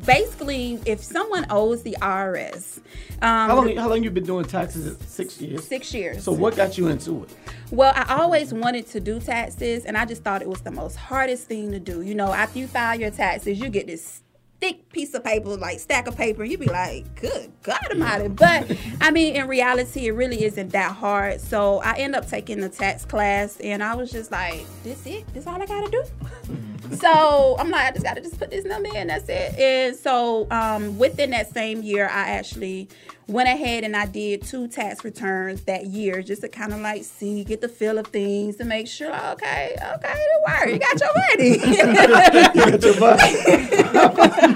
[0.06, 2.80] basically, if someone owes the IRS,
[3.22, 3.76] um, how long?
[3.76, 4.98] How long you been doing taxes?
[5.08, 5.68] Six years.
[5.68, 6.24] six years.
[6.24, 7.36] So what got you into it?
[7.72, 10.96] Well, I always wanted to do taxes, and I just thought it was the most
[10.96, 12.02] hardest thing to do.
[12.02, 14.24] You know, after you file your taxes, you get this
[14.60, 16.44] thick piece of paper, like stack of paper.
[16.44, 18.28] You'd be like, good God am I Almighty.
[18.30, 21.42] But I mean, in reality, it really isn't that hard.
[21.42, 25.32] So I end up taking the tax class, and I was just like, this it?
[25.34, 26.04] This all I gotta do?
[26.46, 26.69] Mm.
[26.98, 29.08] So I'm like, I just gotta just put this number in.
[29.08, 29.58] That's it.
[29.58, 32.90] And so um, within that same year, I actually
[33.28, 37.04] went ahead and I did two tax returns that year just to kind of like
[37.04, 41.00] see, get the feel of things to make sure, okay, okay, don't worry, you got
[41.00, 41.60] your money.
[41.68, 41.84] you
[42.54, 43.36] got your money.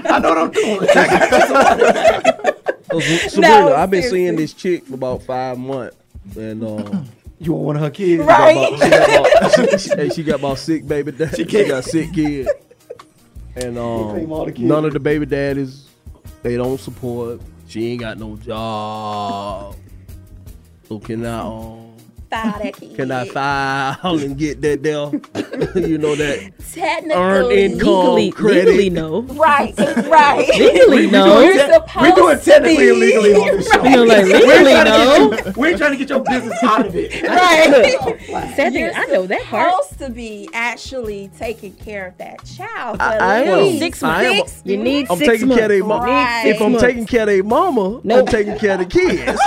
[0.08, 0.88] I know what I'm doing.
[2.94, 5.96] So, so No, Sabrina, I've been seeing this chick for about five months,
[6.36, 7.08] and um,
[7.44, 8.22] You want one of her kids?
[8.22, 8.56] she got Right.
[8.56, 11.12] about- she got about- she- hey, she got about sick baby.
[11.12, 11.36] Dad.
[11.36, 12.48] She, can't- got sick kids,
[13.56, 13.78] and claim
[14.32, 14.60] all the um, kids.
[14.60, 15.88] none of the baby daddies
[16.42, 17.40] they don't support.
[17.68, 19.76] She ain't got no job.
[20.88, 21.83] So can I um,
[22.42, 22.96] File that kid.
[22.96, 25.10] can I file and get that there?
[25.88, 28.66] you know that Technically, earned income Legally, credit.
[28.76, 29.22] legally, no.
[29.22, 30.48] Right, right.
[30.58, 31.40] Legally, no.
[31.40, 33.84] You're We're supposed doing technically to and legally on this show.
[33.84, 35.30] You know, like We're legally, trying to no.
[35.30, 37.22] get you- We're trying to get your business out of it.
[37.22, 38.54] Right.
[38.56, 39.72] Sad thing, You're I know that part.
[39.84, 43.00] supposed to be actually taking care of that child.
[43.00, 43.78] I- for I am.
[43.78, 44.36] Six I am.
[44.38, 44.62] months.
[44.64, 45.58] You need I'm six taking months.
[45.60, 46.02] care of their mom.
[46.02, 46.46] Right.
[46.46, 49.40] If I'm Six taking care of their mama, I'm taking care of the kids.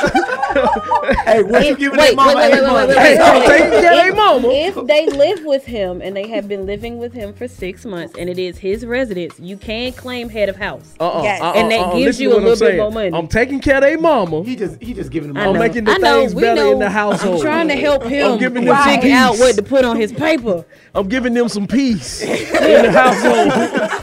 [1.26, 3.48] Hey, what you If- giving wait, that mama wait, wait, eight wait, wait, wait, wait.
[3.48, 4.48] taking care If- mama.
[4.52, 8.16] If they live with him and they have been living with him for six months
[8.18, 10.94] and it is his residence, you can claim head of house.
[11.00, 11.42] Uh-uh, uh-uh Yes.
[11.42, 11.94] uh-uh, And that uh-uh.
[11.96, 13.12] gives Listen you a little bit more money.
[13.14, 14.44] I'm taking care of their mama.
[14.44, 15.38] He just he just giving them.
[15.38, 15.60] I I'm know.
[15.60, 16.72] making the I know, things we better know.
[16.74, 17.36] in the household.
[17.38, 19.14] I'm trying to help him giving them figure peace.
[19.14, 20.66] out what to put on his paper.
[20.94, 23.52] I'm giving them some peace in the household.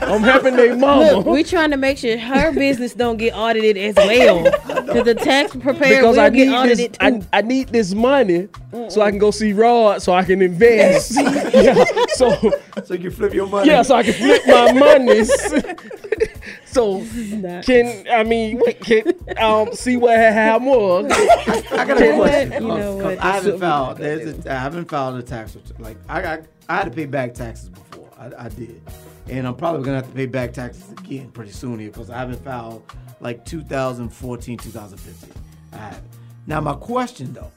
[0.02, 1.12] I'm helping their mama.
[1.12, 4.44] Look, we're trying to make sure her business don't get audited as well.
[4.94, 7.26] Because the tax preparer because will I need audited this, too.
[7.32, 8.48] I, I need this money
[8.88, 11.12] so I can go see Rod, so I can invest.
[11.54, 11.84] yeah,
[12.14, 12.34] so
[12.84, 13.68] So you can flip your money.
[13.68, 15.30] yeah, so I can flip my monies.
[16.66, 17.02] so
[17.62, 21.12] can I mean can um see what how much?
[21.12, 22.52] I got a question.
[22.52, 23.18] You know 'Cause what?
[23.18, 23.98] I haven't filed.
[23.98, 25.76] There's a, I haven't filed a tax return.
[25.78, 28.08] Like I got, I had to pay back taxes before.
[28.18, 28.80] I, I did,
[29.28, 32.18] and I'm probably gonna have to pay back taxes again pretty soon here because I
[32.18, 32.84] haven't filed
[33.20, 35.42] like 2014, 2015.
[35.72, 36.04] I haven't.
[36.46, 37.50] Now my question though,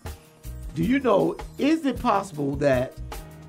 [0.76, 2.94] do you know is it possible that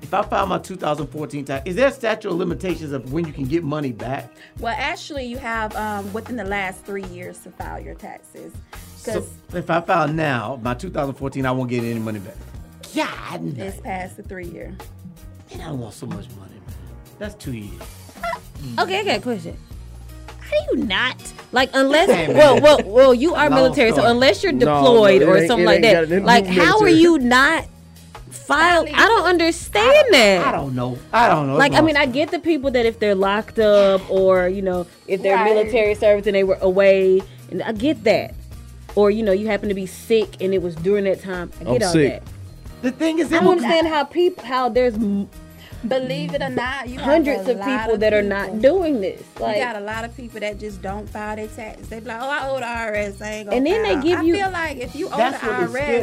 [0.01, 3.33] if I file my 2014 tax, is there a statute of limitations of when you
[3.33, 4.31] can get money back?
[4.59, 8.53] Well, actually, you have um, within the last three years to file your taxes.
[8.95, 12.35] So if I file now, my 2014, I won't get any money back.
[12.95, 14.75] God, it's past the three year.
[15.51, 16.75] Man, I don't want so much money, man.
[17.17, 17.81] That's two years.
[18.79, 19.57] Okay, I got a question.
[20.39, 21.15] How do you not?
[21.51, 25.27] Like unless Hey, well well well you are Long military so unless you're deployed no,
[25.35, 27.65] it or something like that got it in like the how are you not
[28.29, 30.45] filed I don't understand that.
[30.47, 30.97] I don't know.
[31.13, 31.55] I don't know.
[31.55, 34.85] like I mean I get the people that if they're locked up or you know
[35.07, 35.53] if they're Right.
[35.55, 37.21] military service and they were away
[37.51, 38.33] and I get that.
[38.95, 41.51] Or you know you happen to be sick and it was during that time.
[41.61, 42.23] I get I'm all sick.
[42.23, 42.31] that.
[42.81, 45.29] The thing is, I don't understand how people how there's m-
[45.87, 48.99] Believe it or not, you have hundreds a of lot people that are not doing
[48.99, 51.87] this You got a lot of people that just don't file their taxes.
[51.87, 53.21] They be like, "Oh, I owe the IRS.
[53.21, 55.09] I ain't gonna." And then they file." give I you- feel like if you owe
[55.11, 55.49] the what they're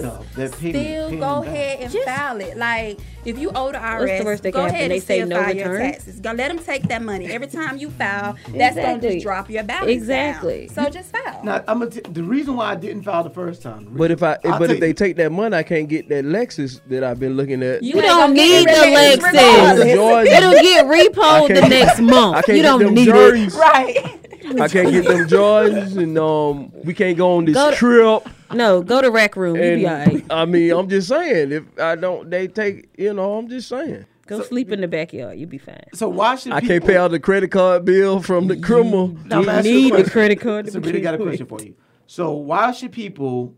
[0.00, 1.46] IRS, of, that payment- still paying go back.
[1.52, 2.56] ahead and Just- file it.
[2.56, 5.28] Like if you owe the IRS, What's the worst go ahead and They say still
[5.28, 6.20] no file your taxes.
[6.20, 8.36] Go let them take that money every time you file.
[8.48, 9.90] That's gonna just drop your balance.
[9.90, 10.70] Exactly.
[10.74, 10.84] Down.
[10.86, 11.40] So just file.
[11.44, 13.88] Now, I'm gonna t- the reason why I didn't file the first time.
[13.90, 16.24] But if I I'll but if they you- take that money, I can't get that
[16.24, 17.82] Lexus that I've been looking at.
[17.82, 18.72] You ain't don't need the.
[18.72, 19.65] Lexus.
[19.94, 22.48] George- It'll get I repoed the next month.
[22.48, 23.14] You don't them need it.
[23.14, 23.56] Jordans.
[23.56, 24.22] right.
[24.60, 28.28] I can't get them Jordans, and um, we can't go on this Go to- trip.
[28.54, 29.56] No, go to rec room.
[29.56, 30.24] You And be alright.
[30.30, 34.06] I mean, I'm just saying, if I don't, they take, you know, I'm just saying.
[34.28, 35.38] Go sleep in the backyard.
[35.38, 35.82] You be fine.
[35.94, 39.16] So why should I people, can't pay out the credit card bill from the criminal.
[39.24, 41.74] Now, You I'm need the credit card to So, really got a question for you.
[42.08, 43.54] So, why should people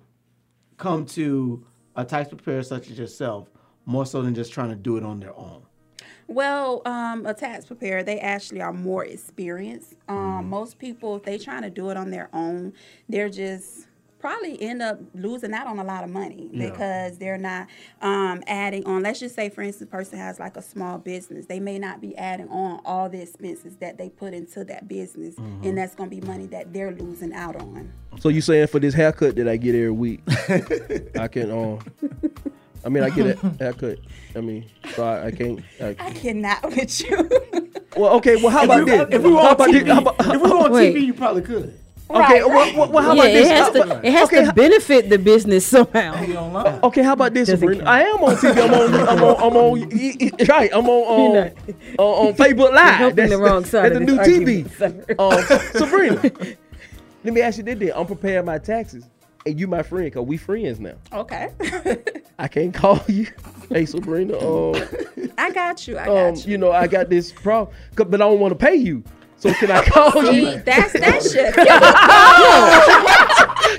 [0.78, 1.64] come to
[1.96, 3.48] a tax preparer such as yourself
[3.86, 5.62] more so than just trying to do it on their own?
[6.28, 9.94] Well, um, a tax preparer, they actually are more experienced.
[10.08, 12.74] Um, most people, if they're trying to do it on their own,
[13.08, 13.86] they're just
[14.18, 16.68] probably end up losing out on a lot of money Yeah.
[16.70, 17.68] because they're not
[18.02, 19.02] um, adding on.
[19.02, 21.46] Let's just say, for instance, a person has like a small business.
[21.46, 25.36] They may not be adding on all the expenses that they put into that business,
[25.38, 27.92] and that's going to be money that they're losing out on.
[28.18, 30.20] So you saying for this haircut that I get every week,
[31.18, 31.78] I can um,
[32.84, 33.38] I mean I get it.
[33.60, 34.00] I could.
[34.36, 34.64] I mean,
[34.94, 35.60] so I, I can't.
[35.80, 37.28] I, I cannot with you.
[37.96, 38.36] well, okay.
[38.36, 39.08] Well, how If about we, this?
[39.10, 39.98] if we were on TV, this?
[39.98, 40.94] About, if we were on Wait.
[40.94, 41.78] TV, you probably could.
[42.10, 43.46] Okay, well, well, well, how yeah, about this?
[43.46, 46.80] it has How to it has okay, to benefit the business somehow.
[46.84, 48.62] Okay, how about this, Doesn't I am on TV.
[48.62, 49.08] I'm on.
[49.08, 49.36] I'm on.
[49.42, 49.80] I'm on.
[49.90, 50.70] y- y- Right.
[50.72, 51.34] I'm on.
[51.34, 51.52] You're Um,
[51.98, 52.94] on, on Facebook Live.
[52.94, 55.18] helping the wrong side That's of the this new argument, TV.
[55.18, 56.56] Um, Sabrina,
[57.24, 57.92] let me ask you this: then.
[57.94, 59.04] I'm preparing my taxes,
[59.48, 60.94] and you my friend, cause we friends now.
[61.12, 61.50] Okay.
[62.38, 63.26] I can't call you.
[63.70, 64.36] Hey, Sabrina.
[64.38, 64.74] Um,
[65.36, 65.98] I got you.
[65.98, 66.42] I got um, you.
[66.52, 69.02] you know, I got this problem, 'cause- but I don't want to pay you.
[69.36, 70.60] So can I call See, you?
[70.64, 71.54] that's that shit.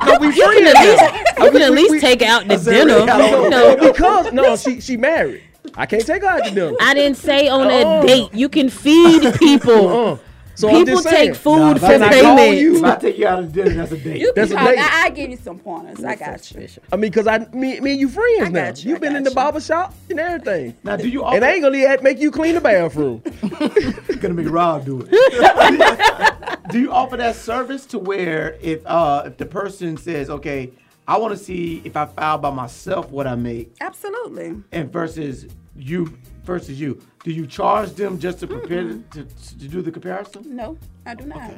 [0.05, 0.83] No, we You can friends at now.
[0.83, 1.03] least
[1.39, 3.05] you can at least take out the dinner.
[3.05, 5.43] No, You know, because no, she she married.
[5.75, 6.75] I can't take her out to dinner.
[6.81, 8.01] I didn't say on Oh.
[8.01, 8.33] a date.
[8.33, 9.87] You can feed people.
[9.89, 10.17] Uh-uh.
[10.59, 12.59] So I'm people just take food Nah, for if I call payment.
[12.61, 14.19] you, if I take you out to dinner, that's a date.
[14.19, 14.77] You That's a date.
[14.79, 16.03] I, I give you some pointers.
[16.03, 16.67] I got you.
[16.91, 18.65] I mean, cause I me, me and you friends I now.
[18.67, 19.35] got you, You've I been in the you.
[19.35, 20.75] barber shop and everything.
[20.83, 23.21] Now, do you And offer, I ain't gonna make you clean the bathroom.
[24.19, 26.59] gonna make Rob do it.
[26.71, 30.71] do you offer that service to where if uh if the person says, okay,
[31.07, 34.61] I want to see if I file by myself what I make, Absolutely.
[34.71, 39.81] and versus you versus you, do you charge them just to prepare to, to do
[39.81, 40.55] the comparison?
[40.55, 41.51] No, I do not.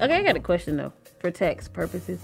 [0.00, 2.20] Okay, I got a question though, for tax purposes.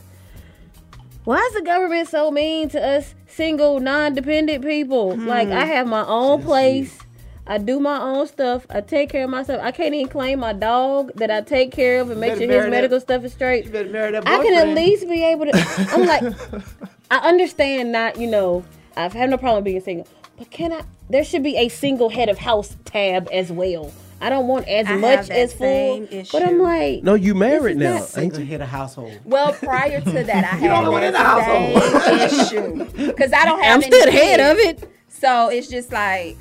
[1.25, 5.15] Why is the government so mean to us single, non-dependent people?
[5.15, 5.27] Hmm.
[5.27, 6.99] Like I have my own place.
[7.47, 8.65] I do my own stuff.
[8.71, 9.61] I take care of myself.
[9.63, 12.55] I can't even claim my dog that I take care of and make sure marry
[12.55, 13.65] his that- medical stuff is straight.
[13.67, 15.53] You better marry that I can at least be able to.
[15.93, 16.23] I'm like,
[17.11, 18.65] I understand not, you know,
[18.97, 20.07] I've had no problem being single,
[20.39, 20.83] but can I?
[21.11, 23.93] There should be a single head of house tab as well.
[24.21, 27.95] I don't want as I much as full, but I'm like, No, you married now,
[27.95, 28.47] not ain't Single you?
[28.47, 29.19] head of household.
[29.25, 33.33] Well, prior to that, I the only one in had the that same issue because
[33.33, 33.77] I don't have.
[33.79, 34.91] I'm any still the head of it.
[35.09, 36.37] So it's just like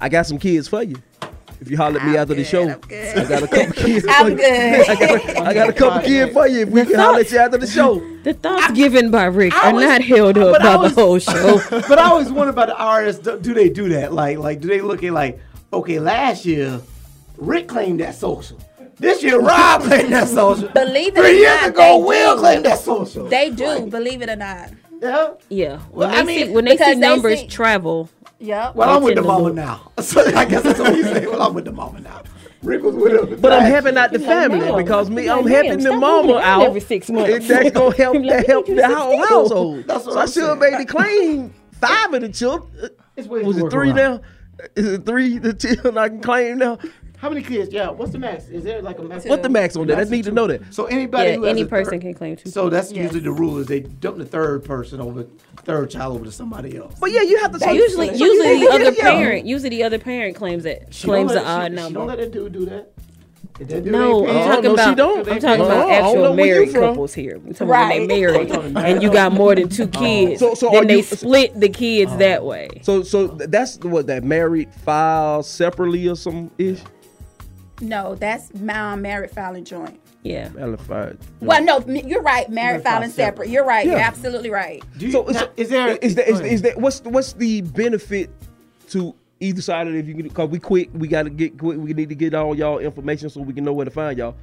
[0.00, 0.96] I got some kids for you.
[1.60, 3.16] If you holler at me after the show, I'm good.
[3.18, 4.04] I got a couple kids.
[4.04, 4.36] for I'm you.
[4.36, 4.88] good.
[4.88, 6.60] I got a, I got a couple kids for you.
[6.60, 8.00] If we can holler at you after the show.
[8.24, 11.18] The thoughts given by Rick I are was- not held up by was- the whole
[11.20, 11.60] show.
[11.70, 13.22] but I always wonder about the IRS.
[13.22, 14.12] Do, do they do that?
[14.12, 15.40] Like, like, do they look at like,
[15.72, 16.80] okay, last year
[17.38, 18.58] Rick claimed that social.
[18.98, 20.68] This year Rob claimed that social.
[20.68, 22.40] Believe it Three or years not, ago, Will do.
[22.40, 23.28] claimed that social.
[23.28, 23.86] they do.
[23.86, 24.70] Believe it or not.
[25.02, 25.32] yeah.
[25.50, 28.08] yeah, Well, when I they see mean, when they see because they numbers see- travel,
[28.38, 28.74] Yep.
[28.74, 29.54] Well, I'm with the tend to mama look.
[29.54, 29.92] now.
[30.02, 31.26] So I guess that's what you say.
[31.26, 32.22] Well, I'm with the mama now.
[32.62, 33.36] Rick was with her.
[33.36, 34.76] But I'm last helping out the family ma'am.
[34.76, 36.62] because me, I'm ma'am, helping the mama out.
[36.62, 37.32] every six months.
[37.32, 39.84] And that's gonna help Like, that help the whole household.
[39.86, 42.90] That's what so I I'm still made the claim five of the children.
[43.16, 43.96] It's ways Was it three around.
[43.96, 44.20] now?
[44.74, 46.78] Is it three the children I can claim now?
[47.18, 47.72] How many kids?
[47.72, 47.90] Yeah.
[47.90, 48.48] What's the max?
[48.48, 49.24] Is there like a max?
[49.24, 49.98] What the max on that?
[49.98, 50.72] I need to know that.
[50.74, 52.50] So anybody yeah, who any a person third- can claim two.
[52.50, 53.04] So that's Yes.
[53.04, 55.24] usually the rule is they dump the third person over
[55.64, 56.94] third child over to somebody else.
[57.00, 57.58] But yeah, you have to.
[57.58, 59.10] so- usually, so you- usually the other yeah.
[59.16, 62.18] parent, usually the other parent claims that She claims the odd she, She don't let
[62.18, 62.92] that dude do that.
[63.58, 64.96] If that dude No, I'm paying- Oh, talking no, she about.
[64.98, 65.18] don't.
[65.30, 67.36] I'm talking Oh, about I don't know actual where you married couples here.
[67.36, 67.80] I'm talking Right.
[67.80, 70.42] Oh, about they married and you got more than two kids.
[70.42, 70.54] Oh.
[70.54, 72.44] So- so then they you- split the kids that oh.
[72.44, 72.68] way.
[72.82, 76.80] So so that's what that married file separately or some ish.
[77.80, 80.00] No, that's my married filing joint.
[80.22, 80.48] Yeah.
[80.58, 81.18] Alified.
[81.40, 82.48] Well, no, you're right.
[82.48, 83.26] Married Married filing filing separate.
[83.46, 83.48] separate.
[83.50, 83.86] You're right.
[83.86, 84.82] You're absolutely right.
[84.98, 86.62] Do you, So, now, so is there is that is, go is ahead.
[86.76, 88.30] that what's what's the benefit
[88.90, 89.98] to either side of it?
[90.00, 91.78] If you because we quick, we got to get quick.
[91.78, 94.34] We need to get all y'all information so we can know where to find y'all.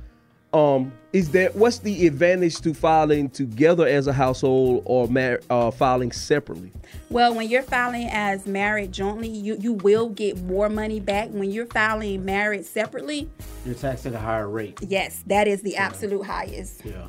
[0.54, 5.72] Um, is that what's the advantage to filing together as a household or mar- uh,
[5.72, 6.72] filing separately?
[7.10, 11.30] Well, when you're filing as married jointly, you you will get more money back.
[11.30, 13.28] When you're filing married separately,
[13.66, 14.78] you're taxed at a higher rate?
[14.88, 16.86] yes, that is the absolute highest.
[16.86, 17.08] Yeah.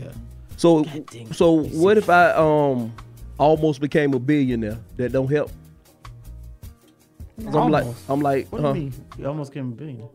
[0.00, 0.12] Yeah.
[0.56, 0.84] So
[1.32, 2.92] so what if I um
[3.38, 4.78] almost became a billionaire?
[4.96, 5.50] That don't help.
[7.44, 8.10] 'Cause I'm like Almost.
[8.10, 8.72] I'm like What huh?
[8.72, 9.04] do you mean?
[9.18, 10.08] You almost came a billion.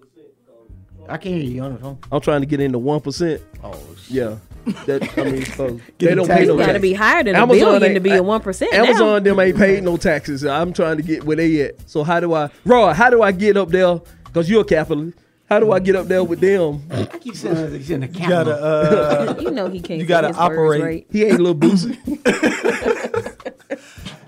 [1.09, 1.97] I can't hear you on the phone.
[2.11, 3.41] I'm trying to get into one percent.
[3.63, 4.11] Oh shit.
[4.11, 4.37] Yeah.
[4.85, 6.59] That I mean, so Get they the don't pay no rate.
[6.59, 6.81] Got to tax.
[6.81, 8.73] be higher than a Amazon billion to be at one percent.
[8.73, 10.45] Amazon them ain't paid no taxes.
[10.45, 11.89] I'm trying to get where they at.
[11.89, 12.93] So how do I, Roy?
[12.93, 13.99] How do I get up there?
[14.33, 15.17] Cause you're a capitalist.
[15.49, 16.81] How do I get up there with them?
[16.89, 19.99] I keep saying he's in the You gotta, uh, You know he can't.
[19.99, 20.81] You gotta his words operate.
[20.81, 21.05] right.
[21.11, 21.99] He ain't a little boozy.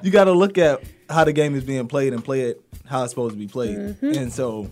[0.02, 3.04] you got to look at how the game is being played and play it how
[3.04, 3.78] it's supposed to be played.
[3.78, 4.12] Mm-hmm.
[4.20, 4.70] And so,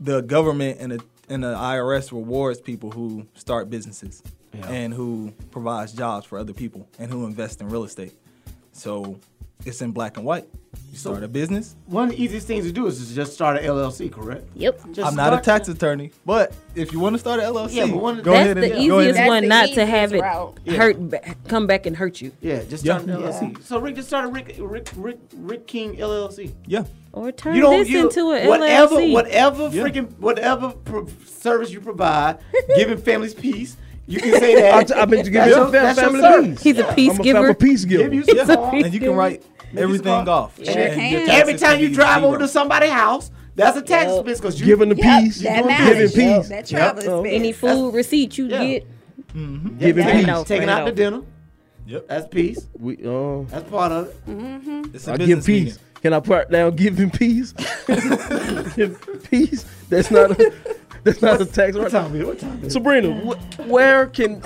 [0.00, 4.22] the government and the and the IRS rewards people who start businesses
[4.54, 4.68] Yeah.
[4.70, 8.12] and who provides jobs for other people and who invest in real estate.
[8.72, 9.18] So,
[9.64, 10.44] it's in black and white.
[10.92, 11.74] You start a business.
[11.86, 14.44] One of the easiest things to do is just start an LLC, correct?
[14.54, 14.80] Yep.
[14.92, 17.86] Just I'm not a tax attorney, but if you want to start an LLC, Yeah,
[17.86, 19.86] but one of go That's ahead the and go ahead easiest and- one not to
[19.86, 20.58] have easiest it route.
[20.76, 22.98] hurt, ba- come back and hurt you, Yeah, just Yeah.
[22.98, 23.56] start an LLC.
[23.62, 26.52] So Rick just started Rick Rick Rick Rick King LLC.
[26.66, 26.84] Yeah.
[27.12, 29.12] or turn You don't this you, into a whatever LLC.
[29.14, 29.82] whatever Yeah.
[29.82, 32.36] freaking whatever pro- service you provide,
[32.76, 33.76] giving families peace.
[34.06, 34.74] You can say that.
[34.74, 36.62] I t- I've been giving That's you your- a your family peace.
[36.62, 37.38] He's a peace I'm a giver.
[37.40, 38.02] family peace giver.
[38.04, 38.70] Give you some He's a call.
[38.70, 39.42] peace and you can write
[39.76, 40.56] everything off.
[40.56, 41.10] Sure and can.
[41.12, 44.18] your taxes Every time you drive over to somebody's house, that's a tax Yep.
[44.20, 45.40] expense because you Giving the Yep, peace.
[45.42, 46.12] that Giving matters.
[46.14, 46.48] peace.
[46.48, 47.12] That travel Yep.
[47.24, 47.34] expense.
[47.34, 48.64] Any food receipt you Yeah.
[48.64, 48.86] get,
[49.78, 50.26] Giving Yeah, peace.
[50.26, 50.44] no.
[50.44, 51.20] taking Bring it out the dinner.
[51.88, 52.08] Yep.
[52.08, 52.66] That's peace.
[52.78, 54.14] We, uh, That's part of it.
[54.94, 55.48] It's a I give peace.
[55.48, 55.74] meeting.
[56.02, 57.52] Can I part down giving peace?
[58.76, 58.96] Give
[59.30, 59.64] peace.
[59.88, 60.52] That's not a,
[61.06, 61.76] that's not a tax.
[61.76, 62.26] What time is it?
[62.26, 62.70] What time is it?
[62.72, 64.42] Sabrina, wh- where can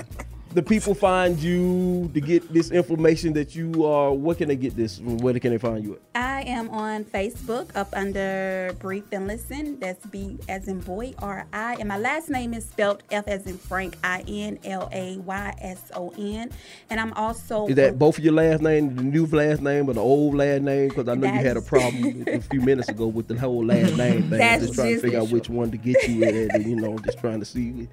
[0.53, 4.11] the people find you to get this information that you are?
[4.11, 4.99] Where can they get this?
[4.99, 5.99] Where can they find you at?
[6.15, 9.79] I am on Facebook up under Bri Finlayson.
[9.79, 11.75] That's B as in boy R I.
[11.75, 15.55] And my last name is spelled F as in Frank I N L A Y
[15.61, 16.51] S O N.
[16.89, 19.93] And I'm also Is that both of your last name, the new last name, or
[19.93, 20.89] the old last name?
[20.89, 23.95] Because I know you had a problem a few minutes ago with the whole last
[23.95, 24.39] name thing.
[24.39, 26.97] That's just trying to figure out which one to get you at, and you know,
[26.99, 27.87] just trying to see.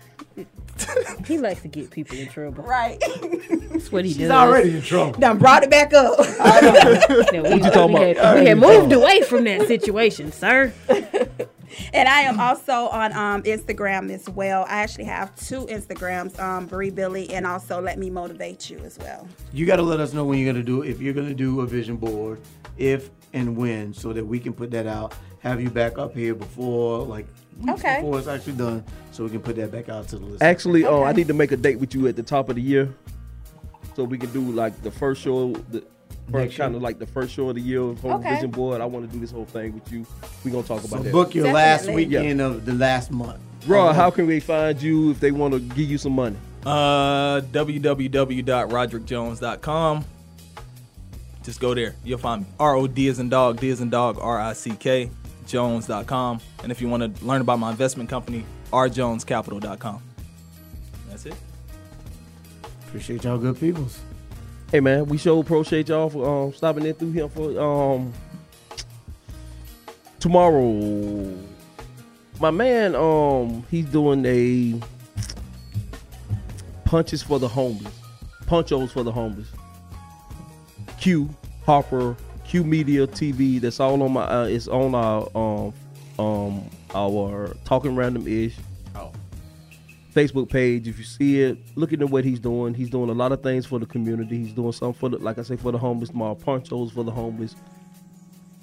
[1.27, 2.48] he likes to get people in trouble.
[2.51, 2.99] Right.
[3.71, 4.31] That's what he She's does.
[4.31, 5.19] already in trouble.
[5.19, 6.19] Done brought it back up.
[7.33, 8.25] Yeah, we, What you talking we about?
[8.25, 10.73] Had, we had moved away from that situation, sir.
[11.93, 14.65] And I am also on um, Instagram as well.
[14.69, 18.99] I actually have two Instagrams, um, Brie Billy and also Let Me Motivate You as
[18.99, 19.29] well.
[19.53, 21.35] You got to let us know when you're going to do if you're going to
[21.35, 22.41] do a vision board,
[22.77, 25.15] if and when, so that we can put that out.
[25.41, 27.27] Have you back up here before, like
[27.61, 27.97] weeks Okay.
[28.01, 30.43] before it's actually done, so we can put that back out to the list.
[30.43, 32.63] Actually, uh, I need to make a date with you at the top of the
[32.63, 32.89] year,
[33.97, 35.83] so we can do like the first show, the
[36.31, 38.35] first kind of like the first show of the year of Home Okay.
[38.35, 38.81] Vision Board.
[38.81, 40.05] I want to do this whole thing with you.
[40.45, 41.13] We are gonna talk So about that.
[41.13, 42.07] book your last Definitely.
[42.07, 43.39] weekend of the last month.
[43.67, 46.37] Raw, how can we find you if they want to give you some money?
[46.65, 50.05] Uh, www.roderickjones.com.
[51.43, 51.95] Just go there.
[52.05, 52.49] You'll find me.
[52.61, 55.11] R O D as in dog, D as in dog, R I C K,
[55.49, 56.41] Jones.com.
[56.63, 60.03] And if you want to learn about my investment company, rjonescapital.com.
[61.09, 61.35] That's it.
[62.87, 64.01] Appreciate y'all good peoples.
[64.71, 68.13] Hey man, we sure appreciate y'all for um, stopping in through here for um
[70.21, 71.35] tomorrow.
[72.41, 74.81] My man, um, he's doing a
[76.85, 77.93] punches for the homeless,
[78.47, 79.49] punchos for the homeless.
[81.01, 81.29] Q
[81.65, 82.17] Harper,
[82.49, 83.61] Q Media TV.
[83.61, 84.25] That's all on my.
[84.25, 85.75] Uh, it's on our um
[86.19, 88.55] um our talking random ish.
[90.15, 90.89] Facebook page.
[90.89, 92.73] If you see it, look at what he's doing.
[92.73, 94.39] He's doing a lot of things for the community.
[94.39, 96.09] He's doing something for the, like I say, for the homeless.
[96.09, 97.55] Tomorrow, ponchos for the homeless.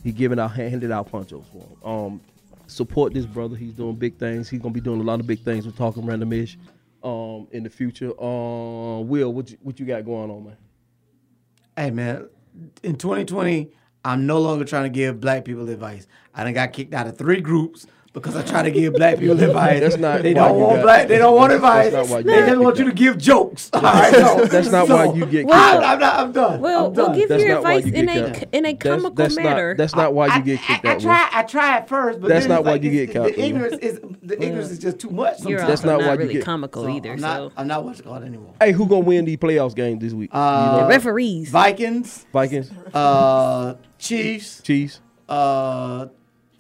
[0.04, 1.78] He giving out, handed out ponchos for him.
[1.84, 2.22] Um,
[2.66, 3.56] support this brother.
[3.56, 4.50] He's doing big things.
[4.50, 6.58] He's gonna be doing a lot of big things with talking randomish,
[7.04, 8.20] um, in the future.
[8.20, 10.58] Um, Will, what you, what you got going on, man?
[11.78, 12.28] Hey man,
[12.84, 13.72] in 2020,
[14.04, 16.08] I'm no longer trying to give black people advice.
[16.34, 19.40] I done got kicked out of three groups because I try to give black people
[19.44, 19.82] advice.
[19.82, 21.08] That's not They why don't you want got- black.
[21.10, 21.92] They don't want advice.
[21.92, 23.70] that's not why they just want you to give jokes.
[23.74, 24.46] All right, no.
[24.56, 25.84] That's not why you get kicked I'm, out.
[25.84, 26.16] I'm not.
[26.20, 26.62] I'm done.
[26.62, 27.16] Well, I'm well, done.
[27.18, 29.70] give That's your advice you in get a in a comical that's manner.
[29.74, 30.98] Not, that's not why I, you get kicked I, I, out.
[30.98, 31.02] Will.
[31.04, 31.30] try.
[31.34, 33.42] I try at first, but That's then not it's why you get kicked out, The
[33.46, 35.42] ignorance is the ignorance is just too much.
[35.42, 35.68] You're Sometimes.
[35.68, 37.12] That's not not, why you really get- comical either.
[37.14, 37.38] I'm not.
[37.38, 38.54] so I'm not what's it called anymore.
[38.62, 40.30] Hey, who gonna win the playoffs games this week?
[40.32, 41.50] Uh, the referees.
[41.50, 46.08] Vikings, Vikings, uh, Chiefs, Chiefs, uh,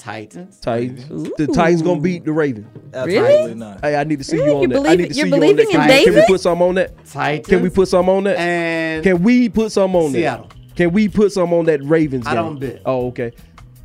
[0.05, 0.59] Titans.
[0.59, 1.07] Titans.
[1.37, 2.67] The Titans gonna beat the Ravens.
[2.93, 3.81] Absolutely not.
[3.81, 4.49] Hey, I need to see Really?
[4.49, 4.85] you on You that.
[4.87, 5.49] I need to see you're you on that.
[5.49, 7.05] in Can, we- can we put some on that?
[7.05, 7.47] Titans.
[7.47, 8.37] Can we put some on that?
[8.39, 10.47] and Can we put some on Seattle.
[10.47, 10.75] that?
[10.75, 12.43] Can we put some on that Ravens I game?
[12.43, 12.81] don't bet.
[12.85, 13.31] Oh, okay.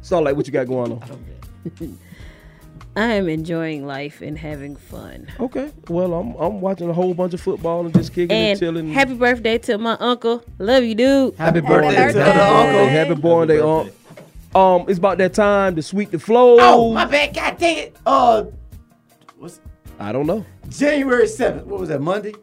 [0.03, 1.03] So like what you got going on?
[2.97, 5.29] I am enjoying life and having fun.
[5.39, 5.71] Okay.
[5.89, 8.93] Well, I'm I'm watching a whole bunch of football and just kicking and, And chilling.
[8.93, 10.43] happy birthday to my uncle.
[10.59, 11.37] Love you, dude.
[11.37, 12.13] Happy birthday, to birthday.
[12.25, 12.81] the uncle.
[12.81, 13.61] Hey, happy born day,
[14.55, 16.57] um, it's about that time to sweep the flow.
[16.61, 17.35] Oh, my bad.
[17.35, 17.97] God dang it.
[18.05, 18.45] Uh,
[19.39, 19.61] what's
[19.99, 20.45] I don't know.
[20.69, 21.65] January 7th?
[21.65, 22.35] What was that, Monday?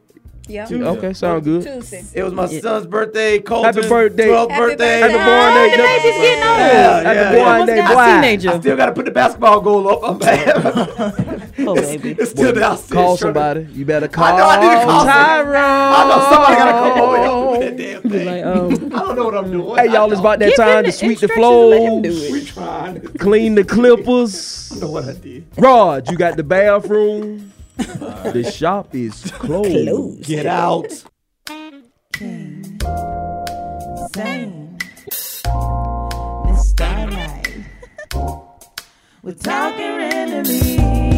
[0.47, 0.65] Yeah.
[0.71, 1.63] Okay, sound good.
[1.63, 2.05] Tuesday.
[2.13, 3.39] It was my son's birthday.
[3.39, 4.27] Colton's Happy birthday.
[4.27, 5.01] 12th Happy birthday.
[5.01, 5.17] birthday.
[5.17, 5.71] Happy born day.
[5.71, 6.57] the baby's getting old.
[6.57, 7.51] Yeah, Happy yeah, born yeah.
[7.51, 8.21] Almost day, got a boy.
[8.21, 8.49] teenager.
[8.51, 9.99] I still got to put the basketball goal up.
[10.09, 11.25] I'm bad.
[11.59, 12.11] Oh, baby.
[12.19, 12.91] it's still downstairs.
[12.91, 13.67] Call trying to- somebody.
[13.73, 14.25] You better call.
[14.25, 15.05] I know I need to call.
[15.05, 15.55] Tyrone.
[15.55, 18.25] I know somebody got to come over here and that damn thing.
[18.27, 19.75] Like, um, I don't know what I'm doing.
[19.77, 22.23] Hey, y'all, it's about that Give time to sweep the instructions, let him do flows,
[22.23, 22.31] it.
[22.31, 23.01] We trying.
[23.17, 24.71] clean the clippers.
[24.75, 25.45] I know what I did.
[25.57, 27.53] Rod, you got the bathroom.
[27.77, 30.23] the shop is closed.
[30.25, 30.91] Get out.
[34.15, 34.77] Same.
[36.45, 37.65] Miss Starlight.
[39.23, 41.16] We're talking randomly.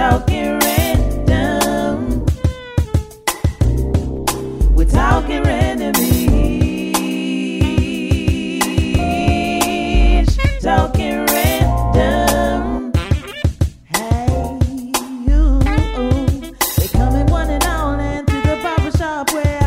[0.00, 2.24] talking random.
[4.74, 5.92] We're talking random.
[10.62, 12.92] Talking random.
[13.88, 14.58] Hey,
[15.28, 15.58] you.
[16.78, 19.60] They come in one and all and to the barber shop where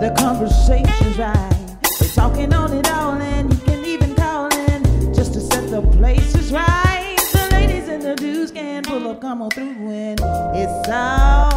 [0.00, 1.78] the conversation's right.
[1.98, 5.82] They're talking on it all and you can even call in just to set the
[5.98, 7.16] places right.
[7.32, 9.79] The ladies and the dudes can pull up, come on through
[10.92, 11.49] and